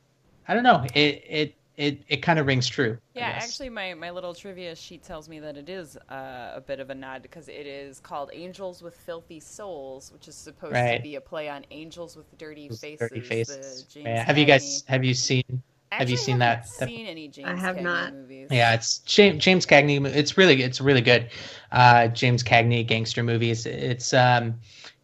I 0.47 0.53
don't 0.53 0.63
know. 0.63 0.85
It 0.93 1.23
it 1.27 1.55
it, 1.77 2.01
it 2.07 2.17
kind 2.17 2.39
of 2.39 2.47
rings 2.47 2.67
true. 2.67 2.97
Yeah, 3.13 3.27
actually, 3.27 3.69
my, 3.69 3.93
my 3.93 4.09
little 4.09 4.33
trivia 4.33 4.75
sheet 4.75 5.03
tells 5.03 5.29
me 5.29 5.39
that 5.39 5.57
it 5.57 5.69
is 5.69 5.95
uh, 6.09 6.53
a 6.55 6.61
bit 6.61 6.79
of 6.79 6.89
a 6.89 6.95
nod 6.95 7.21
because 7.21 7.47
it 7.47 7.67
is 7.67 7.99
called 7.99 8.31
Angels 8.33 8.81
with 8.81 8.95
Filthy 8.95 9.39
Souls, 9.39 10.11
which 10.11 10.27
is 10.27 10.35
supposed 10.35 10.73
right. 10.73 10.97
to 10.97 11.03
be 11.03 11.15
a 11.15 11.21
play 11.21 11.49
on 11.49 11.65
Angels 11.69 12.17
with 12.17 12.35
Dirty 12.39 12.67
Faces. 12.67 12.99
Dirty 12.99 13.21
Faces. 13.21 13.85
Yeah. 13.93 14.23
Have 14.23 14.39
you 14.39 14.45
guys 14.45 14.83
have 14.87 15.03
you 15.03 15.13
seen 15.13 15.43
Actually, 15.91 15.99
have 15.99 16.09
you 16.09 16.17
seen 16.17 16.39
that? 16.39 16.67
Seen 16.67 17.05
any 17.05 17.27
James 17.29 17.47
I 17.47 17.55
have 17.55 17.77
Cagney 17.77 17.83
not. 17.83 18.13
Movies. 18.13 18.47
Yeah, 18.51 18.73
it's 18.73 18.97
James, 18.99 19.41
James 19.41 19.65
Cagney. 19.65 20.03
It's 20.05 20.37
really 20.37 20.61
it's 20.61 20.81
really 20.81 21.01
good. 21.01 21.29
Uh, 21.71 22.07
James 22.07 22.43
Cagney 22.43 22.85
gangster 22.85 23.23
movies. 23.23 23.65
It's 23.65 24.13
um, 24.13 24.55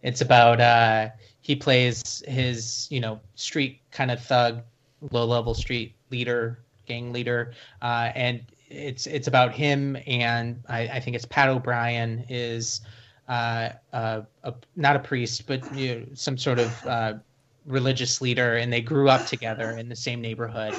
it's 0.02 0.22
about 0.22 0.60
uh, 0.60 1.10
he 1.40 1.56
plays 1.56 2.24
his 2.28 2.88
you 2.90 3.00
know 3.00 3.22
street 3.36 3.80
kind 3.92 4.12
of 4.12 4.20
thug, 4.22 4.64
low 5.12 5.26
level 5.26 5.54
street 5.54 5.96
leader 6.14 6.60
gang 6.86 7.14
leader, 7.14 7.54
uh, 7.82 8.12
and 8.16 8.42
it's 8.70 9.08
it's 9.08 9.28
about 9.28 9.52
him 9.54 9.98
and 10.08 10.62
I, 10.68 10.80
I 10.98 11.00
think 11.00 11.16
it's 11.16 11.26
Pat 11.26 11.50
O'Brien 11.50 12.26
is 12.30 12.82
uh, 13.28 13.70
a, 13.94 14.26
not 14.76 14.96
a 14.96 15.00
priest 15.00 15.48
but 15.48 15.60
you 15.76 15.88
know, 15.96 16.06
some 16.14 16.38
sort 16.38 16.60
of 16.60 16.86
uh, 16.86 17.14
religious 17.66 18.22
leader, 18.22 18.58
and 18.58 18.72
they 18.72 18.82
grew 18.82 19.10
up 19.10 19.26
together 19.26 19.72
in 19.72 19.90
the 19.90 19.96
same 19.96 20.22
neighborhood. 20.22 20.76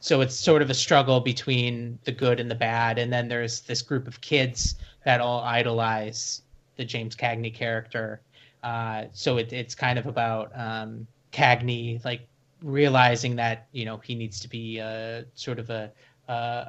So 0.00 0.20
it's 0.20 0.34
sort 0.34 0.62
of 0.62 0.70
a 0.70 0.74
struggle 0.74 1.20
between 1.20 1.98
the 2.04 2.12
good 2.12 2.40
and 2.40 2.50
the 2.50 2.54
bad, 2.54 2.98
and 2.98 3.12
then 3.12 3.28
there's 3.28 3.60
this 3.60 3.82
group 3.82 4.06
of 4.06 4.20
kids 4.20 4.76
that 5.04 5.20
all 5.20 5.40
idolize 5.40 6.42
the 6.76 6.84
James 6.84 7.14
Cagney 7.16 7.52
character. 7.52 8.20
Uh, 8.62 9.04
so 9.12 9.36
it, 9.38 9.52
it's 9.52 9.74
kind 9.74 9.98
of 9.98 10.06
about 10.06 10.50
um, 10.54 11.06
Cagney 11.32 12.04
like 12.04 12.26
realizing 12.62 13.36
that 13.36 13.66
you 13.72 13.84
know 13.84 13.98
he 13.98 14.14
needs 14.14 14.40
to 14.40 14.48
be 14.48 14.78
a, 14.78 15.24
sort 15.34 15.58
of 15.58 15.70
a, 15.70 15.90
a, 16.28 16.66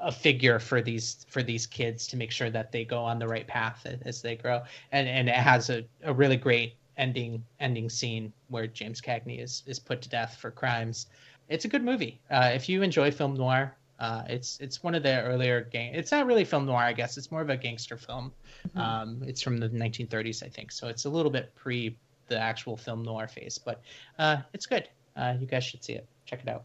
a 0.00 0.12
figure 0.12 0.58
for 0.58 0.80
these 0.80 1.26
for 1.28 1.42
these 1.42 1.66
kids 1.66 2.06
to 2.06 2.16
make 2.16 2.30
sure 2.30 2.50
that 2.50 2.72
they 2.72 2.84
go 2.84 2.98
on 2.98 3.18
the 3.18 3.26
right 3.26 3.46
path 3.46 3.86
as 4.04 4.22
they 4.22 4.36
grow 4.36 4.62
and 4.92 5.08
and 5.08 5.28
it 5.28 5.34
has 5.34 5.70
a, 5.70 5.84
a 6.02 6.12
really 6.12 6.36
great 6.36 6.74
ending 6.96 7.42
ending 7.60 7.88
scene 7.88 8.32
where 8.48 8.66
james 8.66 9.00
cagney 9.00 9.42
is 9.42 9.62
is 9.66 9.78
put 9.78 10.02
to 10.02 10.08
death 10.08 10.36
for 10.40 10.50
crimes 10.50 11.06
it's 11.48 11.64
a 11.64 11.68
good 11.68 11.82
movie 11.82 12.20
uh, 12.30 12.50
if 12.52 12.68
you 12.68 12.82
enjoy 12.82 13.10
film 13.10 13.34
noir 13.34 13.74
uh, 13.98 14.22
it's 14.28 14.58
it's 14.60 14.82
one 14.82 14.94
of 14.94 15.02
the 15.02 15.22
earlier 15.22 15.62
gang. 15.62 15.92
It's 15.94 16.12
not 16.12 16.26
really 16.26 16.44
film 16.44 16.66
noir, 16.66 16.82
I 16.82 16.92
guess. 16.92 17.18
It's 17.18 17.32
more 17.32 17.40
of 17.40 17.50
a 17.50 17.56
gangster 17.56 17.96
film. 17.96 18.32
Mm-hmm. 18.68 18.78
Um, 18.78 19.22
it's 19.26 19.42
from 19.42 19.58
the 19.58 19.68
1930s, 19.68 20.44
I 20.44 20.48
think. 20.48 20.70
So 20.70 20.86
it's 20.86 21.04
a 21.04 21.10
little 21.10 21.32
bit 21.32 21.52
pre 21.56 21.96
the 22.28 22.38
actual 22.38 22.76
film 22.76 23.02
noir 23.02 23.26
phase, 23.26 23.58
but 23.58 23.80
uh, 24.18 24.38
it's 24.52 24.66
good. 24.66 24.88
Uh, 25.18 25.34
you 25.38 25.46
guys 25.46 25.64
should 25.64 25.82
see 25.82 25.94
it. 25.94 26.06
Check 26.24 26.40
it 26.42 26.48
out. 26.48 26.64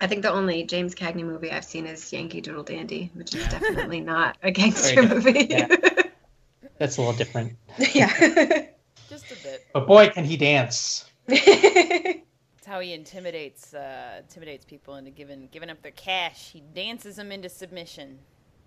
I 0.00 0.06
think 0.06 0.22
the 0.22 0.30
only 0.30 0.64
James 0.64 0.94
Cagney 0.94 1.24
movie 1.24 1.50
I've 1.50 1.64
seen 1.64 1.86
is 1.86 2.12
Yankee 2.12 2.40
Doodle 2.40 2.64
Dandy, 2.64 3.10
which 3.14 3.34
is 3.34 3.46
definitely 3.48 4.00
not 4.12 4.36
a 4.42 4.50
gangster 4.50 5.02
movie. 5.02 5.46
Yeah. 5.48 5.68
That's 6.78 6.96
a 6.96 7.00
little 7.00 7.16
different. 7.16 7.56
yeah. 7.94 8.66
Just 9.08 9.30
a 9.30 9.36
bit. 9.42 9.66
But 9.72 9.86
boy, 9.86 10.08
can 10.08 10.24
he 10.24 10.36
dance. 10.36 11.04
That's 11.26 12.66
how 12.66 12.80
he 12.80 12.92
intimidates 12.92 13.74
uh, 13.74 14.16
intimidates 14.18 14.64
people 14.64 14.96
into 14.96 15.10
giving 15.10 15.48
giving 15.52 15.70
up 15.70 15.80
their 15.82 15.92
cash. 15.92 16.50
He 16.50 16.62
dances 16.74 17.16
them 17.16 17.30
into 17.30 17.48
submission. 17.48 18.18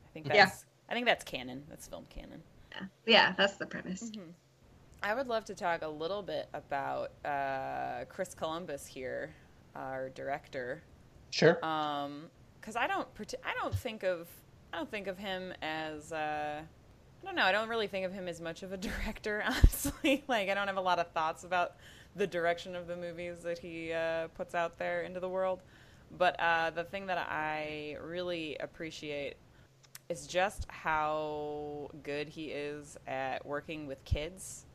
I 0.05 0.09
think 0.13 0.27
that's 0.27 0.37
yeah. 0.37 0.49
I 0.89 0.93
think 0.93 1.05
that's 1.05 1.25
canon. 1.25 1.63
That's 1.69 1.87
film 1.87 2.05
canon. 2.09 2.41
Yeah, 2.71 2.85
yeah 3.05 3.33
that's 3.37 3.55
the 3.57 3.65
premise. 3.65 4.03
Mm-hmm. 4.03 4.29
I 5.03 5.13
would 5.13 5.27
love 5.27 5.45
to 5.45 5.55
talk 5.55 5.83
a 5.83 5.87
little 5.87 6.23
bit 6.23 6.49
about 6.53 7.11
uh, 7.23 8.05
Chris 8.09 8.33
Columbus 8.33 8.85
here, 8.85 9.33
our 9.75 10.09
director. 10.09 10.81
Sure. 11.29 11.63
Um, 11.63 12.23
because 12.59 12.75
I 12.75 12.87
don't, 12.87 13.07
I 13.45 13.53
don't 13.61 13.73
think 13.73 14.03
of, 14.03 14.27
I 14.73 14.77
don't 14.77 14.89
think 14.89 15.07
of 15.07 15.17
him 15.17 15.53
as, 15.61 16.11
uh, 16.11 16.61
I 16.61 17.25
don't 17.25 17.35
know, 17.35 17.43
I 17.43 17.51
don't 17.51 17.69
really 17.69 17.87
think 17.87 18.05
of 18.05 18.11
him 18.11 18.27
as 18.27 18.41
much 18.41 18.63
of 18.63 18.73
a 18.73 18.77
director, 18.77 19.43
honestly. 19.45 20.23
like, 20.27 20.49
I 20.49 20.53
don't 20.53 20.67
have 20.67 20.77
a 20.77 20.81
lot 20.81 20.99
of 20.99 21.11
thoughts 21.11 21.43
about 21.43 21.75
the 22.15 22.27
direction 22.27 22.75
of 22.75 22.87
the 22.87 22.95
movies 22.95 23.39
that 23.43 23.59
he 23.59 23.93
uh, 23.93 24.27
puts 24.29 24.55
out 24.55 24.77
there 24.77 25.03
into 25.03 25.19
the 25.19 25.29
world. 25.29 25.61
But 26.17 26.39
uh, 26.39 26.71
the 26.71 26.83
thing 26.83 27.05
that 27.07 27.17
I 27.17 27.97
really 28.01 28.57
appreciate 28.59 29.35
is 30.09 30.25
just 30.25 30.65
how 30.69 31.89
good 32.03 32.29
he 32.29 32.45
is 32.45 32.97
at 33.07 33.45
working 33.45 33.87
with 33.87 34.03
kids 34.05 34.65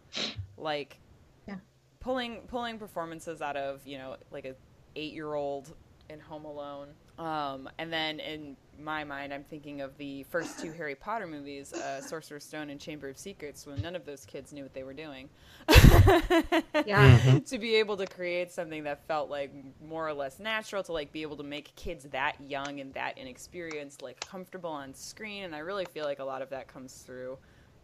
like 0.56 0.98
yeah. 1.46 1.56
pulling 2.00 2.42
pulling 2.48 2.78
performances 2.78 3.42
out 3.42 3.56
of 3.56 3.86
you 3.86 3.98
know 3.98 4.16
like 4.30 4.44
a 4.44 4.54
eight 4.96 5.12
year 5.12 5.34
old 5.34 5.74
in 6.08 6.20
Home 6.20 6.44
Alone. 6.44 6.88
Um, 7.18 7.68
and 7.78 7.92
then 7.92 8.20
in 8.20 8.56
my 8.78 9.04
mind, 9.04 9.32
I'm 9.32 9.44
thinking 9.44 9.80
of 9.80 9.96
the 9.96 10.24
first 10.24 10.58
two 10.58 10.72
Harry 10.72 10.94
Potter 10.94 11.26
movies, 11.26 11.72
uh, 11.72 12.00
Sorcerer's 12.00 12.44
Stone 12.44 12.70
and 12.70 12.80
Chamber 12.80 13.08
of 13.08 13.18
Secrets, 13.18 13.66
when 13.66 13.80
none 13.80 13.94
of 13.94 14.04
those 14.04 14.24
kids 14.24 14.52
knew 14.52 14.62
what 14.62 14.74
they 14.74 14.82
were 14.82 14.94
doing. 14.94 15.28
yeah. 15.68 17.18
Mm-hmm. 17.18 17.38
to 17.38 17.58
be 17.58 17.76
able 17.76 17.96
to 17.98 18.06
create 18.06 18.50
something 18.50 18.84
that 18.84 19.06
felt 19.06 19.30
like 19.30 19.52
more 19.86 20.06
or 20.06 20.14
less 20.14 20.38
natural, 20.38 20.82
to 20.84 20.92
like 20.92 21.12
be 21.12 21.22
able 21.22 21.36
to 21.36 21.44
make 21.44 21.74
kids 21.76 22.04
that 22.10 22.36
young 22.40 22.80
and 22.80 22.92
that 22.94 23.18
inexperienced 23.18 24.02
like 24.02 24.20
comfortable 24.20 24.70
on 24.70 24.94
screen, 24.94 25.44
and 25.44 25.54
I 25.54 25.58
really 25.58 25.84
feel 25.84 26.04
like 26.04 26.18
a 26.18 26.24
lot 26.24 26.42
of 26.42 26.50
that 26.50 26.66
comes 26.66 26.94
through 26.94 27.38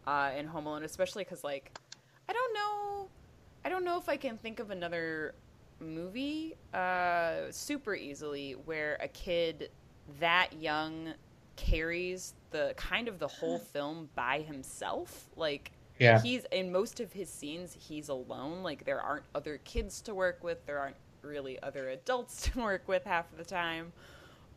uh, 0.07 0.31
in 0.37 0.47
Home 0.47 0.65
Alone, 0.65 0.83
especially 0.83 1.23
because 1.23 1.43
like 1.43 1.77
I 2.29 2.31
don't 2.31 2.53
know. 2.53 3.07
I 3.65 3.69
don't 3.69 3.83
know 3.83 3.97
if 3.97 4.07
I 4.07 4.15
can 4.15 4.37
think 4.37 4.59
of 4.59 4.69
another 4.69 5.33
movie 5.79 6.55
uh, 6.75 7.49
super 7.49 7.95
easily 7.95 8.53
where 8.65 8.97
a 9.01 9.07
kid 9.07 9.71
that 10.19 10.53
young 10.53 11.13
carries 11.55 12.35
the 12.51 12.73
kind 12.77 13.07
of 13.07 13.17
the 13.17 13.27
whole 13.27 13.57
film 13.73 14.09
by 14.13 14.41
himself. 14.41 15.27
Like, 15.35 15.71
yeah. 15.97 16.21
he's 16.21 16.45
in 16.51 16.71
most 16.71 16.99
of 16.99 17.11
his 17.11 17.29
scenes, 17.29 17.75
he's 17.77 18.09
alone. 18.09 18.61
Like, 18.61 18.85
there 18.85 19.01
aren't 19.01 19.25
other 19.33 19.57
kids 19.63 19.99
to 20.01 20.13
work 20.13 20.43
with, 20.43 20.63
there 20.67 20.77
aren't 20.77 20.97
really 21.23 21.59
other 21.63 21.89
adults 21.89 22.41
to 22.51 22.59
work 22.59 22.87
with 22.87 23.05
half 23.05 23.31
of 23.31 23.39
the 23.39 23.43
time 23.43 23.91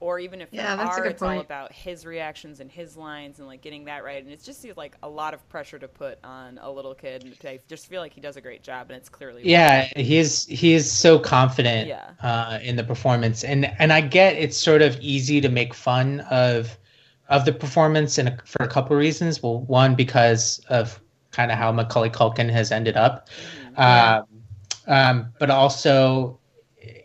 or 0.02 0.18
even 0.18 0.40
if 0.40 0.48
yeah, 0.50 0.74
there 0.74 0.84
are, 0.84 1.04
it's 1.06 1.22
point. 1.22 1.36
all 1.36 1.40
about 1.40 1.70
his 1.70 2.04
reactions 2.04 2.58
and 2.58 2.68
his 2.72 2.96
lines 2.96 3.38
and 3.38 3.46
like 3.46 3.62
getting 3.62 3.84
that 3.84 4.02
right. 4.02 4.20
And 4.20 4.32
it's 4.32 4.44
just 4.44 4.66
like 4.76 4.96
a 5.04 5.08
lot 5.08 5.32
of 5.32 5.48
pressure 5.48 5.78
to 5.78 5.86
put 5.86 6.18
on 6.24 6.58
a 6.60 6.68
little 6.68 6.92
kid. 6.92 7.22
And 7.22 7.36
I 7.48 7.60
just 7.68 7.86
feel 7.86 8.00
like 8.00 8.12
he 8.12 8.20
does 8.20 8.36
a 8.36 8.40
great 8.40 8.64
job, 8.64 8.90
and 8.90 8.96
it's 8.96 9.08
clearly 9.08 9.42
yeah, 9.44 9.88
he's 9.94 10.44
he's 10.46 10.90
so 10.90 11.20
confident 11.20 11.86
yeah. 11.86 12.10
uh, 12.20 12.58
in 12.60 12.74
the 12.74 12.82
performance, 12.82 13.44
and 13.44 13.72
and 13.78 13.92
I 13.92 14.00
get 14.00 14.34
it's 14.34 14.56
sort 14.56 14.82
of 14.82 14.98
easy 15.00 15.40
to 15.40 15.48
make 15.48 15.72
fun 15.72 16.20
of 16.30 16.76
of 17.28 17.44
the 17.44 17.52
performance, 17.52 18.18
and 18.18 18.42
for 18.44 18.64
a 18.64 18.68
couple 18.68 18.96
of 18.96 18.98
reasons. 18.98 19.40
Well, 19.40 19.60
one 19.60 19.94
because 19.94 20.58
of 20.68 21.00
kind 21.30 21.52
of 21.52 21.58
how 21.58 21.70
Macaulay 21.70 22.10
Culkin 22.10 22.50
has 22.50 22.72
ended 22.72 22.96
up. 22.96 23.28
Mm-hmm. 23.76 23.80
Um, 23.80 24.26
um, 24.88 25.32
but 25.38 25.48
also 25.48 26.40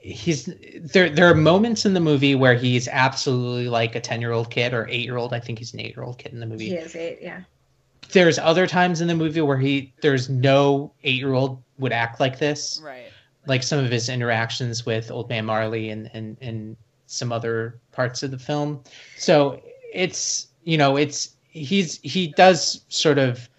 he's 0.01 0.45
there 0.81 1.09
there 1.09 1.29
are 1.29 1.35
moments 1.35 1.85
in 1.85 1.93
the 1.93 1.99
movie 1.99 2.35
where 2.35 2.55
he's 2.55 2.87
absolutely 2.87 3.69
like 3.69 3.95
a 3.95 3.99
10 3.99 4.21
year 4.21 4.31
old 4.31 4.49
kid 4.49 4.73
or 4.73 4.87
8 4.87 5.01
year 5.01 5.17
old 5.17 5.33
i 5.33 5.39
think 5.39 5.59
he's 5.59 5.73
an 5.73 5.79
8 5.79 5.95
year 5.95 6.03
old 6.03 6.17
kid 6.17 6.33
in 6.33 6.39
the 6.39 6.45
movie. 6.45 6.69
He 6.69 6.75
is 6.75 6.95
8 6.95 7.19
yeah. 7.21 7.41
There's 8.11 8.39
other 8.39 8.67
times 8.67 9.01
in 9.01 9.07
the 9.07 9.15
movie 9.15 9.41
where 9.41 9.57
he 9.57 9.93
there's 10.01 10.29
no 10.29 10.93
8 11.03 11.15
year 11.15 11.33
old 11.33 11.61
would 11.77 11.91
act 11.91 12.19
like 12.19 12.39
this. 12.39 12.81
Right. 12.83 13.11
Like 13.45 13.63
some 13.63 13.83
of 13.83 13.91
his 13.91 14.09
interactions 14.09 14.85
with 14.85 15.11
old 15.11 15.29
man 15.29 15.45
marley 15.45 15.89
and 15.89 16.09
and 16.13 16.37
and 16.41 16.77
some 17.05 17.31
other 17.31 17.79
parts 17.91 18.23
of 18.23 18.31
the 18.31 18.39
film. 18.39 18.81
So 19.17 19.61
it's 19.93 20.47
you 20.63 20.77
know 20.77 20.97
it's 20.97 21.35
he's 21.49 21.99
he 22.01 22.27
does 22.27 22.81
sort 22.89 23.17
of 23.17 23.49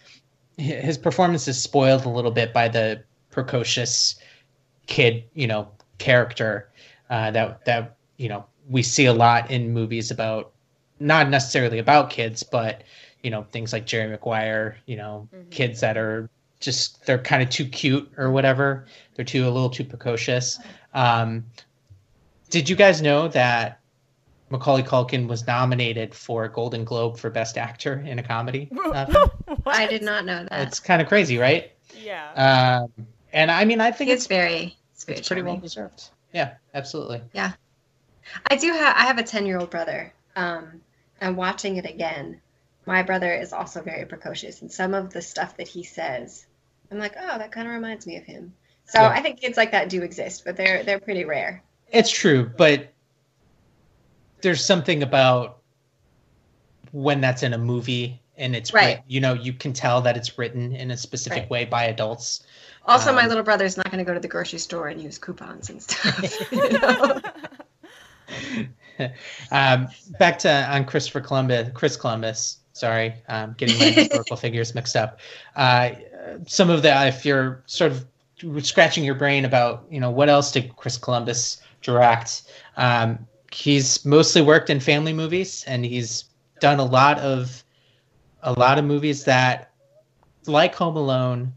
his 0.57 0.99
performance 0.99 1.47
is 1.47 1.61
spoiled 1.61 2.05
a 2.05 2.09
little 2.09 2.31
bit 2.31 2.53
by 2.53 2.69
the 2.69 3.03
precocious 3.31 4.17
kid 4.87 5.23
you 5.35 5.47
know 5.47 5.69
character 5.99 6.69
uh, 7.11 7.31
that 7.31 7.65
that 7.65 7.97
you 8.17 8.29
know 8.29 8.45
we 8.69 8.83
see 8.83 9.07
a 9.07 9.13
lot 9.13 9.51
in 9.51 9.73
movies 9.73 10.11
about 10.11 10.53
not 11.01 11.29
necessarily 11.29 11.79
about 11.79 12.11
kids, 12.11 12.43
but 12.43 12.83
you 13.23 13.31
know 13.31 13.45
things 13.51 13.73
like 13.73 13.87
Jerry 13.87 14.09
Maguire, 14.09 14.79
you 14.87 14.97
know 14.97 15.29
mm-hmm. 15.35 15.49
kids 15.51 15.81
that 15.81 15.97
are 15.97 16.29
just 16.61 17.05
they're 17.07 17.19
kind 17.19 17.43
of 17.43 17.51
too 17.51 17.67
cute 17.67 18.11
or 18.17 18.31
whatever. 18.31 18.87
They're 19.15 19.25
too 19.25 19.45
a 19.45 19.51
little 19.51 19.71
too 19.71 19.85
precocious. 19.85 20.59
Um, 20.95 21.45
did 22.51 22.69
you 22.69 22.77
guys 22.77 23.03
know 23.03 23.29
that 23.29 23.81
Macaulay 24.51 24.83
Culkin 24.83 25.29
was 25.29 25.47
nominated 25.47 26.15
for 26.15 26.45
a 26.45 26.49
Golden 26.51 26.85
Globe 26.85 27.19
for 27.19 27.31
Best 27.31 27.59
Actor 27.59 28.05
in 28.07 28.19
a 28.19 28.23
comedy? 28.23 28.71
Uh, 28.89 29.29
I 29.67 29.87
did 29.87 30.03
not 30.03 30.25
know 30.25 30.47
that. 30.49 30.69
It's 30.69 30.81
kind 30.81 31.03
of 31.03 31.09
crazy, 31.09 31.37
right? 31.37 31.73
Yeah. 32.03 32.87
Um, 32.87 33.07
and 33.33 33.51
I 33.51 33.65
mean, 33.67 33.81
I 33.81 33.91
think 33.91 34.11
it's, 34.11 34.27
it's 34.99 35.05
very 35.05 35.19
it's 35.19 35.29
pretty 35.29 35.43
well 35.43 35.57
deserved. 35.57 36.11
Yeah, 36.35 36.55
absolutely. 36.75 37.23
Yeah, 37.33 37.53
I 38.51 38.57
do 38.57 38.73
have. 38.73 38.97
I 38.97 39.03
have 39.03 39.19
a 39.19 39.23
ten 39.23 39.47
year 39.47 39.59
old 39.59 39.71
brother. 39.71 40.13
Um, 40.35 40.81
and 41.21 41.37
watching 41.37 41.77
it 41.77 41.87
again, 41.87 42.41
my 42.85 43.03
brother 43.03 43.33
is 43.33 43.53
also 43.53 43.81
very 43.81 44.05
precocious, 44.07 44.61
and 44.61 44.71
some 44.71 44.95
of 44.95 45.13
the 45.13 45.23
stuff 45.23 45.57
that 45.57 45.69
he 45.69 45.85
says, 45.85 46.47
I'm 46.91 46.99
like, 46.99 47.15
oh, 47.17 47.39
that 47.39 47.53
kind 47.53 47.69
of 47.69 47.75
reminds 47.75 48.07
me 48.07 48.17
of 48.17 48.25
him. 48.25 48.53
So 48.87 49.01
yeah. 49.01 49.09
I 49.09 49.21
think 49.21 49.41
kids 49.41 49.57
like 49.57 49.71
that 49.71 49.89
do 49.89 50.03
exist, 50.03 50.45
but 50.45 50.57
they're 50.57 50.83
they're 50.83 51.01
pretty 51.01 51.25
rare. 51.25 51.63
It's 51.93 52.11
true, 52.11 52.51
but 52.57 52.93
there's 54.41 54.65
something 54.65 55.03
about 55.05 55.59
when 56.91 57.21
that's 57.21 57.43
in 57.45 57.53
a 57.53 57.59
movie 57.59 58.21
and 58.39 58.55
it's 58.57 58.73
right. 58.73 59.03
you 59.07 59.21
know 59.21 59.35
you 59.35 59.53
can 59.53 59.73
tell 59.73 60.01
that 60.01 60.17
it's 60.17 60.39
written 60.39 60.75
in 60.75 60.91
a 60.91 60.97
specific 60.97 61.43
right. 61.43 61.51
way 61.51 61.65
by 61.65 61.85
adults 61.85 62.45
also, 62.89 63.11
um, 63.11 63.17
my 63.17 63.27
little 63.27 63.45
brother's 63.45 63.77
not 63.77 63.91
going 63.91 63.99
to 63.99 64.05
go 64.05 64.15
to 64.15 64.21
the 64.21 64.29
grocery 64.29 64.59
store 64.59 64.89
and 64.89 65.01
use 65.01 65.19
coupons 65.19 65.71
and 65.71 65.83
stuff. 65.83 66.51
You 66.51 66.69
know? 66.79 67.21
um, 69.51 69.89
back 70.19 70.39
to 70.41 70.51
on 70.51 70.85
Christopher 70.85 71.21
Columbus, 71.21 71.71
Chris 71.75 71.97
Columbus. 71.97 72.59
Sorry, 72.73 73.15
um, 73.29 73.55
getting 73.59 73.79
my 73.79 73.85
historical 73.91 74.37
figures 74.37 74.75
mixed 74.75 74.97
up. 74.97 75.21
Uh, 75.57 75.91
some 76.47 76.71
of 76.71 76.83
the, 76.83 77.07
if 77.07 77.25
you're 77.25 77.63
sort 77.67 77.93
of 77.93 78.07
scratching 78.65 79.05
your 79.05 79.17
brain 79.17 79.45
about, 79.45 79.85
you 79.91 80.01
know, 80.01 80.11
what 80.11 80.29
else 80.29 80.53
did 80.53 80.75
Chris 80.77 80.97
Columbus 80.97 81.61
direct? 81.83 82.43
Um, 82.77 83.27
he's 83.53 84.05
mostly 84.05 84.43
worked 84.43 84.71
in 84.71 84.81
family 84.81 85.13
movies, 85.13 85.65
and 85.67 85.85
he's 85.85 86.25
done 86.61 86.79
a 86.79 86.85
lot 86.85 87.19
of 87.19 87.65
a 88.43 88.53
lot 88.53 88.79
of 88.79 88.85
movies 88.85 89.25
that, 89.25 89.73
like 90.47 90.75
Home 90.77 90.97
Alone, 90.97 91.53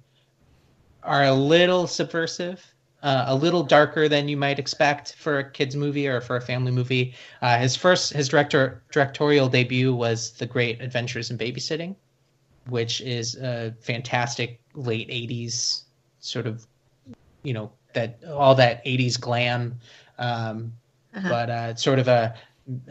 are 1.03 1.23
a 1.23 1.33
little 1.33 1.87
subversive, 1.87 2.73
uh, 3.03 3.25
a 3.27 3.35
little 3.35 3.63
darker 3.63 4.07
than 4.07 4.27
you 4.27 4.37
might 4.37 4.59
expect 4.59 5.13
for 5.15 5.39
a 5.39 5.49
kids 5.49 5.75
movie 5.75 6.07
or 6.07 6.21
for 6.21 6.35
a 6.35 6.41
family 6.41 6.71
movie. 6.71 7.13
Uh, 7.41 7.57
his 7.57 7.75
first 7.75 8.13
his 8.13 8.27
director 8.27 8.81
directorial 8.91 9.47
debut 9.47 9.93
was 9.93 10.31
The 10.31 10.45
Great 10.45 10.81
Adventures 10.81 11.31
in 11.31 11.37
Babysitting, 11.37 11.95
which 12.67 13.01
is 13.01 13.35
a 13.35 13.73
fantastic 13.81 14.61
late 14.75 15.09
'80s 15.09 15.83
sort 16.19 16.45
of, 16.45 16.65
you 17.43 17.53
know, 17.53 17.71
that 17.93 18.23
all 18.25 18.55
that 18.55 18.85
'80s 18.85 19.19
glam, 19.19 19.79
um, 20.19 20.71
uh-huh. 21.15 21.29
but 21.29 21.49
uh, 21.49 21.75
sort 21.75 21.99
of 21.99 22.07
a 22.07 22.35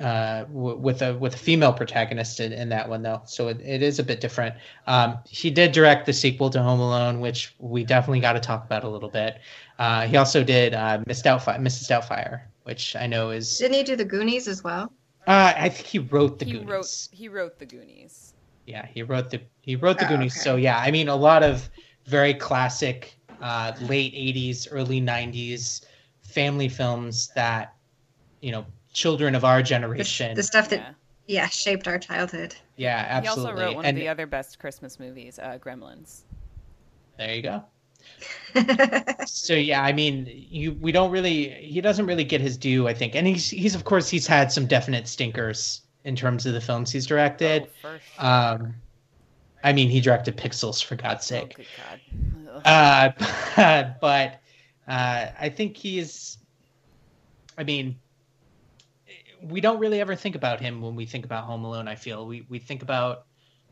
uh, 0.00 0.44
w- 0.44 0.76
with 0.76 1.02
a 1.02 1.16
with 1.16 1.34
a 1.34 1.38
female 1.38 1.72
protagonist 1.72 2.40
in, 2.40 2.52
in 2.52 2.68
that 2.70 2.88
one 2.88 3.02
though, 3.02 3.22
so 3.24 3.48
it, 3.48 3.60
it 3.60 3.82
is 3.82 3.98
a 3.98 4.02
bit 4.02 4.20
different. 4.20 4.54
Um, 4.86 5.18
he 5.28 5.50
did 5.50 5.72
direct 5.72 6.06
the 6.06 6.12
sequel 6.12 6.50
to 6.50 6.62
Home 6.62 6.80
Alone, 6.80 7.20
which 7.20 7.54
we 7.58 7.84
definitely 7.84 8.20
got 8.20 8.32
to 8.34 8.40
talk 8.40 8.64
about 8.64 8.84
a 8.84 8.88
little 8.88 9.08
bit. 9.08 9.38
Uh, 9.78 10.06
he 10.06 10.16
also 10.16 10.42
did 10.44 10.74
uh, 10.74 11.00
Missed 11.06 11.24
Doubtfire, 11.24 11.58
Mrs. 11.60 11.88
Doubtfire, 11.88 12.42
which 12.64 12.96
I 12.96 13.06
know 13.06 13.30
is. 13.30 13.58
Didn't 13.58 13.74
he 13.74 13.82
do 13.82 13.96
the 13.96 14.04
Goonies 14.04 14.48
as 14.48 14.62
well? 14.62 14.92
Uh, 15.26 15.52
I 15.56 15.68
think 15.68 15.86
he 15.86 15.98
wrote 15.98 16.38
the 16.38 16.44
he 16.44 16.52
Goonies. 16.52 16.68
wrote 16.68 17.08
he 17.12 17.28
wrote 17.28 17.58
the 17.58 17.66
Goonies. 17.66 18.34
Yeah, 18.66 18.86
he 18.86 19.02
wrote 19.02 19.30
the 19.30 19.40
he 19.62 19.76
wrote 19.76 19.98
the 19.98 20.04
Oh, 20.04 20.08
Goonies. 20.08 20.32
okay. 20.32 20.40
So 20.40 20.56
yeah, 20.56 20.78
I 20.78 20.90
mean 20.90 21.08
a 21.08 21.16
lot 21.16 21.42
of 21.42 21.68
very 22.06 22.34
classic 22.34 23.14
uh, 23.40 23.72
late 23.82 24.14
'80s, 24.14 24.68
early 24.70 25.00
'90s 25.00 25.82
family 26.22 26.68
films 26.68 27.28
that 27.34 27.74
you 28.40 28.52
know 28.52 28.64
children 28.92 29.34
of 29.34 29.44
our 29.44 29.62
generation. 29.62 30.34
the 30.34 30.42
stuff 30.42 30.68
that 30.70 30.80
Yeah. 30.80 30.92
yeah 31.26 31.48
shaped 31.48 31.86
our 31.88 31.98
childhood. 31.98 32.54
yeah, 32.76 33.06
absolutely. 33.08 33.42
He 33.44 33.48
also 33.48 33.60
wrote 33.60 33.76
one 33.76 33.84
and 33.84 33.96
of 33.96 34.00
the 34.00 34.08
other 34.08 34.26
best 34.26 34.58
Christmas 34.58 34.98
movies, 34.98 35.38
uh, 35.38 35.58
Gremlins. 35.58 36.20
there 37.16 37.34
you 37.34 37.42
go. 37.42 37.64
So 39.26 39.54
yeah, 39.54 39.82
I 39.82 39.92
mean, 39.92 40.28
you 40.50 40.72
we 40.80 40.90
don't 40.92 41.10
really 41.10 41.50
he 41.50 41.80
doesn't 41.80 42.06
really 42.06 42.24
get 42.24 42.40
his 42.40 42.56
due, 42.56 42.88
I 42.88 42.94
think. 42.94 43.14
And 43.14 43.26
he's 43.26 43.48
he's 43.50 43.74
of 43.74 43.84
course 43.84 44.08
he's 44.08 44.26
had 44.26 44.50
some 44.50 44.66
definite 44.66 45.06
stinkers 45.06 45.82
in 46.04 46.16
terms 46.16 46.46
of 46.46 46.54
the 46.54 46.60
films 46.60 46.90
he's 46.90 47.06
directed. 47.06 47.64
Oh, 47.64 47.68
for 47.80 48.00
sure. 48.16 48.26
Um, 48.26 48.74
I 49.62 49.72
mean, 49.72 49.90
he 49.90 50.00
directed 50.00 50.36
Pixels 50.36 50.82
for 50.82 50.96
God's 50.96 51.30
oh, 51.30 51.36
sake. 51.36 51.56
good 51.56 51.66
God. 51.76 52.62
Ugh. 52.64 53.14
Uh, 53.56 53.92
but 54.00 54.40
uh, 54.88 55.26
I 55.38 55.48
think 55.48 55.76
he's. 55.76 56.38
I 57.58 57.64
mean, 57.64 57.98
we 59.42 59.60
don't 59.60 59.78
really 59.78 60.00
ever 60.00 60.14
think 60.14 60.34
about 60.34 60.60
him 60.60 60.80
when 60.80 60.94
we 60.94 61.06
think 61.06 61.24
about 61.24 61.44
Home 61.44 61.64
Alone. 61.64 61.88
I 61.88 61.94
feel 61.94 62.26
we 62.26 62.44
we 62.48 62.58
think 62.58 62.82
about 62.82 63.26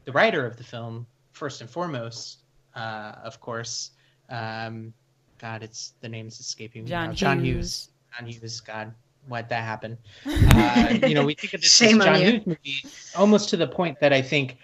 the 0.05 0.12
writer 0.12 0.47
of 0.47 0.57
the 0.57 0.64
film 0.64 1.07
first 1.33 1.61
and 1.61 1.69
foremost, 1.69 2.39
uh, 2.75 3.12
of 3.23 3.41
course. 3.41 3.91
Um, 4.29 4.93
God, 5.39 5.62
it's 5.62 5.95
the 6.01 6.09
name's 6.09 6.41
escaping 6.41 6.85
me 6.85 6.91
John 6.91 7.09
now. 7.09 7.14
John 7.14 7.45
Hughes. 7.45 7.91
John 8.16 8.29
Hughes. 8.29 8.61
God, 8.61 8.93
why'd 9.29 9.49
that 9.49 9.64
happen? 9.64 9.99
Uh, 10.27 10.99
you 11.07 11.14
know, 11.14 11.25
we 11.25 11.35
think 11.35 11.55
of 11.55 11.61
this 11.61 11.73
Shame 11.73 12.01
John. 12.01 12.21
Hughes 12.21 12.47
movie 12.47 12.85
almost 13.16 13.49
to 13.51 13.57
the 13.57 13.66
point 13.66 14.01
that 14.01 14.12
I 14.12 14.23
think 14.23 14.57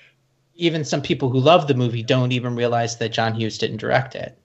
even 0.55 0.85
some 0.85 1.03
people 1.03 1.31
who 1.31 1.39
love 1.39 1.67
the 1.67 1.75
movie 1.75 2.03
don't 2.03 2.33
even 2.33 2.57
realize 2.57 2.97
that 2.99 3.11
John 3.11 3.35
Hughes 3.35 3.59
didn't 3.59 3.79
direct 3.79 4.15
it. 4.15 4.39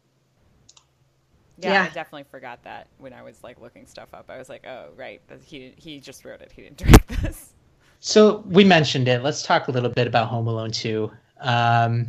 Yeah, 1.62 1.74
Yeah. 1.74 1.84
I 1.84 1.89
definitely 1.89 2.26
forgot 2.30 2.64
that 2.64 2.88
when 2.97 3.14
I 3.14 3.22
was 3.22 3.43
like 3.43 3.60
looking 3.62 3.86
stuff 3.86 4.14
up. 4.14 4.30
I 4.30 4.38
was 4.38 4.49
like, 4.49 4.66
oh 4.66 4.89
right, 4.95 5.22
that 5.28 5.41
he 5.43 5.74
he 5.78 5.99
just 5.99 6.26
wrote 6.26 6.41
it. 6.41 6.51
He 6.51 6.64
didn't 6.64 6.78
direct 6.84 7.07
this. 7.22 7.53
So 7.99 8.43
we 8.47 8.64
mentioned 8.64 9.07
it. 9.07 9.24
Let's 9.24 9.43
talk 9.43 9.68
a 9.68 9.72
little 9.72 9.89
bit 9.89 10.07
about 10.07 10.30
Home 10.30 10.47
Alone 10.47 10.72
2. 10.72 11.12
Um, 11.41 12.07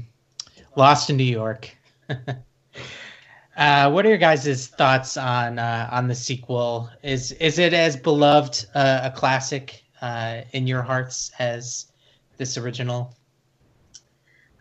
Lost 0.76 1.10
in 1.10 1.16
New 1.16 1.24
York. 1.24 1.76
uh, 3.56 3.90
what 3.90 4.06
are 4.06 4.08
your 4.08 4.18
guys' 4.18 4.68
thoughts 4.68 5.16
on 5.16 5.58
uh, 5.58 5.88
on 5.90 6.06
the 6.06 6.14
sequel? 6.14 6.88
Is 7.02 7.32
is 7.32 7.58
it 7.58 7.74
as 7.74 7.96
beloved 7.96 8.66
uh, 8.74 9.00
a 9.02 9.10
classic 9.10 9.82
uh, 10.00 10.42
in 10.52 10.68
your 10.68 10.82
hearts 10.82 11.32
as 11.40 11.86
this 12.36 12.56
original? 12.56 13.16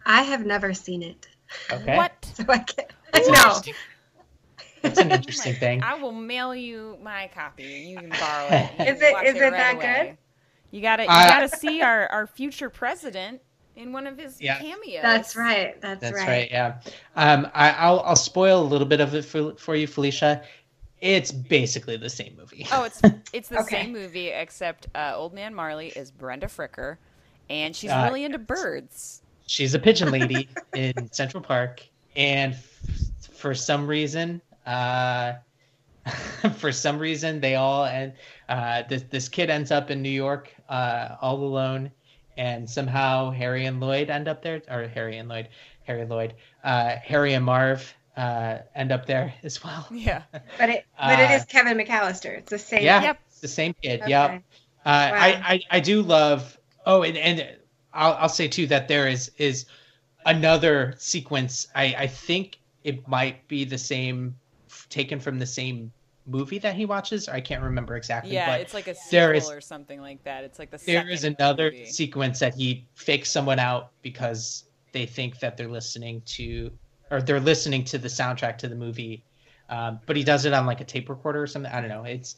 I 0.06 0.24
have 0.24 0.46
never 0.46 0.74
seen 0.74 1.04
it, 1.04 1.28
Okay, 1.72 1.96
What? 1.96 2.14
so 2.34 2.44
I 2.48 2.58
can't. 2.60 2.92
No, 3.28 3.62
that's 4.82 5.00
an 5.00 5.12
interesting 5.12 5.54
thing. 5.66 5.84
I 5.84 5.96
will 5.96 6.12
mail 6.12 6.56
you 6.56 6.98
my 7.02 7.30
copy 7.34 7.64
and 7.82 7.90
you 7.90 7.98
can 7.98 8.10
borrow 8.10 8.48
it. 8.50 8.70
You 8.80 8.86
Is 8.96 9.02
it- 9.02 9.14
watch 9.14 9.26
it 9.26 9.40
right 9.42 9.52
that 9.52 9.76
away. 9.76 10.08
good? 10.10 10.18
You 10.72 10.82
gotta 10.82 11.04
you 11.04 11.10
I- 11.10 11.28
gotta 11.28 11.50
see 11.50 11.82
our, 11.82 12.08
our 12.08 12.28
future 12.28 12.70
president 12.70 13.42
in 13.76 13.92
one 13.94 14.06
of 14.08 14.18
his 14.18 14.40
Yeah. 14.42 14.60
cameos. 14.60 15.02
that's 15.02 15.36
right. 15.36 15.80
That's, 15.82 16.02
That's 16.02 16.14
right. 16.16 16.28
right. 16.28 16.52
Yeah. 16.52 16.80
Um, 17.16 17.48
I, 17.54 17.72
I'll 17.72 18.02
I'll 18.02 18.16
spoil 18.16 18.62
a 18.62 18.68
little 18.68 18.88
bit 18.88 19.00
of 19.02 19.16
it 19.16 19.24
for 19.26 19.54
for 19.56 19.76
you, 19.76 19.88
Felicia. 19.88 20.44
It's 21.02 21.32
basically 21.32 21.96
the 21.96 22.10
same 22.10 22.36
movie. 22.38 22.68
Oh, 22.74 22.84
it's 22.84 23.02
it's 23.34 23.48
the 23.50 23.60
Okay. 23.62 23.84
same 23.84 23.94
movie 23.94 24.28
except 24.28 24.88
uh, 24.96 25.14
Old 25.16 25.34
Man 25.34 25.56
Marley 25.56 25.88
is 25.88 26.12
Brenda 26.12 26.48
Fricker, 26.48 26.98
and 27.50 27.74
she's 27.76 27.90
Uh, 27.90 28.04
really 28.06 28.26
into 28.26 28.38
birds. 28.38 29.22
she's 29.48 29.74
a 29.74 29.80
pigeon 29.80 30.12
lady 30.12 30.50
in 30.76 31.10
Central 31.14 31.42
Park, 31.42 31.82
and 32.18 32.54
f- 32.54 33.34
for 33.34 33.56
some 33.56 33.88
reason, 33.88 34.42
uh, 34.70 35.34
for 36.57 36.72
some 36.72 36.97
reason, 36.99 37.39
they 37.39 37.55
all 37.55 37.86
and 37.86 38.13
uh, 38.47 38.84
this 38.89 39.03
this 39.09 39.30
kid 39.30 39.49
ends 39.49 39.72
up 39.72 39.91
in 39.91 40.01
New 40.01 40.09
York 40.09 40.53
uh, 40.70 41.15
all 41.22 41.38
alone, 41.43 41.91
and 42.38 42.70
somehow 42.70 43.32
Harry 43.32 43.65
and 43.65 43.80
Lloyd 43.80 44.09
end 44.09 44.28
up 44.28 44.41
there, 44.41 44.61
or 44.70 44.88
Harry 44.88 45.17
and 45.17 45.30
Lloyd, 45.30 45.49
Harry 45.84 46.05
Lloyd, 46.05 46.36
uh, 46.63 46.95
Harry 47.03 47.34
and 47.34 47.45
Marv 47.45 47.93
uh, 48.17 48.59
end 48.76 48.91
up 48.91 49.05
there 49.05 49.34
as 49.43 49.63
well. 49.63 49.88
Yeah. 49.91 50.24
But 50.57 50.70
it 50.70 50.86
but 50.99 51.20
it 51.20 51.32
is 51.32 51.45
Kevin 51.45 51.78
McAllister. 51.78 52.38
It's 52.38 52.49
the 52.49 52.59
same. 52.59 52.84
Yeah, 52.84 53.01
Yep. 53.03 53.20
it's 53.28 53.39
the 53.41 53.47
same 53.47 53.74
kid. 53.82 54.01
Okay. 54.01 54.09
Yep. 54.09 54.32
Uh, 54.32 55.09
Wow. 55.11 55.17
I, 55.20 55.28
I 55.53 55.61
I 55.72 55.80
do 55.82 56.01
love. 56.01 56.57
Oh, 56.86 57.03
and 57.03 57.17
and 57.17 57.57
I'll 57.93 58.13
I'll 58.13 58.30
say 58.30 58.47
too 58.47 58.67
that 58.67 58.88
there 58.88 59.07
is 59.07 59.30
is 59.38 59.65
another 60.26 60.95
sequence. 60.97 61.67
I 61.76 61.95
I 61.97 62.07
think 62.07 62.59
it 62.84 63.07
might 63.07 63.45
be 63.49 63.65
the 63.65 63.78
same, 63.78 64.36
taken 64.90 65.20
from 65.20 65.40
the 65.40 65.46
same 65.46 65.92
movie 66.26 66.60
that 66.60 66.76
he 66.76 66.86
watches. 66.86 67.28
I 67.28 67.42
can't 67.42 67.64
remember 67.64 67.96
exactly. 67.96 68.34
Yeah, 68.34 68.48
but 68.48 68.62
it's 68.62 68.74
like 68.74 68.88
a 68.88 68.96
sequel 68.96 69.32
is- 69.36 69.50
or 69.50 69.62
something 69.62 70.02
like 70.02 70.24
that. 70.24 70.44
It's 70.44 70.60
like 70.60 70.70
the 70.72 70.78
there 70.86 71.10
is 71.10 71.24
another 71.24 71.72
movie. 71.72 71.86
sequence 71.86 72.40
that 72.40 72.56
he 72.56 72.86
fakes 72.96 73.30
someone 73.32 73.60
out 73.60 73.92
because 74.02 74.66
they 74.92 75.06
think 75.06 75.40
that 75.40 75.56
they're 75.58 75.68
listening 75.70 76.22
to 76.26 76.72
or 77.12 77.22
they're 77.22 77.40
listening 77.40 77.84
to 77.86 77.98
the 77.98 78.08
soundtrack 78.08 78.58
to 78.60 78.68
the 78.68 78.76
movie 78.76 79.24
um, 79.70 80.00
but 80.08 80.16
he 80.16 80.24
does 80.24 80.46
it 80.46 80.54
on 80.54 80.66
like 80.66 80.82
a 80.82 80.84
tape 80.84 81.10
recorder 81.10 81.42
or 81.44 81.46
something 81.48 81.72
i 81.72 81.80
don't 81.80 81.90
know 81.90 82.04
it's 82.04 82.36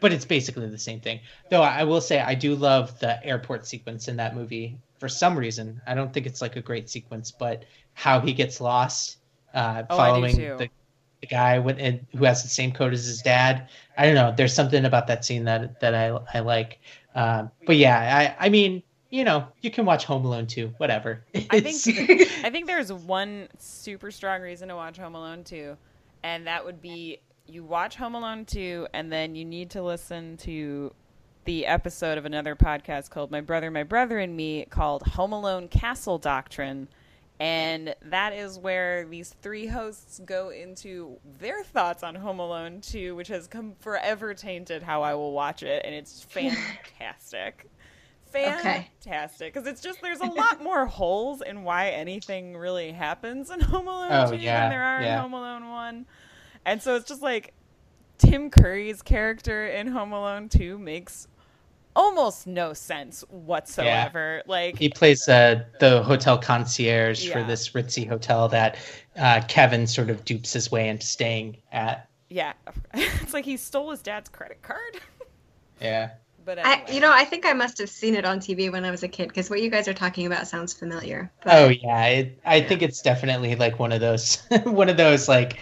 but 0.00 0.12
it's 0.12 0.24
basically 0.24 0.68
the 0.68 0.78
same 0.78 1.00
thing 1.00 1.20
though 1.50 1.62
i 1.62 1.84
will 1.84 2.00
say 2.00 2.18
i 2.20 2.34
do 2.34 2.56
love 2.56 2.98
the 2.98 3.24
airport 3.24 3.64
sequence 3.66 4.08
in 4.08 4.16
that 4.16 4.34
movie 4.34 4.76
for 4.98 5.08
some 5.08 5.36
reason 5.38 5.80
i 5.86 5.94
don't 5.94 6.12
think 6.12 6.26
it's 6.26 6.40
like 6.42 6.56
a 6.56 6.60
great 6.60 6.88
sequence 6.90 7.30
but 7.30 7.64
how 7.92 8.18
he 8.20 8.32
gets 8.32 8.60
lost 8.60 9.18
uh, 9.54 9.84
Oh, 9.88 9.98
I 9.98 10.08
do 10.08 10.14
following 10.14 10.36
too. 10.36 10.56
the, 10.58 10.68
the 11.24 11.34
guy 11.34 11.58
with 11.58 11.76
and, 11.78 12.06
who 12.16 12.24
has 12.24 12.42
the 12.42 12.48
same 12.48 12.70
coat 12.72 12.92
as 12.92 13.04
his 13.06 13.22
dad 13.22 13.68
i 13.96 14.04
don't 14.04 14.14
know 14.14 14.32
there's 14.36 14.54
something 14.54 14.84
about 14.84 15.06
that 15.06 15.24
scene 15.24 15.44
that 15.44 15.80
that 15.80 15.94
i, 15.94 16.06
I 16.32 16.40
like 16.40 16.80
um, 17.14 17.50
but 17.66 17.76
yeah, 17.76 18.34
I, 18.40 18.46
I 18.46 18.48
mean, 18.48 18.82
you 19.10 19.24
know, 19.24 19.46
you 19.60 19.70
can 19.70 19.84
watch 19.84 20.04
Home 20.04 20.24
Alone 20.24 20.46
too. 20.46 20.74
Whatever. 20.78 21.24
I 21.50 21.60
think 21.60 22.28
I 22.44 22.50
think 22.50 22.66
there's 22.66 22.92
one 22.92 23.48
super 23.58 24.10
strong 24.10 24.40
reason 24.40 24.68
to 24.68 24.76
watch 24.76 24.98
Home 24.98 25.14
Alone 25.14 25.44
too, 25.44 25.76
and 26.22 26.46
that 26.46 26.64
would 26.64 26.82
be 26.82 27.20
you 27.46 27.62
watch 27.62 27.96
Home 27.96 28.14
Alone 28.14 28.46
2 28.46 28.88
and 28.94 29.12
then 29.12 29.34
you 29.34 29.44
need 29.44 29.68
to 29.68 29.82
listen 29.82 30.38
to 30.38 30.94
the 31.44 31.66
episode 31.66 32.16
of 32.16 32.24
another 32.24 32.56
podcast 32.56 33.10
called 33.10 33.30
My 33.30 33.42
Brother, 33.42 33.70
My 33.70 33.82
Brother 33.82 34.18
and 34.18 34.34
Me 34.34 34.64
called 34.64 35.02
Home 35.08 35.34
Alone 35.34 35.68
Castle 35.68 36.16
Doctrine. 36.16 36.88
And 37.40 37.96
that 38.02 38.32
is 38.32 38.58
where 38.58 39.06
these 39.06 39.34
three 39.42 39.66
hosts 39.66 40.20
go 40.24 40.50
into 40.50 41.18
their 41.40 41.64
thoughts 41.64 42.04
on 42.04 42.14
Home 42.14 42.38
Alone 42.38 42.80
2, 42.80 43.16
which 43.16 43.28
has 43.28 43.48
come 43.48 43.74
forever 43.80 44.34
tainted 44.34 44.82
how 44.84 45.02
I 45.02 45.14
will 45.14 45.32
watch 45.32 45.62
it, 45.64 45.82
and 45.84 45.94
it's 45.94 46.22
fantastic. 46.30 47.68
Fantastic. 48.26 49.52
Because 49.54 49.68
it's 49.68 49.80
just, 49.80 50.00
there's 50.00 50.20
a 50.20 50.26
lot 50.26 50.62
more 50.62 50.86
holes 51.00 51.40
in 51.40 51.62
why 51.64 51.90
anything 51.90 52.56
really 52.56 52.92
happens 52.92 53.50
in 53.50 53.60
Home 53.60 53.86
Alone 53.86 54.08
Oh, 54.12 54.30
2 54.30 54.36
yeah, 54.36 54.60
than 54.62 54.70
there 54.70 54.82
are 54.82 55.02
yeah. 55.02 55.14
in 55.16 55.20
Home 55.20 55.34
Alone 55.34 55.68
1. 55.68 56.06
And 56.66 56.82
so 56.82 56.96
it's 56.96 57.06
just 57.06 57.22
like 57.22 57.52
Tim 58.18 58.50
Curry's 58.50 59.02
character 59.02 59.66
in 59.66 59.88
Home 59.88 60.12
Alone 60.12 60.48
2 60.48 60.78
makes 60.78 61.28
almost 61.96 62.46
no 62.46 62.72
sense 62.72 63.22
whatsoever. 63.30 64.42
Like, 64.46 64.78
he 64.78 64.88
plays 64.88 65.28
uh, 65.28 65.64
the 65.80 66.02
hotel 66.02 66.38
concierge 66.38 67.28
for 67.30 67.42
this 67.44 67.70
ritzy 67.70 68.06
hotel 68.08 68.48
that 68.48 68.76
uh, 69.16 69.42
Kevin 69.48 69.86
sort 69.86 70.10
of 70.10 70.24
dupes 70.24 70.52
his 70.52 70.70
way 70.70 70.88
into 70.88 71.06
staying 71.06 71.56
at. 71.72 72.08
yeah, 72.28 72.52
it's 72.94 73.32
like 73.34 73.44
he 73.44 73.56
stole 73.56 73.90
his 73.90 74.02
dad's 74.02 74.28
credit 74.28 74.62
card. 74.62 74.80
Yeah. 75.80 76.10
but 76.44 76.58
I, 76.58 76.82
you 76.90 77.00
know, 77.00 77.12
I 77.12 77.24
think 77.24 77.44
I 77.44 77.52
must 77.52 77.78
have 77.78 77.90
seen 77.90 78.14
it 78.14 78.24
on 78.24 78.38
TV 78.38 78.70
when 78.70 78.84
I 78.84 78.90
was 78.90 79.02
a 79.02 79.08
kid 79.08 79.28
because 79.28 79.50
what 79.50 79.60
you 79.60 79.68
guys 79.70 79.88
are 79.88 79.92
talking 79.92 80.24
about 80.24 80.46
sounds 80.46 80.72
familiar. 80.72 81.30
But 81.42 81.52
Oh 81.52 81.68
yeah. 81.68 82.06
It, 82.06 82.40
I 82.44 82.60
think 82.62 82.80
it's 82.80 83.02
definitely 83.02 83.56
like 83.56 83.78
one 83.78 83.92
of 83.92 84.00
those, 84.00 84.40
one 84.64 84.88
of 84.88 84.96
those 84.96 85.28
like 85.28 85.58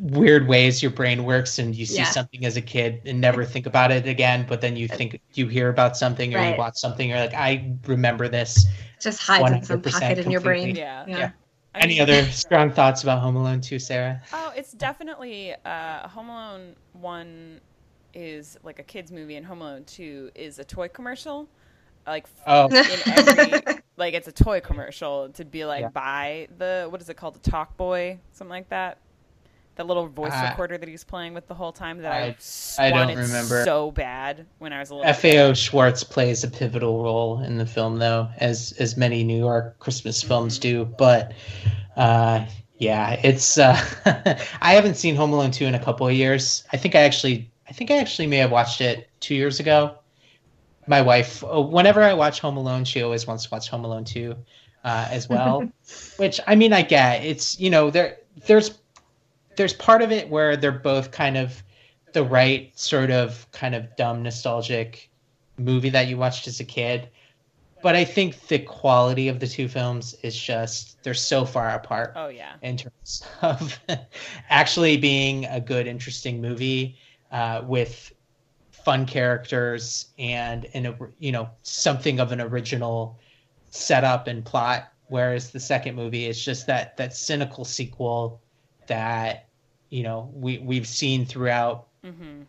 weird 0.00 0.46
ways 0.48 0.82
your 0.82 0.90
brain 0.92 1.24
works 1.24 1.58
and 1.58 1.74
you 1.74 1.86
see 1.86 1.96
Yeah. 1.96 2.04
something 2.04 2.44
as 2.44 2.56
a 2.56 2.60
kid 2.60 3.02
and 3.06 3.20
never 3.20 3.44
think 3.44 3.66
about 3.66 3.90
it 3.90 4.06
again 4.06 4.46
but 4.48 4.60
then 4.60 4.76
you 4.76 4.88
think 4.88 5.20
you 5.34 5.48
hear 5.48 5.68
about 5.68 5.96
something 5.96 6.34
or 6.34 6.40
you 6.40 6.56
watch 6.56 6.76
something 6.76 7.08
you're 7.08 7.18
like 7.18 7.34
i 7.34 7.72
remember 7.86 8.28
this 8.28 8.66
just 9.00 9.20
hides 9.20 9.50
in 9.50 9.62
some 9.64 9.80
100% 9.82 9.92
pocket 9.92 10.18
in 10.18 10.30
your 10.30 10.40
brain. 10.40 10.66
completely. 10.74 10.80
yeah. 10.80 11.04
Yeah. 11.06 11.30
I 11.74 11.80
any 11.80 12.00
other 12.00 12.24
strong 12.30 12.70
thoughts 12.70 13.02
about 13.02 13.20
home 13.20 13.36
alone 13.36 13.60
2 13.60 13.78
sarah 13.78 14.20
Oh, 14.32 14.52
it's 14.56 14.72
definitely 14.72 15.54
uh, 15.64 16.08
Home 16.08 16.28
Alone 16.28 16.76
one 16.92 17.60
is 18.14 18.56
like 18.64 18.78
a 18.78 18.82
kids 18.82 19.12
movie, 19.12 19.36
and 19.36 19.46
Home 19.46 19.60
Alone 19.62 19.84
Two 19.84 20.30
is 20.34 20.58
a 20.58 20.64
toy 20.64 20.88
commercial. 20.88 21.48
Like 22.06 22.26
Oh, 22.46 22.68
in 22.68 23.02
every 23.06 23.62
like 23.96 24.14
it's 24.14 24.28
a 24.28 24.32
toy 24.32 24.60
commercial 24.60 25.28
to 25.30 25.44
be 25.44 25.64
like 25.64 25.82
Yeah. 25.82 25.88
buy 25.90 26.48
the 26.56 26.86
what 26.90 27.00
is 27.00 27.08
it 27.08 27.16
called 27.16 27.34
the 27.40 27.50
Talkboy 27.50 28.18
something 28.32 28.50
like 28.50 28.68
that. 28.70 28.98
That 29.78 29.86
little 29.86 30.08
voice 30.08 30.32
Uh, 30.34 30.48
recorder 30.50 30.76
that 30.76 30.88
he's 30.88 31.04
playing 31.04 31.34
with 31.34 31.46
the 31.46 31.54
whole 31.54 31.70
time 31.72 32.02
that 32.02 32.12
I, 32.12 32.36
I- 32.78 32.86
I 32.88 32.90
don't 32.90 33.16
remember. 33.16 33.64
so 33.64 33.92
bad 33.92 34.44
when 34.58 34.72
I 34.72 34.80
was 34.80 34.90
a 34.90 34.96
little 34.96 35.14
FAO 35.14 35.54
Schwarz 35.54 36.02
plays 36.04 36.42
a 36.44 36.48
pivotal 36.48 37.02
role 37.02 37.40
in 37.42 37.58
the 37.58 37.64
film, 37.64 37.98
though, 37.98 38.28
as 38.38 38.72
as 38.80 38.96
many 38.96 39.22
New 39.24 39.38
York 39.38 39.78
Christmas 39.78 40.20
films 40.22 40.58
do. 40.58 40.84
But 40.84 41.32
uh, 41.96 42.44
yeah, 42.78 43.12
it's 43.22 43.56
uh, 43.56 43.80
I 44.60 44.74
haven't 44.74 44.96
seen 44.96 45.14
Home 45.14 45.32
Alone 45.32 45.52
two 45.52 45.64
in 45.66 45.74
a 45.76 45.82
couple 45.82 46.06
of 46.08 46.12
years. 46.12 46.64
I 46.72 46.76
think 46.76 46.96
I 46.96 47.00
actually 47.02 47.48
I 47.68 47.72
think 47.72 47.92
I 47.92 47.98
actually 47.98 48.26
may 48.26 48.38
have 48.38 48.50
watched 48.50 48.80
it 48.80 49.08
two 49.20 49.36
years 49.36 49.60
ago. 49.60 49.96
My 50.88 51.02
wife, 51.02 51.44
uh, 51.44 51.60
whenever 51.62 52.02
I 52.02 52.14
watch 52.14 52.40
Home 52.40 52.56
Alone, 52.56 52.84
she 52.84 53.02
always 53.02 53.28
wants 53.28 53.44
to 53.44 53.50
watch 53.52 53.68
Home 53.68 53.84
Alone 53.84 54.04
two 54.04 54.34
uh, 54.82 55.06
as 55.10 55.28
well. 55.28 55.70
Which 56.16 56.40
I 56.48 56.56
mean, 56.56 56.72
I 56.72 56.82
get 56.82 57.22
it's 57.24 57.60
you 57.60 57.70
know 57.70 57.90
there 57.90 58.16
there's 58.46 58.70
there's 59.58 59.74
part 59.74 60.02
of 60.02 60.12
it 60.12 60.30
where 60.30 60.56
they're 60.56 60.70
both 60.70 61.10
kind 61.10 61.36
of 61.36 61.64
the 62.12 62.22
right 62.22 62.70
sort 62.78 63.10
of 63.10 63.44
kind 63.50 63.74
of 63.74 63.94
dumb 63.96 64.22
nostalgic 64.22 65.10
movie 65.58 65.90
that 65.90 66.06
you 66.06 66.16
watched 66.16 66.46
as 66.46 66.60
a 66.60 66.64
kid 66.64 67.08
but 67.82 67.96
i 67.96 68.04
think 68.04 68.46
the 68.46 68.60
quality 68.60 69.26
of 69.26 69.40
the 69.40 69.46
two 69.48 69.66
films 69.68 70.14
is 70.22 70.40
just 70.40 71.02
they're 71.02 71.12
so 71.12 71.44
far 71.44 71.70
apart 71.70 72.12
Oh 72.14 72.28
yeah. 72.28 72.52
in 72.62 72.76
terms 72.76 73.24
of 73.42 73.78
actually 74.48 74.96
being 74.96 75.44
a 75.46 75.60
good 75.60 75.88
interesting 75.88 76.40
movie 76.40 76.96
uh, 77.32 77.62
with 77.66 78.12
fun 78.70 79.04
characters 79.04 80.06
and 80.20 80.66
and 80.72 80.94
you 81.18 81.32
know 81.32 81.50
something 81.64 82.20
of 82.20 82.30
an 82.30 82.40
original 82.40 83.18
setup 83.70 84.28
and 84.28 84.44
plot 84.44 84.92
whereas 85.08 85.50
the 85.50 85.60
second 85.60 85.96
movie 85.96 86.26
is 86.26 86.42
just 86.42 86.68
that 86.68 86.96
that 86.96 87.12
cynical 87.12 87.64
sequel 87.64 88.40
that 88.86 89.47
you 89.90 90.02
know 90.02 90.30
we 90.34 90.58
we've 90.58 90.86
seen 90.86 91.24
throughout 91.24 91.86
hmm 92.04 92.42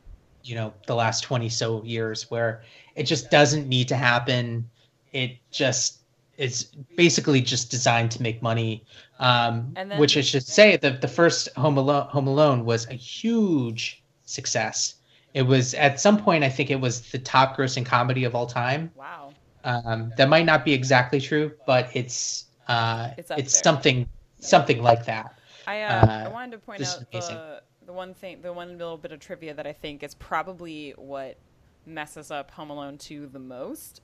you 0.43 0.55
know 0.55 0.73
the 0.87 0.95
last 0.95 1.21
20 1.23 1.49
so 1.49 1.83
years 1.83 2.31
where 2.31 2.63
it 2.95 3.03
just 3.03 3.29
doesn't 3.29 3.67
need 3.67 3.87
to 3.89 3.95
happen. 3.95 4.69
It 5.11 5.37
just 5.51 5.99
is 6.37 6.63
basically 6.95 7.41
just 7.41 7.69
designed 7.69 8.11
to 8.11 8.21
make 8.23 8.41
money. 8.41 8.83
Um, 9.19 9.73
then- 9.75 9.97
which 9.97 10.15
i 10.15 10.21
should 10.21 10.47
say 10.47 10.77
the, 10.77 10.91
the 10.91 11.07
first 11.09 11.49
home 11.57 11.77
alone 11.77 12.07
home 12.07 12.27
alone 12.27 12.63
was 12.65 12.87
a 12.87 12.93
huge 12.93 14.01
success. 14.23 14.95
It 15.33 15.43
was 15.43 15.73
at 15.73 15.99
some 15.99 16.17
point 16.17 16.43
i 16.45 16.49
think 16.49 16.71
it 16.71 16.79
was 16.79 17.01
the 17.11 17.19
top 17.19 17.57
grossing 17.57 17.85
comedy 17.85 18.23
of 18.23 18.33
all 18.33 18.47
time. 18.47 18.91
Wow. 18.95 19.33
um, 19.65 20.13
that 20.17 20.29
might 20.29 20.45
not 20.45 20.63
be 20.63 20.73
exactly 20.73 21.19
true 21.19 21.51
but 21.65 21.89
it's 21.93 22.45
uh, 22.67 23.09
It's 23.17 23.31
it's, 23.31 23.61
something 23.61 24.07
something 24.39 24.81
like 24.81 25.05
that 25.05 25.37
I 25.69 25.81
uh, 25.83 26.15
I 26.23 26.27
Uh, 26.27 26.29
wanted 26.29 26.51
to 26.51 26.59
point 26.59 26.83
out 26.83 27.11
the 27.11 27.61
the 27.85 27.93
one 27.93 28.13
thing, 28.13 28.41
the 28.41 28.53
one 28.53 28.77
little 28.77 28.97
bit 28.97 29.11
of 29.11 29.19
trivia 29.19 29.53
that 29.55 29.67
I 29.67 29.73
think 29.73 30.03
is 30.03 30.15
probably 30.15 30.91
what 30.97 31.37
messes 31.85 32.31
up 32.31 32.51
Home 32.51 32.69
Alone 32.69 32.97
2 32.97 33.27
the 33.27 33.39
most, 33.39 34.01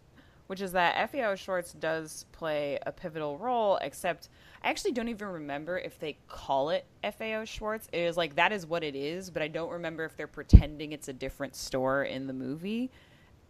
which 0.47 0.61
is 0.61 0.71
that 0.73 0.95
FAO 0.97 1.35
Schwarz 1.35 1.73
does 1.73 2.25
play 2.31 2.79
a 2.85 2.91
pivotal 2.91 3.37
role. 3.37 3.77
Except 3.81 4.29
I 4.63 4.69
actually 4.69 4.91
don't 4.93 5.09
even 5.09 5.27
remember 5.29 5.77
if 5.79 5.99
they 5.99 6.19
call 6.27 6.69
it 6.69 6.87
FAO 7.03 7.45
Schwarz. 7.45 7.87
It 7.93 7.99
is 8.01 8.17
like 8.17 8.35
that 8.35 8.51
is 8.51 8.65
what 8.65 8.83
it 8.83 8.95
is, 8.95 9.29
but 9.31 9.41
I 9.41 9.47
don't 9.47 9.71
remember 9.71 10.05
if 10.05 10.15
they're 10.17 10.27
pretending 10.27 10.91
it's 10.93 11.07
a 11.07 11.13
different 11.13 11.55
store 11.55 12.03
in 12.03 12.27
the 12.27 12.33
movie. 12.33 12.91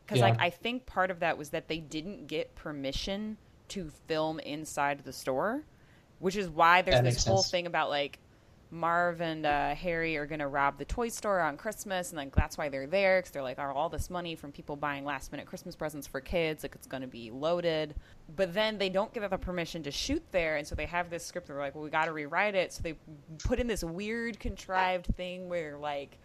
Because 0.05 0.22
Yeah. 0.22 0.22
like 0.22 0.36
I 0.39 0.49
think 0.49 0.86
part 0.86 1.11
of 1.11 1.20
that 1.20 1.38
was 1.38 1.49
that 1.51 1.68
they 1.68 1.80
didn't 1.80 2.28
get 2.28 2.55
permission 2.55 3.38
to 3.70 3.89
film 4.07 4.39
inside 4.39 5.03
the 5.03 5.13
store, 5.13 5.66
which 6.20 6.36
is 6.36 6.49
why 6.49 6.82
there's 6.82 6.97
That 6.97 7.03
this 7.03 7.26
whole 7.26 7.38
sense. 7.38 7.51
thing 7.51 7.68
about 7.68 7.89
like 7.89 8.20
Marv 8.72 9.22
and 9.22 9.45
uh, 9.45 9.76
Harry 9.76 10.18
are 10.18 10.26
gonna 10.26 10.47
rob 10.47 10.78
the 10.78 10.86
toy 10.86 11.07
store 11.07 11.39
on 11.39 11.55
Christmas, 11.55 12.09
and 12.09 12.18
like 12.18 12.36
that's 12.36 12.57
why 12.57 12.68
they're 12.68 12.88
there 12.88 13.20
because 13.20 13.32
they're 13.32 13.43
like, 13.43 13.59
"Are 13.59 13.72
all 13.72 13.89
this 13.89 14.09
money 14.09 14.36
from 14.36 14.51
people 14.51 14.76
buying 14.76 15.05
last 15.05 15.32
minute 15.32 15.45
Christmas 15.47 15.76
presents 15.76 16.07
for 16.07 16.20
kids? 16.20 16.63
Like 16.63 16.76
it's 16.76 16.88
gonna 16.88 17.07
be 17.07 17.32
loaded." 17.32 17.95
But 18.36 18.53
then 18.53 18.78
they 18.78 18.89
don't 18.89 19.13
give 19.13 19.22
them 19.22 19.30
the 19.30 19.38
permission 19.38 19.84
to 19.84 19.91
shoot 19.91 20.24
there, 20.32 20.57
and 20.57 20.68
so 20.68 20.76
they 20.76 20.88
have 20.88 21.09
this 21.09 21.24
script. 21.26 21.47
They're 21.47 21.57
like, 21.59 21.76
"Well, 21.76 21.84
we 21.84 21.89
got 21.89 22.05
to 22.05 22.11
rewrite 22.11 22.55
it." 22.55 22.74
So 22.74 22.82
they 22.84 22.95
put 23.43 23.59
in 23.59 23.68
this 23.68 23.84
weird 23.84 24.39
contrived 24.39 25.05
thing 25.16 25.47
where 25.47 25.78
like 25.78 26.18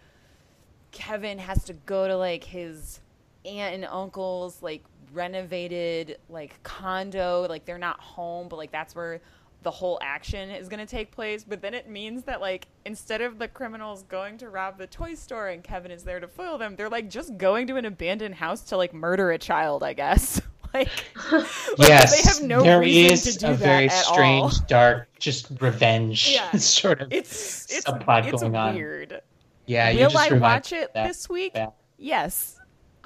Kevin 0.93 1.39
has 1.39 1.65
to 1.65 1.73
go 1.73 2.09
to 2.09 2.17
like 2.17 2.43
his 2.43 3.01
aunt 3.45 3.75
and 3.75 3.85
uncle's 3.85 4.63
like 4.63 4.83
renovated 5.13 6.19
like 6.29 6.63
condo 6.63 7.47
like 7.49 7.65
they're 7.65 7.79
not 7.79 7.99
home 8.01 8.49
but 8.49 8.57
like 8.57 8.71
that's 8.71 8.95
where 8.95 9.21
the 9.63 9.71
whole 9.71 9.99
action 10.03 10.51
is 10.51 10.69
going 10.69 10.81
to 10.81 10.87
take 10.87 11.11
place 11.11 11.45
but 11.45 11.61
then 11.61 11.75
it 11.75 11.89
means 11.89 12.23
that 12.25 12.41
like 12.41 12.67
instead 12.87 13.21
of 13.21 13.39
the 13.39 13.47
criminals 13.49 14.03
going 14.05 14.39
to 14.39 14.49
rob 14.49 14.79
the 14.79 14.87
toy 14.87 15.15
store 15.15 15.49
and 15.49 15.63
Kevin 15.63 15.91
is 15.91 16.03
there 16.05 16.19
to 16.21 16.27
foil 16.29 16.57
them 16.59 16.77
they're 16.77 16.89
like 16.89 17.11
just 17.11 17.37
going 17.37 17.67
to 17.67 17.77
an 17.77 17.85
abandoned 17.85 18.35
house 18.37 18.63
to 18.63 18.77
like 18.77 18.95
murder 18.95 19.31
a 19.33 19.39
child 19.39 19.83
I 19.83 19.93
guess 19.93 20.41
like, 20.75 20.89
like, 21.33 21.47
yes, 21.79 22.17
they 22.23 22.29
have 22.29 22.49
no 22.49 22.63
there 22.63 22.81
reason 22.81 23.13
is 23.13 23.35
to 23.35 23.39
do 23.39 23.47
a 23.47 23.51
that 23.51 23.59
very 23.59 23.89
strange, 23.89 24.55
all. 24.55 24.65
dark, 24.69 25.09
just 25.19 25.49
revenge 25.61 26.31
Yeah. 26.31 26.51
sort 26.57 27.01
of 27.03 27.13
it's 27.13 27.67
it's 27.75 27.85
subplot 27.87 28.27
it's 28.33 28.41
going 28.41 28.55
on. 28.57 28.75
weird 28.77 29.21
Yeah, 29.67 29.91
you 29.91 30.05
will 30.05 30.11
just 30.11 30.33
I 30.33 30.37
watch 30.39 30.73
it 30.73 30.95
that. 30.95 31.07
this 31.09 31.29
week 31.29 31.53
Yeah. 31.55 31.71
yes 31.99 32.57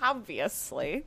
obviously 0.01 1.05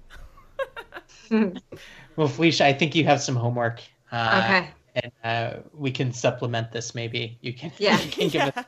Well, 1.30 2.28
Felicia, 2.28 2.66
I 2.66 2.74
think 2.74 2.96
you 2.96 3.04
have 3.06 3.22
some 3.22 3.36
homework. 3.36 3.82
Uh, 4.12 4.42
okay. 4.44 4.70
And 4.98 5.12
uh, 5.24 5.58
we 5.74 5.92
can 5.92 6.12
supplement 6.12 6.72
this. 6.72 6.96
Maybe 6.96 7.38
you 7.42 7.54
can. 7.54 7.72
Yeah. 7.78 8.00
You 8.02 8.12
can 8.12 8.30
give 8.30 8.42
us 8.42 8.66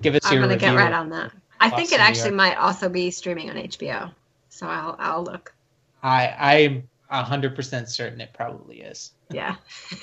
give 0.00 0.14
us 0.14 0.20
I'm 0.24 0.34
your 0.34 0.42
gonna 0.42 0.56
get 0.56 0.74
right 0.74 0.92
on 0.92 1.10
that. 1.10 1.32
I 1.60 1.70
think 1.70 1.92
it 1.92 2.00
actually 2.00 2.32
might 2.32 2.56
also 2.56 2.88
be 2.88 3.10
streaming 3.10 3.50
on 3.50 3.56
HBO, 3.56 4.12
so 4.48 4.66
I'll 4.66 4.96
I'll 4.98 5.24
look. 5.24 5.54
I 6.02 6.82
I'm 7.10 7.24
hundred 7.24 7.54
percent 7.56 7.88
certain 7.88 8.20
it 8.20 8.32
probably 8.32 8.80
is. 8.80 9.12
Yeah. 9.30 9.56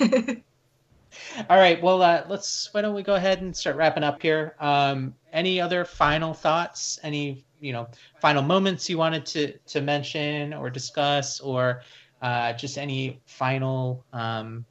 All 1.48 1.56
right. 1.56 1.80
Well, 1.82 2.02
uh, 2.02 2.24
let's. 2.28 2.68
Why 2.72 2.82
don't 2.82 2.94
we 2.94 3.02
go 3.02 3.14
ahead 3.14 3.40
and 3.40 3.56
start 3.56 3.76
wrapping 3.76 4.02
up 4.02 4.20
here? 4.20 4.56
Um, 4.58 5.14
any 5.32 5.60
other 5.60 5.84
final 5.84 6.34
thoughts? 6.34 6.98
Any 7.02 7.44
you 7.60 7.72
know 7.72 7.88
final 8.20 8.42
moments 8.42 8.90
you 8.90 8.98
wanted 8.98 9.24
to 9.26 9.56
to 9.58 9.80
mention 9.80 10.52
or 10.52 10.70
discuss, 10.70 11.40
or 11.40 11.82
uh, 12.22 12.52
just 12.54 12.78
any 12.78 13.20
final 13.26 14.04
um, 14.12 14.64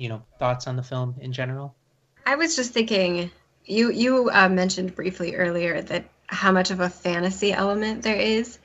you 0.00 0.08
know 0.08 0.22
thoughts 0.38 0.66
on 0.66 0.76
the 0.76 0.82
film 0.82 1.14
in 1.20 1.32
general? 1.32 1.74
I 2.24 2.36
was 2.36 2.56
just 2.56 2.72
thinking, 2.72 3.30
you 3.66 3.90
you 3.90 4.30
uh, 4.32 4.48
mentioned 4.48 4.94
briefly 4.94 5.36
earlier 5.36 5.82
that 5.82 6.06
how 6.26 6.52
much 6.52 6.70
of 6.70 6.80
a 6.80 6.88
fantasy 6.88 7.52
element 7.52 8.02
there 8.02 8.16
is, 8.16 8.58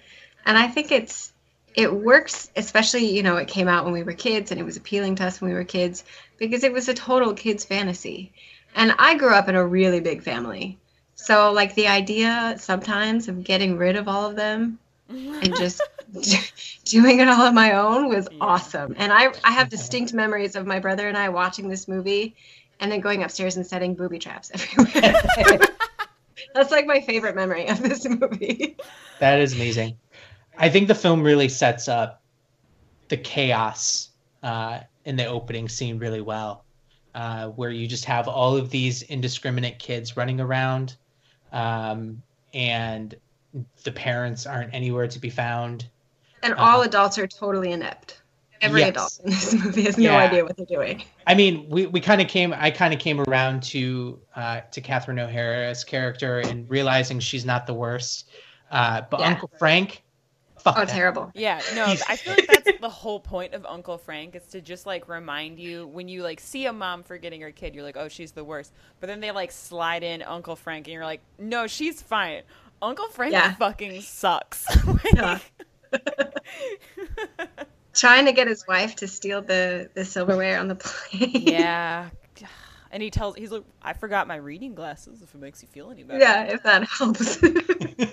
and 0.46 0.58
I 0.58 0.68
think 0.68 0.94
it's 0.94 1.34
it 1.76 1.94
works. 1.94 2.50
Especially 2.56 3.14
you 3.14 3.22
know 3.22 3.36
it 3.36 3.50
came 3.50 3.68
out 3.68 3.84
when 3.84 3.94
we 3.94 4.04
were 4.04 4.14
kids, 4.14 4.52
and 4.52 4.60
it 4.60 4.64
was 4.64 4.78
appealing 4.78 5.18
to 5.18 5.26
us 5.26 5.42
when 5.42 5.52
we 5.52 5.58
were 5.58 5.66
kids 5.66 6.06
because 6.38 6.64
it 6.64 6.72
was 6.72 6.88
a 6.88 6.94
total 6.94 7.34
kids 7.34 7.66
fantasy, 7.66 8.32
and 8.74 8.96
I 8.98 9.16
grew 9.16 9.34
up 9.34 9.50
in 9.50 9.56
a 9.56 9.68
really 9.68 10.00
big 10.00 10.24
family, 10.24 10.78
so 11.16 11.52
like 11.52 11.76
the 11.76 11.90
idea 11.90 12.56
sometimes 12.60 13.28
of 13.28 13.44
getting 13.44 13.78
rid 13.78 13.98
of 13.98 14.08
all 14.08 14.30
of 14.30 14.38
them 14.38 14.80
and 15.10 15.56
just 15.58 15.82
doing 16.86 17.20
it 17.20 17.28
all 17.28 17.41
on 17.41 17.56
my 17.56 17.74
own 17.74 18.10
was 18.10 18.28
Yeah. 18.32 18.38
awesome. 18.41 18.95
And 18.97 19.12
I 19.12 19.34
I 19.43 19.51
have 19.51 19.70
distinct 19.70 20.14
memories 20.14 20.56
of 20.56 20.66
my 20.66 20.80
brother 20.80 21.08
and 21.08 21.18
I 21.18 21.30
watching 21.30 21.68
this 21.68 21.88
movie 21.88 22.36
and 22.80 22.91
then 22.91 22.99
going 23.01 23.24
upstairs 23.24 23.56
and 23.58 23.66
setting 23.66 23.95
booby 23.95 24.20
traps 24.20 24.51
everywhere. 24.53 25.60
That's 26.53 26.72
like 26.72 26.86
my 26.86 26.99
favorite 27.01 27.36
memory 27.36 27.68
of 27.68 27.82
this 27.82 28.06
movie. 28.08 28.78
That 29.20 29.39
is 29.39 29.53
amazing. 29.53 29.97
I 30.58 30.70
think 30.70 30.88
the 30.88 30.95
film 30.95 31.22
really 31.22 31.49
sets 31.49 31.88
up 31.88 32.22
the 33.08 33.18
chaos 33.18 34.10
uh, 34.43 34.80
in 35.06 35.16
the 35.16 35.26
opening 35.26 35.68
scene 35.70 35.97
really 35.99 36.22
well, 36.22 36.64
uh, 37.14 37.47
where 37.49 37.72
you 37.72 37.88
just 37.88 38.06
have 38.06 38.28
all 38.28 38.56
of 38.56 38.70
these 38.70 39.01
indiscriminate 39.03 39.80
kids 39.80 40.16
running 40.18 40.39
around, 40.39 40.95
um, 41.51 42.22
and 42.53 43.16
the 43.84 43.91
parents 43.91 44.45
aren't 44.45 44.74
anywhere 44.74 45.08
to 45.08 45.20
be 45.20 45.30
found. 45.30 45.88
And 46.46 46.54
Uh-huh. 46.54 46.64
all 46.78 46.82
adults 46.84 47.18
are 47.18 47.28
totally 47.28 47.72
inept. 47.72 48.22
Every 48.62 48.82
Yes. 48.82 48.89
adult 48.89 49.20
in 49.26 49.30
this 49.32 49.54
movie 49.54 49.84
has 49.84 49.98
no 49.98 50.16
idea 50.16 50.43
what 50.46 50.56
they're 50.56 50.66
doing. 50.66 51.04
I 51.28 51.34
mean, 51.36 51.68
we, 51.70 51.88
we 51.88 52.00
kind 52.00 52.22
of 52.22 52.28
came. 52.30 52.54
I 52.54 52.72
kind 52.72 52.93
of 52.93 53.00
came 53.02 53.20
around 53.20 53.64
to 53.64 54.20
uh, 54.36 54.62
to 54.72 54.80
Catherine 54.80 55.20
O'Hara's 55.20 55.84
character 55.84 56.39
and 56.39 56.70
realizing 56.70 57.20
she's 57.20 57.46
not 57.46 57.68
the 57.68 57.74
worst. 57.74 58.30
Uh, 58.72 59.02
but 59.10 59.20
Yeah. 59.20 59.28
Uncle 59.28 59.52
Frank, 59.60 60.04
fuck 60.58 60.76
Oh, 60.78 60.82
that. 60.86 60.89
terrible. 60.89 61.32
Yeah, 61.36 61.62
no, 61.76 61.84
I 61.86 62.16
feel 62.16 62.34
like 62.34 62.48
that's 62.48 62.80
the 62.80 62.89
whole 62.89 63.20
point 63.20 63.54
of 63.54 63.66
Uncle 63.66 63.98
Frank 63.98 64.36
is 64.36 64.43
to 64.48 64.62
just 64.62 64.86
like 64.86 65.10
remind 65.10 65.60
you 65.60 65.88
when 65.88 66.08
you 66.08 66.24
like 66.24 66.39
see 66.39 66.66
a 66.66 66.74
mom 66.74 67.04
forgetting 67.04 67.41
her 67.41 67.52
kid, 67.52 67.76
you're 67.76 67.84
like, 67.84 67.98
oh, 67.98 68.08
she's 68.08 68.32
the 68.32 68.43
worst. 68.43 68.72
But 69.00 69.08
then 69.08 69.20
they 69.20 69.32
like 69.32 69.52
slide 69.52 70.04
in 70.04 70.22
Uncle 70.22 70.56
Frank, 70.56 70.88
and 70.88 70.93
you're 70.93 71.06
like, 71.06 71.22
no, 71.38 71.68
she's 71.68 72.02
fine. 72.02 72.43
Uncle 72.82 73.08
Frank 73.10 73.34
yeah. 73.34 73.54
fucking 73.56 74.02
sucks. 74.02 74.66
yeah. 75.14 75.39
Trying 77.94 78.26
to 78.26 78.34
get 78.34 78.48
his 78.48 78.68
wife 78.68 78.96
to 78.98 79.08
steal 79.08 79.42
the 79.42 79.90
the 79.94 80.06
silverware 80.06 80.60
on 80.60 80.68
the 80.68 80.76
plane. 80.76 81.48
Yeah. 81.48 82.10
And 82.92 83.04
he 83.04 83.10
tells 83.10 83.36
he's 83.36 83.52
like, 83.52 83.66
I 83.82 83.92
forgot 83.92 84.26
my 84.26 84.38
reading 84.38 84.74
glasses. 84.74 85.22
If 85.22 85.36
it 85.36 85.40
makes 85.40 85.62
you 85.62 85.68
feel 85.68 85.92
any 85.92 86.04
better. 86.04 86.18
Yeah, 86.18 86.44
if 86.44 86.64
that 86.64 86.88
helps. 86.88 87.44
uh, 87.44 88.08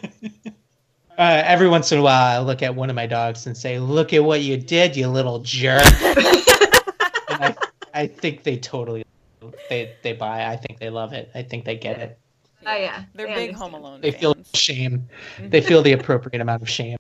every 1.19 1.69
once 1.69 1.93
in 1.93 2.01
a 2.01 2.03
while, 2.03 2.41
I 2.41 2.45
look 2.45 2.65
at 2.65 2.75
one 2.75 2.91
of 2.91 2.97
my 2.97 3.07
dogs 3.07 3.47
and 3.47 3.57
say, 3.57 3.79
"Look 3.79 4.13
at 4.13 4.25
what 4.25 4.41
you 4.41 4.57
did, 4.57 4.97
you 4.97 5.07
little 5.07 5.39
jerk." 5.39 5.83
I, 5.85 7.55
I 7.95 8.09
think 8.09 8.43
they 8.43 8.57
totally 8.57 9.05
they 9.69 9.95
they 10.03 10.15
buy. 10.15 10.47
I 10.47 10.57
think 10.57 10.81
they 10.81 10.91
love 10.91 11.13
it. 11.13 11.31
I 11.33 11.43
think 11.43 11.65
they 11.65 11.77
get 11.77 12.01
it. 12.01 12.19
Oh 12.67 12.75
yeah, 12.75 13.05
they're 13.15 13.27
they 13.27 13.35
big 13.35 13.49
understand. 13.51 13.73
Home 13.73 13.75
Alone. 13.75 14.01
They 14.01 14.11
fans. 14.11 14.21
feel 14.21 14.37
shame. 14.55 15.09
They 15.41 15.61
feel 15.61 15.83
the 15.83 15.93
appropriate 15.93 16.41
amount 16.41 16.63
of 16.63 16.69
shame. 16.69 16.99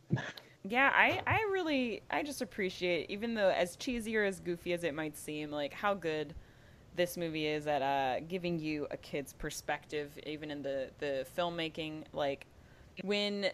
Yeah, 0.64 0.90
I 0.94 1.20
I 1.26 1.40
really 1.50 2.02
I 2.10 2.22
just 2.22 2.40
appreciate 2.40 3.10
even 3.10 3.34
though 3.34 3.48
as 3.48 3.76
cheesy 3.76 4.16
or 4.16 4.24
as 4.24 4.38
goofy 4.40 4.72
as 4.72 4.84
it 4.84 4.94
might 4.94 5.16
seem, 5.16 5.50
like 5.50 5.72
how 5.72 5.94
good 5.94 6.34
this 6.94 7.16
movie 7.16 7.46
is 7.46 7.66
at 7.66 7.82
uh, 7.82 8.20
giving 8.28 8.58
you 8.58 8.86
a 8.90 8.96
kid's 8.96 9.32
perspective, 9.32 10.12
even 10.26 10.50
in 10.50 10.62
the 10.62 10.90
the 10.98 11.26
filmmaking. 11.36 12.04
Like 12.12 12.46
when 13.02 13.50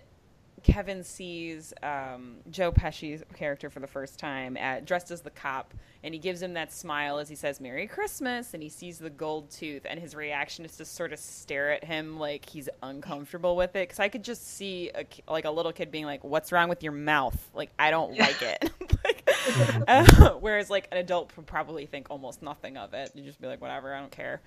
Kevin 0.63 1.03
sees 1.03 1.73
um, 1.83 2.37
Joe 2.51 2.73
Pesci's 2.73 3.23
character 3.35 3.71
for 3.71 3.81
the 3.81 3.87
first 3.87 4.19
time, 4.19 4.57
at, 4.57 4.85
dressed 4.85 5.11
as 5.11 5.21
the 5.21 5.31
cop, 5.31 5.75
and 6.03 6.15
he 6.15 6.21
gives 6.21 6.41
him 6.43 6.55
that 6.55 6.73
smile 6.73 7.19
as 7.19 7.29
he 7.29 7.35
says 7.35 7.61
"Merry 7.61 7.87
Christmas," 7.87 8.55
and 8.55 8.63
he 8.63 8.69
sees 8.69 8.99
the 8.99 9.11
gold 9.11 9.51
tooth, 9.51 9.87
and 9.89 9.99
his 9.99 10.15
reaction 10.15 10.65
is 10.65 10.77
to 10.77 10.85
sort 10.85 11.13
of 11.13 11.19
stare 11.19 11.71
at 11.71 11.85
him 11.85 12.19
like 12.19 12.49
he's 12.49 12.69
uncomfortable 12.83 13.57
with 13.57 13.77
it. 13.77 13.89
Because 13.89 13.99
I 13.99 14.09
could 14.09 14.25
just 14.25 14.47
see 14.47 14.91
a, 14.95 15.05
like 15.31 15.45
a 15.45 15.51
little 15.51 15.73
kid 15.73 15.91
being 15.91 16.07
like, 16.07 16.25
"What's 16.25 16.53
wrong 16.53 16.69
with 16.69 16.83
your 16.83 16.93
mouth? 16.93 17.51
Like 17.55 17.71
I 17.79 17.91
don't 17.91 18.19
like 18.19 18.43
it." 18.43 18.71
like, 19.05 19.29
uh, 19.89 20.31
whereas 20.41 20.71
like 20.71 20.89
an 20.93 20.99
adult 20.99 21.37
would 21.37 21.47
probably 21.47 21.87
think 21.87 22.09
almost 22.11 22.43
nothing 22.43 22.77
of 22.77 22.95
it. 22.95 23.11
You 23.15 23.23
just 23.25 23.41
be 23.41 23.47
like, 23.47 23.61
"Whatever, 23.61 23.95
I 23.95 24.01
don't 24.01 24.13
care." 24.13 24.41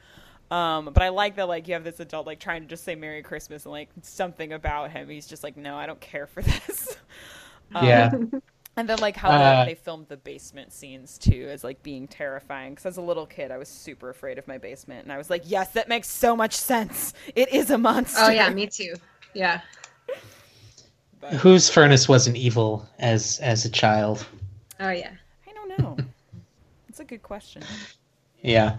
Um, 0.52 0.90
but 0.94 1.02
I 1.02 1.10
like 1.10 1.38
that 1.38 1.48
like 1.48 1.70
you 1.70 1.74
have 1.76 1.86
this 1.86 2.02
adult 2.02 2.28
like 2.28 2.40
trying 2.40 2.62
to 2.62 2.68
just 2.68 2.84
say 2.84 2.94
Merry 2.94 3.24
Christmas 3.24 3.66
and 3.66 3.72
like 3.72 3.90
something 4.02 4.52
about 4.52 4.92
him. 4.92 5.08
He's 5.10 5.26
just 5.26 5.44
like, 5.44 5.56
no, 5.56 5.78
I 5.78 5.86
don't 5.86 6.02
care 6.02 6.28
for 6.28 6.42
this. 6.44 6.98
um, 7.74 7.86
yeah. 7.88 8.12
And 8.78 8.88
then 8.88 9.00
like 9.00 9.18
how 9.18 9.30
uh, 9.32 9.66
they 9.66 9.76
filmed 9.76 10.08
the 10.08 10.16
basement 10.16 10.72
scenes 10.72 11.18
too 11.18 11.48
as 11.52 11.62
like 11.62 11.84
being 11.84 12.08
terrifying. 12.08 12.72
Because 12.72 12.86
as 12.86 12.98
a 12.98 13.02
little 13.02 13.26
kid, 13.26 13.52
I 13.52 13.58
was 13.58 13.68
super 13.68 14.10
afraid 14.10 14.38
of 14.38 14.48
my 14.48 14.58
basement, 14.58 15.04
and 15.04 15.12
I 15.12 15.18
was 15.18 15.30
like, 15.30 15.44
yes, 15.46 15.74
that 15.74 15.90
makes 15.90 16.10
so 16.10 16.38
much 16.38 16.56
sense. 16.56 17.14
It 17.36 17.54
is 17.54 17.70
a 17.70 17.78
monster. 17.78 18.22
Oh 18.22 18.30
yeah, 18.30 18.50
me 18.50 18.68
too. 18.68 18.94
Yeah. 19.34 19.62
But, 21.20 21.34
Whose 21.34 21.70
furnace 21.70 22.10
wasn't 22.10 22.36
evil 22.36 22.90
as 22.98 23.38
as 23.42 23.66
a 23.66 23.70
child? 23.70 24.26
Oh 24.80 24.90
yeah. 24.90 25.12
I 25.48 25.54
don't 25.54 25.78
know. 25.78 25.98
It's 26.90 27.00
a 27.00 27.06
good 27.06 27.22
question. 27.22 27.62
Yeah. 28.42 28.78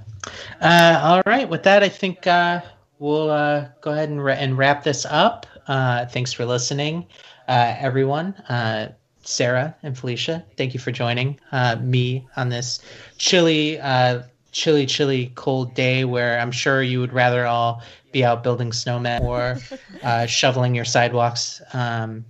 Uh, 0.61 1.01
all 1.03 1.23
right. 1.27 1.49
With 1.49 1.63
that, 1.65 1.83
I 1.83 1.89
think 1.89 2.27
uh, 2.27 2.61
we'll 2.99 3.31
uh, 3.31 3.69
go 3.81 3.93
ahead 3.93 4.09
and, 4.09 4.23
ra- 4.23 4.35
and 4.35 4.57
wrap 4.57 4.85
this 4.85 5.07
up. 5.07 5.47
Uh, 5.67 6.07
thanks 6.07 6.33
for 6.33 6.45
listening, 6.45 7.07
uh, 7.49 7.75
everyone. 7.79 8.35
Uh, 8.49 8.93
Sarah 9.25 9.75
and 9.85 9.97
Felicia, 9.97 10.45
thank 10.57 10.75
you 10.75 10.81
for 10.81 10.91
joining 10.91 11.39
me 11.81 12.27
on 12.37 12.49
this 12.49 12.81
chilly, 13.19 13.79
chilly, 14.51 14.85
chilly, 14.87 15.33
cold 15.37 15.75
day 15.75 16.05
where 16.05 16.41
I'm 16.41 16.51
sure 16.51 16.83
you 16.83 16.99
would 16.99 17.13
rather 17.13 17.47
all 17.47 17.83
be 18.11 18.25
out 18.25 18.43
building 18.43 18.73
snowmen 18.73 19.21
or 19.21 20.27
shoveling 20.27 20.75
your 20.75 20.85
sidewalks. 20.85 21.63
Um, 21.73 22.25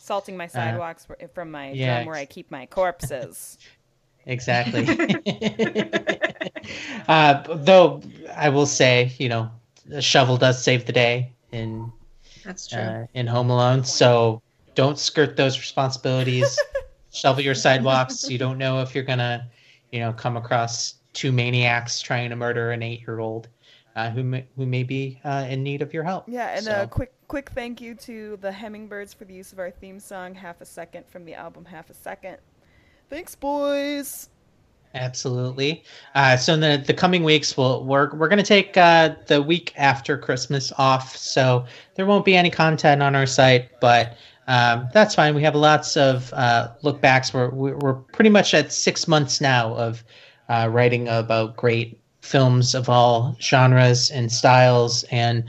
Salting 0.00 0.38
my 0.38 0.46
sidewalks 0.46 1.06
from 1.34 1.50
my 1.50 1.72
yeah, 1.72 1.96
drum 1.96 2.06
where 2.06 2.16
I 2.16 2.24
keep 2.24 2.50
my 2.50 2.64
corpses. 2.64 3.58
Exactly. 4.28 4.86
uh, 7.08 7.42
though 7.56 8.02
I 8.36 8.50
will 8.50 8.66
say, 8.66 9.12
you 9.18 9.30
know, 9.30 9.50
a 9.90 10.02
shovel 10.02 10.36
does 10.36 10.62
save 10.62 10.84
the 10.84 10.92
day 10.92 11.32
in 11.50 11.90
that's 12.44 12.66
true 12.66 12.78
uh, 12.78 13.06
in 13.14 13.26
Home 13.26 13.50
Alone. 13.50 13.84
So 13.84 14.42
don't 14.74 14.98
skirt 14.98 15.36
those 15.36 15.58
responsibilities. 15.58 16.58
Shovel 17.10 17.42
your 17.42 17.54
sidewalks. 17.54 18.28
You 18.28 18.36
don't 18.36 18.58
know 18.58 18.82
if 18.82 18.94
you're 18.94 19.02
gonna, 19.02 19.48
you 19.92 20.00
know, 20.00 20.12
come 20.12 20.36
across 20.36 20.96
two 21.14 21.32
maniacs 21.32 22.00
trying 22.00 22.30
to 22.30 22.36
murder 22.36 22.70
an 22.70 22.82
eight-year-old. 22.82 23.48
Uh, 23.96 24.10
who 24.10 24.22
may, 24.22 24.46
who 24.56 24.64
may 24.64 24.84
be 24.84 25.20
uh, 25.24 25.44
in 25.48 25.64
need 25.64 25.82
of 25.82 25.92
your 25.92 26.04
help. 26.04 26.28
Yeah, 26.28 26.54
and 26.54 26.64
so. 26.64 26.82
a 26.82 26.86
quick 26.86 27.12
quick 27.26 27.50
thank 27.50 27.80
you 27.80 27.96
to 27.96 28.38
the 28.40 28.52
Hummingbirds 28.52 29.12
for 29.12 29.24
the 29.24 29.34
use 29.34 29.52
of 29.52 29.58
our 29.58 29.72
theme 29.72 29.98
song, 29.98 30.34
"Half 30.34 30.60
a 30.60 30.64
Second" 30.64 31.04
from 31.08 31.24
the 31.24 31.34
album 31.34 31.64
"Half 31.64 31.90
a 31.90 31.94
Second. 31.94 32.36
Thanks, 33.10 33.34
boys. 33.34 34.28
Absolutely. 34.94 35.82
Uh, 36.14 36.36
so 36.36 36.54
in 36.54 36.60
the, 36.60 36.82
the 36.86 36.94
coming 36.94 37.22
weeks, 37.22 37.56
we'll, 37.56 37.84
we're 37.84 38.14
we're 38.14 38.28
going 38.28 38.38
to 38.38 38.42
take 38.42 38.76
uh, 38.76 39.14
the 39.26 39.40
week 39.40 39.72
after 39.76 40.16
Christmas 40.16 40.72
off, 40.78 41.16
so 41.16 41.64
there 41.94 42.06
won't 42.06 42.24
be 42.24 42.36
any 42.36 42.50
content 42.50 43.02
on 43.02 43.14
our 43.14 43.26
site, 43.26 43.70
but 43.80 44.16
um, 44.46 44.88
that's 44.94 45.14
fine. 45.14 45.34
We 45.34 45.42
have 45.42 45.54
lots 45.54 45.96
of 45.96 46.32
uh, 46.32 46.68
look 46.82 47.00
backs. 47.00 47.34
We're 47.34 47.50
we're 47.50 47.94
pretty 47.94 48.30
much 48.30 48.54
at 48.54 48.72
six 48.72 49.06
months 49.06 49.40
now 49.40 49.74
of 49.74 50.02
uh, 50.48 50.68
writing 50.70 51.06
about 51.08 51.56
great 51.56 52.00
films 52.22 52.74
of 52.74 52.88
all 52.88 53.36
genres 53.40 54.10
and 54.10 54.32
styles, 54.32 55.04
and 55.04 55.44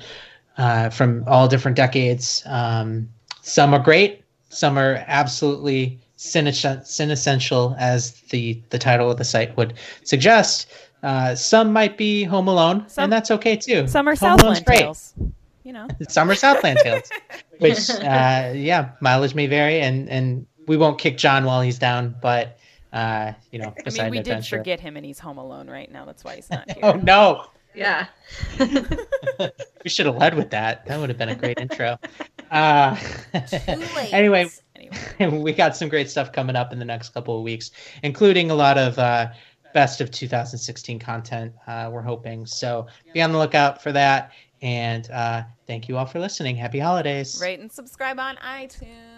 uh, 0.58 0.90
from 0.90 1.24
all 1.28 1.48
different 1.48 1.78
decades. 1.78 2.44
Um, 2.46 3.10
some 3.42 3.74
are 3.74 3.80
great. 3.80 4.24
Some 4.50 4.78
are 4.78 5.04
absolutely 5.08 6.00
Cinessential, 6.22 7.76
as 7.80 8.12
the 8.30 8.62
the 8.72 8.78
title 8.78 9.10
of 9.10 9.18
the 9.18 9.24
site 9.24 9.56
would 9.56 9.76
suggest. 10.04 10.68
Uh, 11.02 11.34
some 11.34 11.72
might 11.72 11.98
be 11.98 12.26
Home 12.26 12.50
Alone, 12.50 12.84
some, 12.90 13.06
and 13.06 13.14
that's 13.14 13.32
okay 13.32 13.56
too. 13.56 13.88
Some 13.88 14.06
are 14.06 14.12
Home 14.16 14.38
Southland 14.38 14.66
Tales. 14.66 15.14
You 15.64 15.72
know, 15.72 15.88
some 16.10 16.30
are 16.30 16.36
Southland 16.36 16.80
Tales, 16.84 17.10
which 17.60 17.90
uh, 17.90 18.52
yeah, 18.54 18.90
mileage 19.00 19.34
may 19.34 19.48
vary, 19.48 19.80
and 19.80 20.10
and 20.10 20.46
we 20.68 20.76
won't 20.76 21.00
kick 21.00 21.18
John 21.18 21.46
while 21.46 21.62
he's 21.62 21.80
down, 21.80 22.14
but 22.22 22.60
uh, 22.92 23.32
you 23.52 23.60
know, 23.60 23.74
I 23.86 23.90
mean, 23.90 24.12
we 24.12 24.20
did 24.20 24.46
forget 24.46 24.82
him, 24.82 24.98
and 24.98 25.06
he's 25.06 25.20
home 25.20 25.38
alone 25.38 25.70
right 25.70 25.90
now. 25.90 26.04
That's 26.04 26.26
why 26.26 26.36
he's 26.36 26.50
not 26.50 26.70
here. 26.72 26.80
oh 26.84 26.94
no! 26.98 27.46
Yeah. 27.74 28.08
we 28.60 29.90
should 29.90 30.06
have 30.06 30.18
led 30.18 30.36
with 30.36 30.50
that. 30.50 30.86
That 30.88 31.00
would 31.00 31.08
have 31.08 31.18
been 31.18 31.30
a 31.30 31.36
great 31.36 31.62
intro. 31.62 31.98
Uh, 32.52 32.98
anyway, 34.12 34.50
anyway. 34.80 35.38
we 35.38 35.54
got 35.54 35.76
some 35.76 35.90
great 35.90 36.10
stuff 36.10 36.32
coming 36.32 36.56
up 36.56 36.74
in 36.74 36.80
the 36.80 36.86
next 36.86 37.10
couple 37.10 37.38
of 37.38 37.44
weeks, 37.44 37.72
including 38.04 38.52
a 38.52 38.56
lot 38.56 38.78
of 38.78 38.98
uh, 38.98 39.28
best 39.74 40.02
of 40.02 40.12
2016 40.12 41.00
content. 41.00 41.54
Uh, 41.68 41.90
we're 41.92 42.02
hoping 42.02 42.46
so. 42.46 42.88
Be 43.14 43.22
on 43.22 43.32
the 43.32 43.38
lookout 43.38 43.82
for 43.82 43.92
that. 43.92 44.32
And 44.62 45.10
uh, 45.12 45.44
thank 45.68 45.88
you 45.88 45.98
all 45.98 46.06
for 46.06 46.20
listening. 46.20 46.56
Happy 46.56 46.80
holidays. 46.80 47.40
Rate 47.42 47.60
and 47.60 47.72
subscribe 47.72 48.20
on 48.20 48.36
iTunes. 48.38 49.09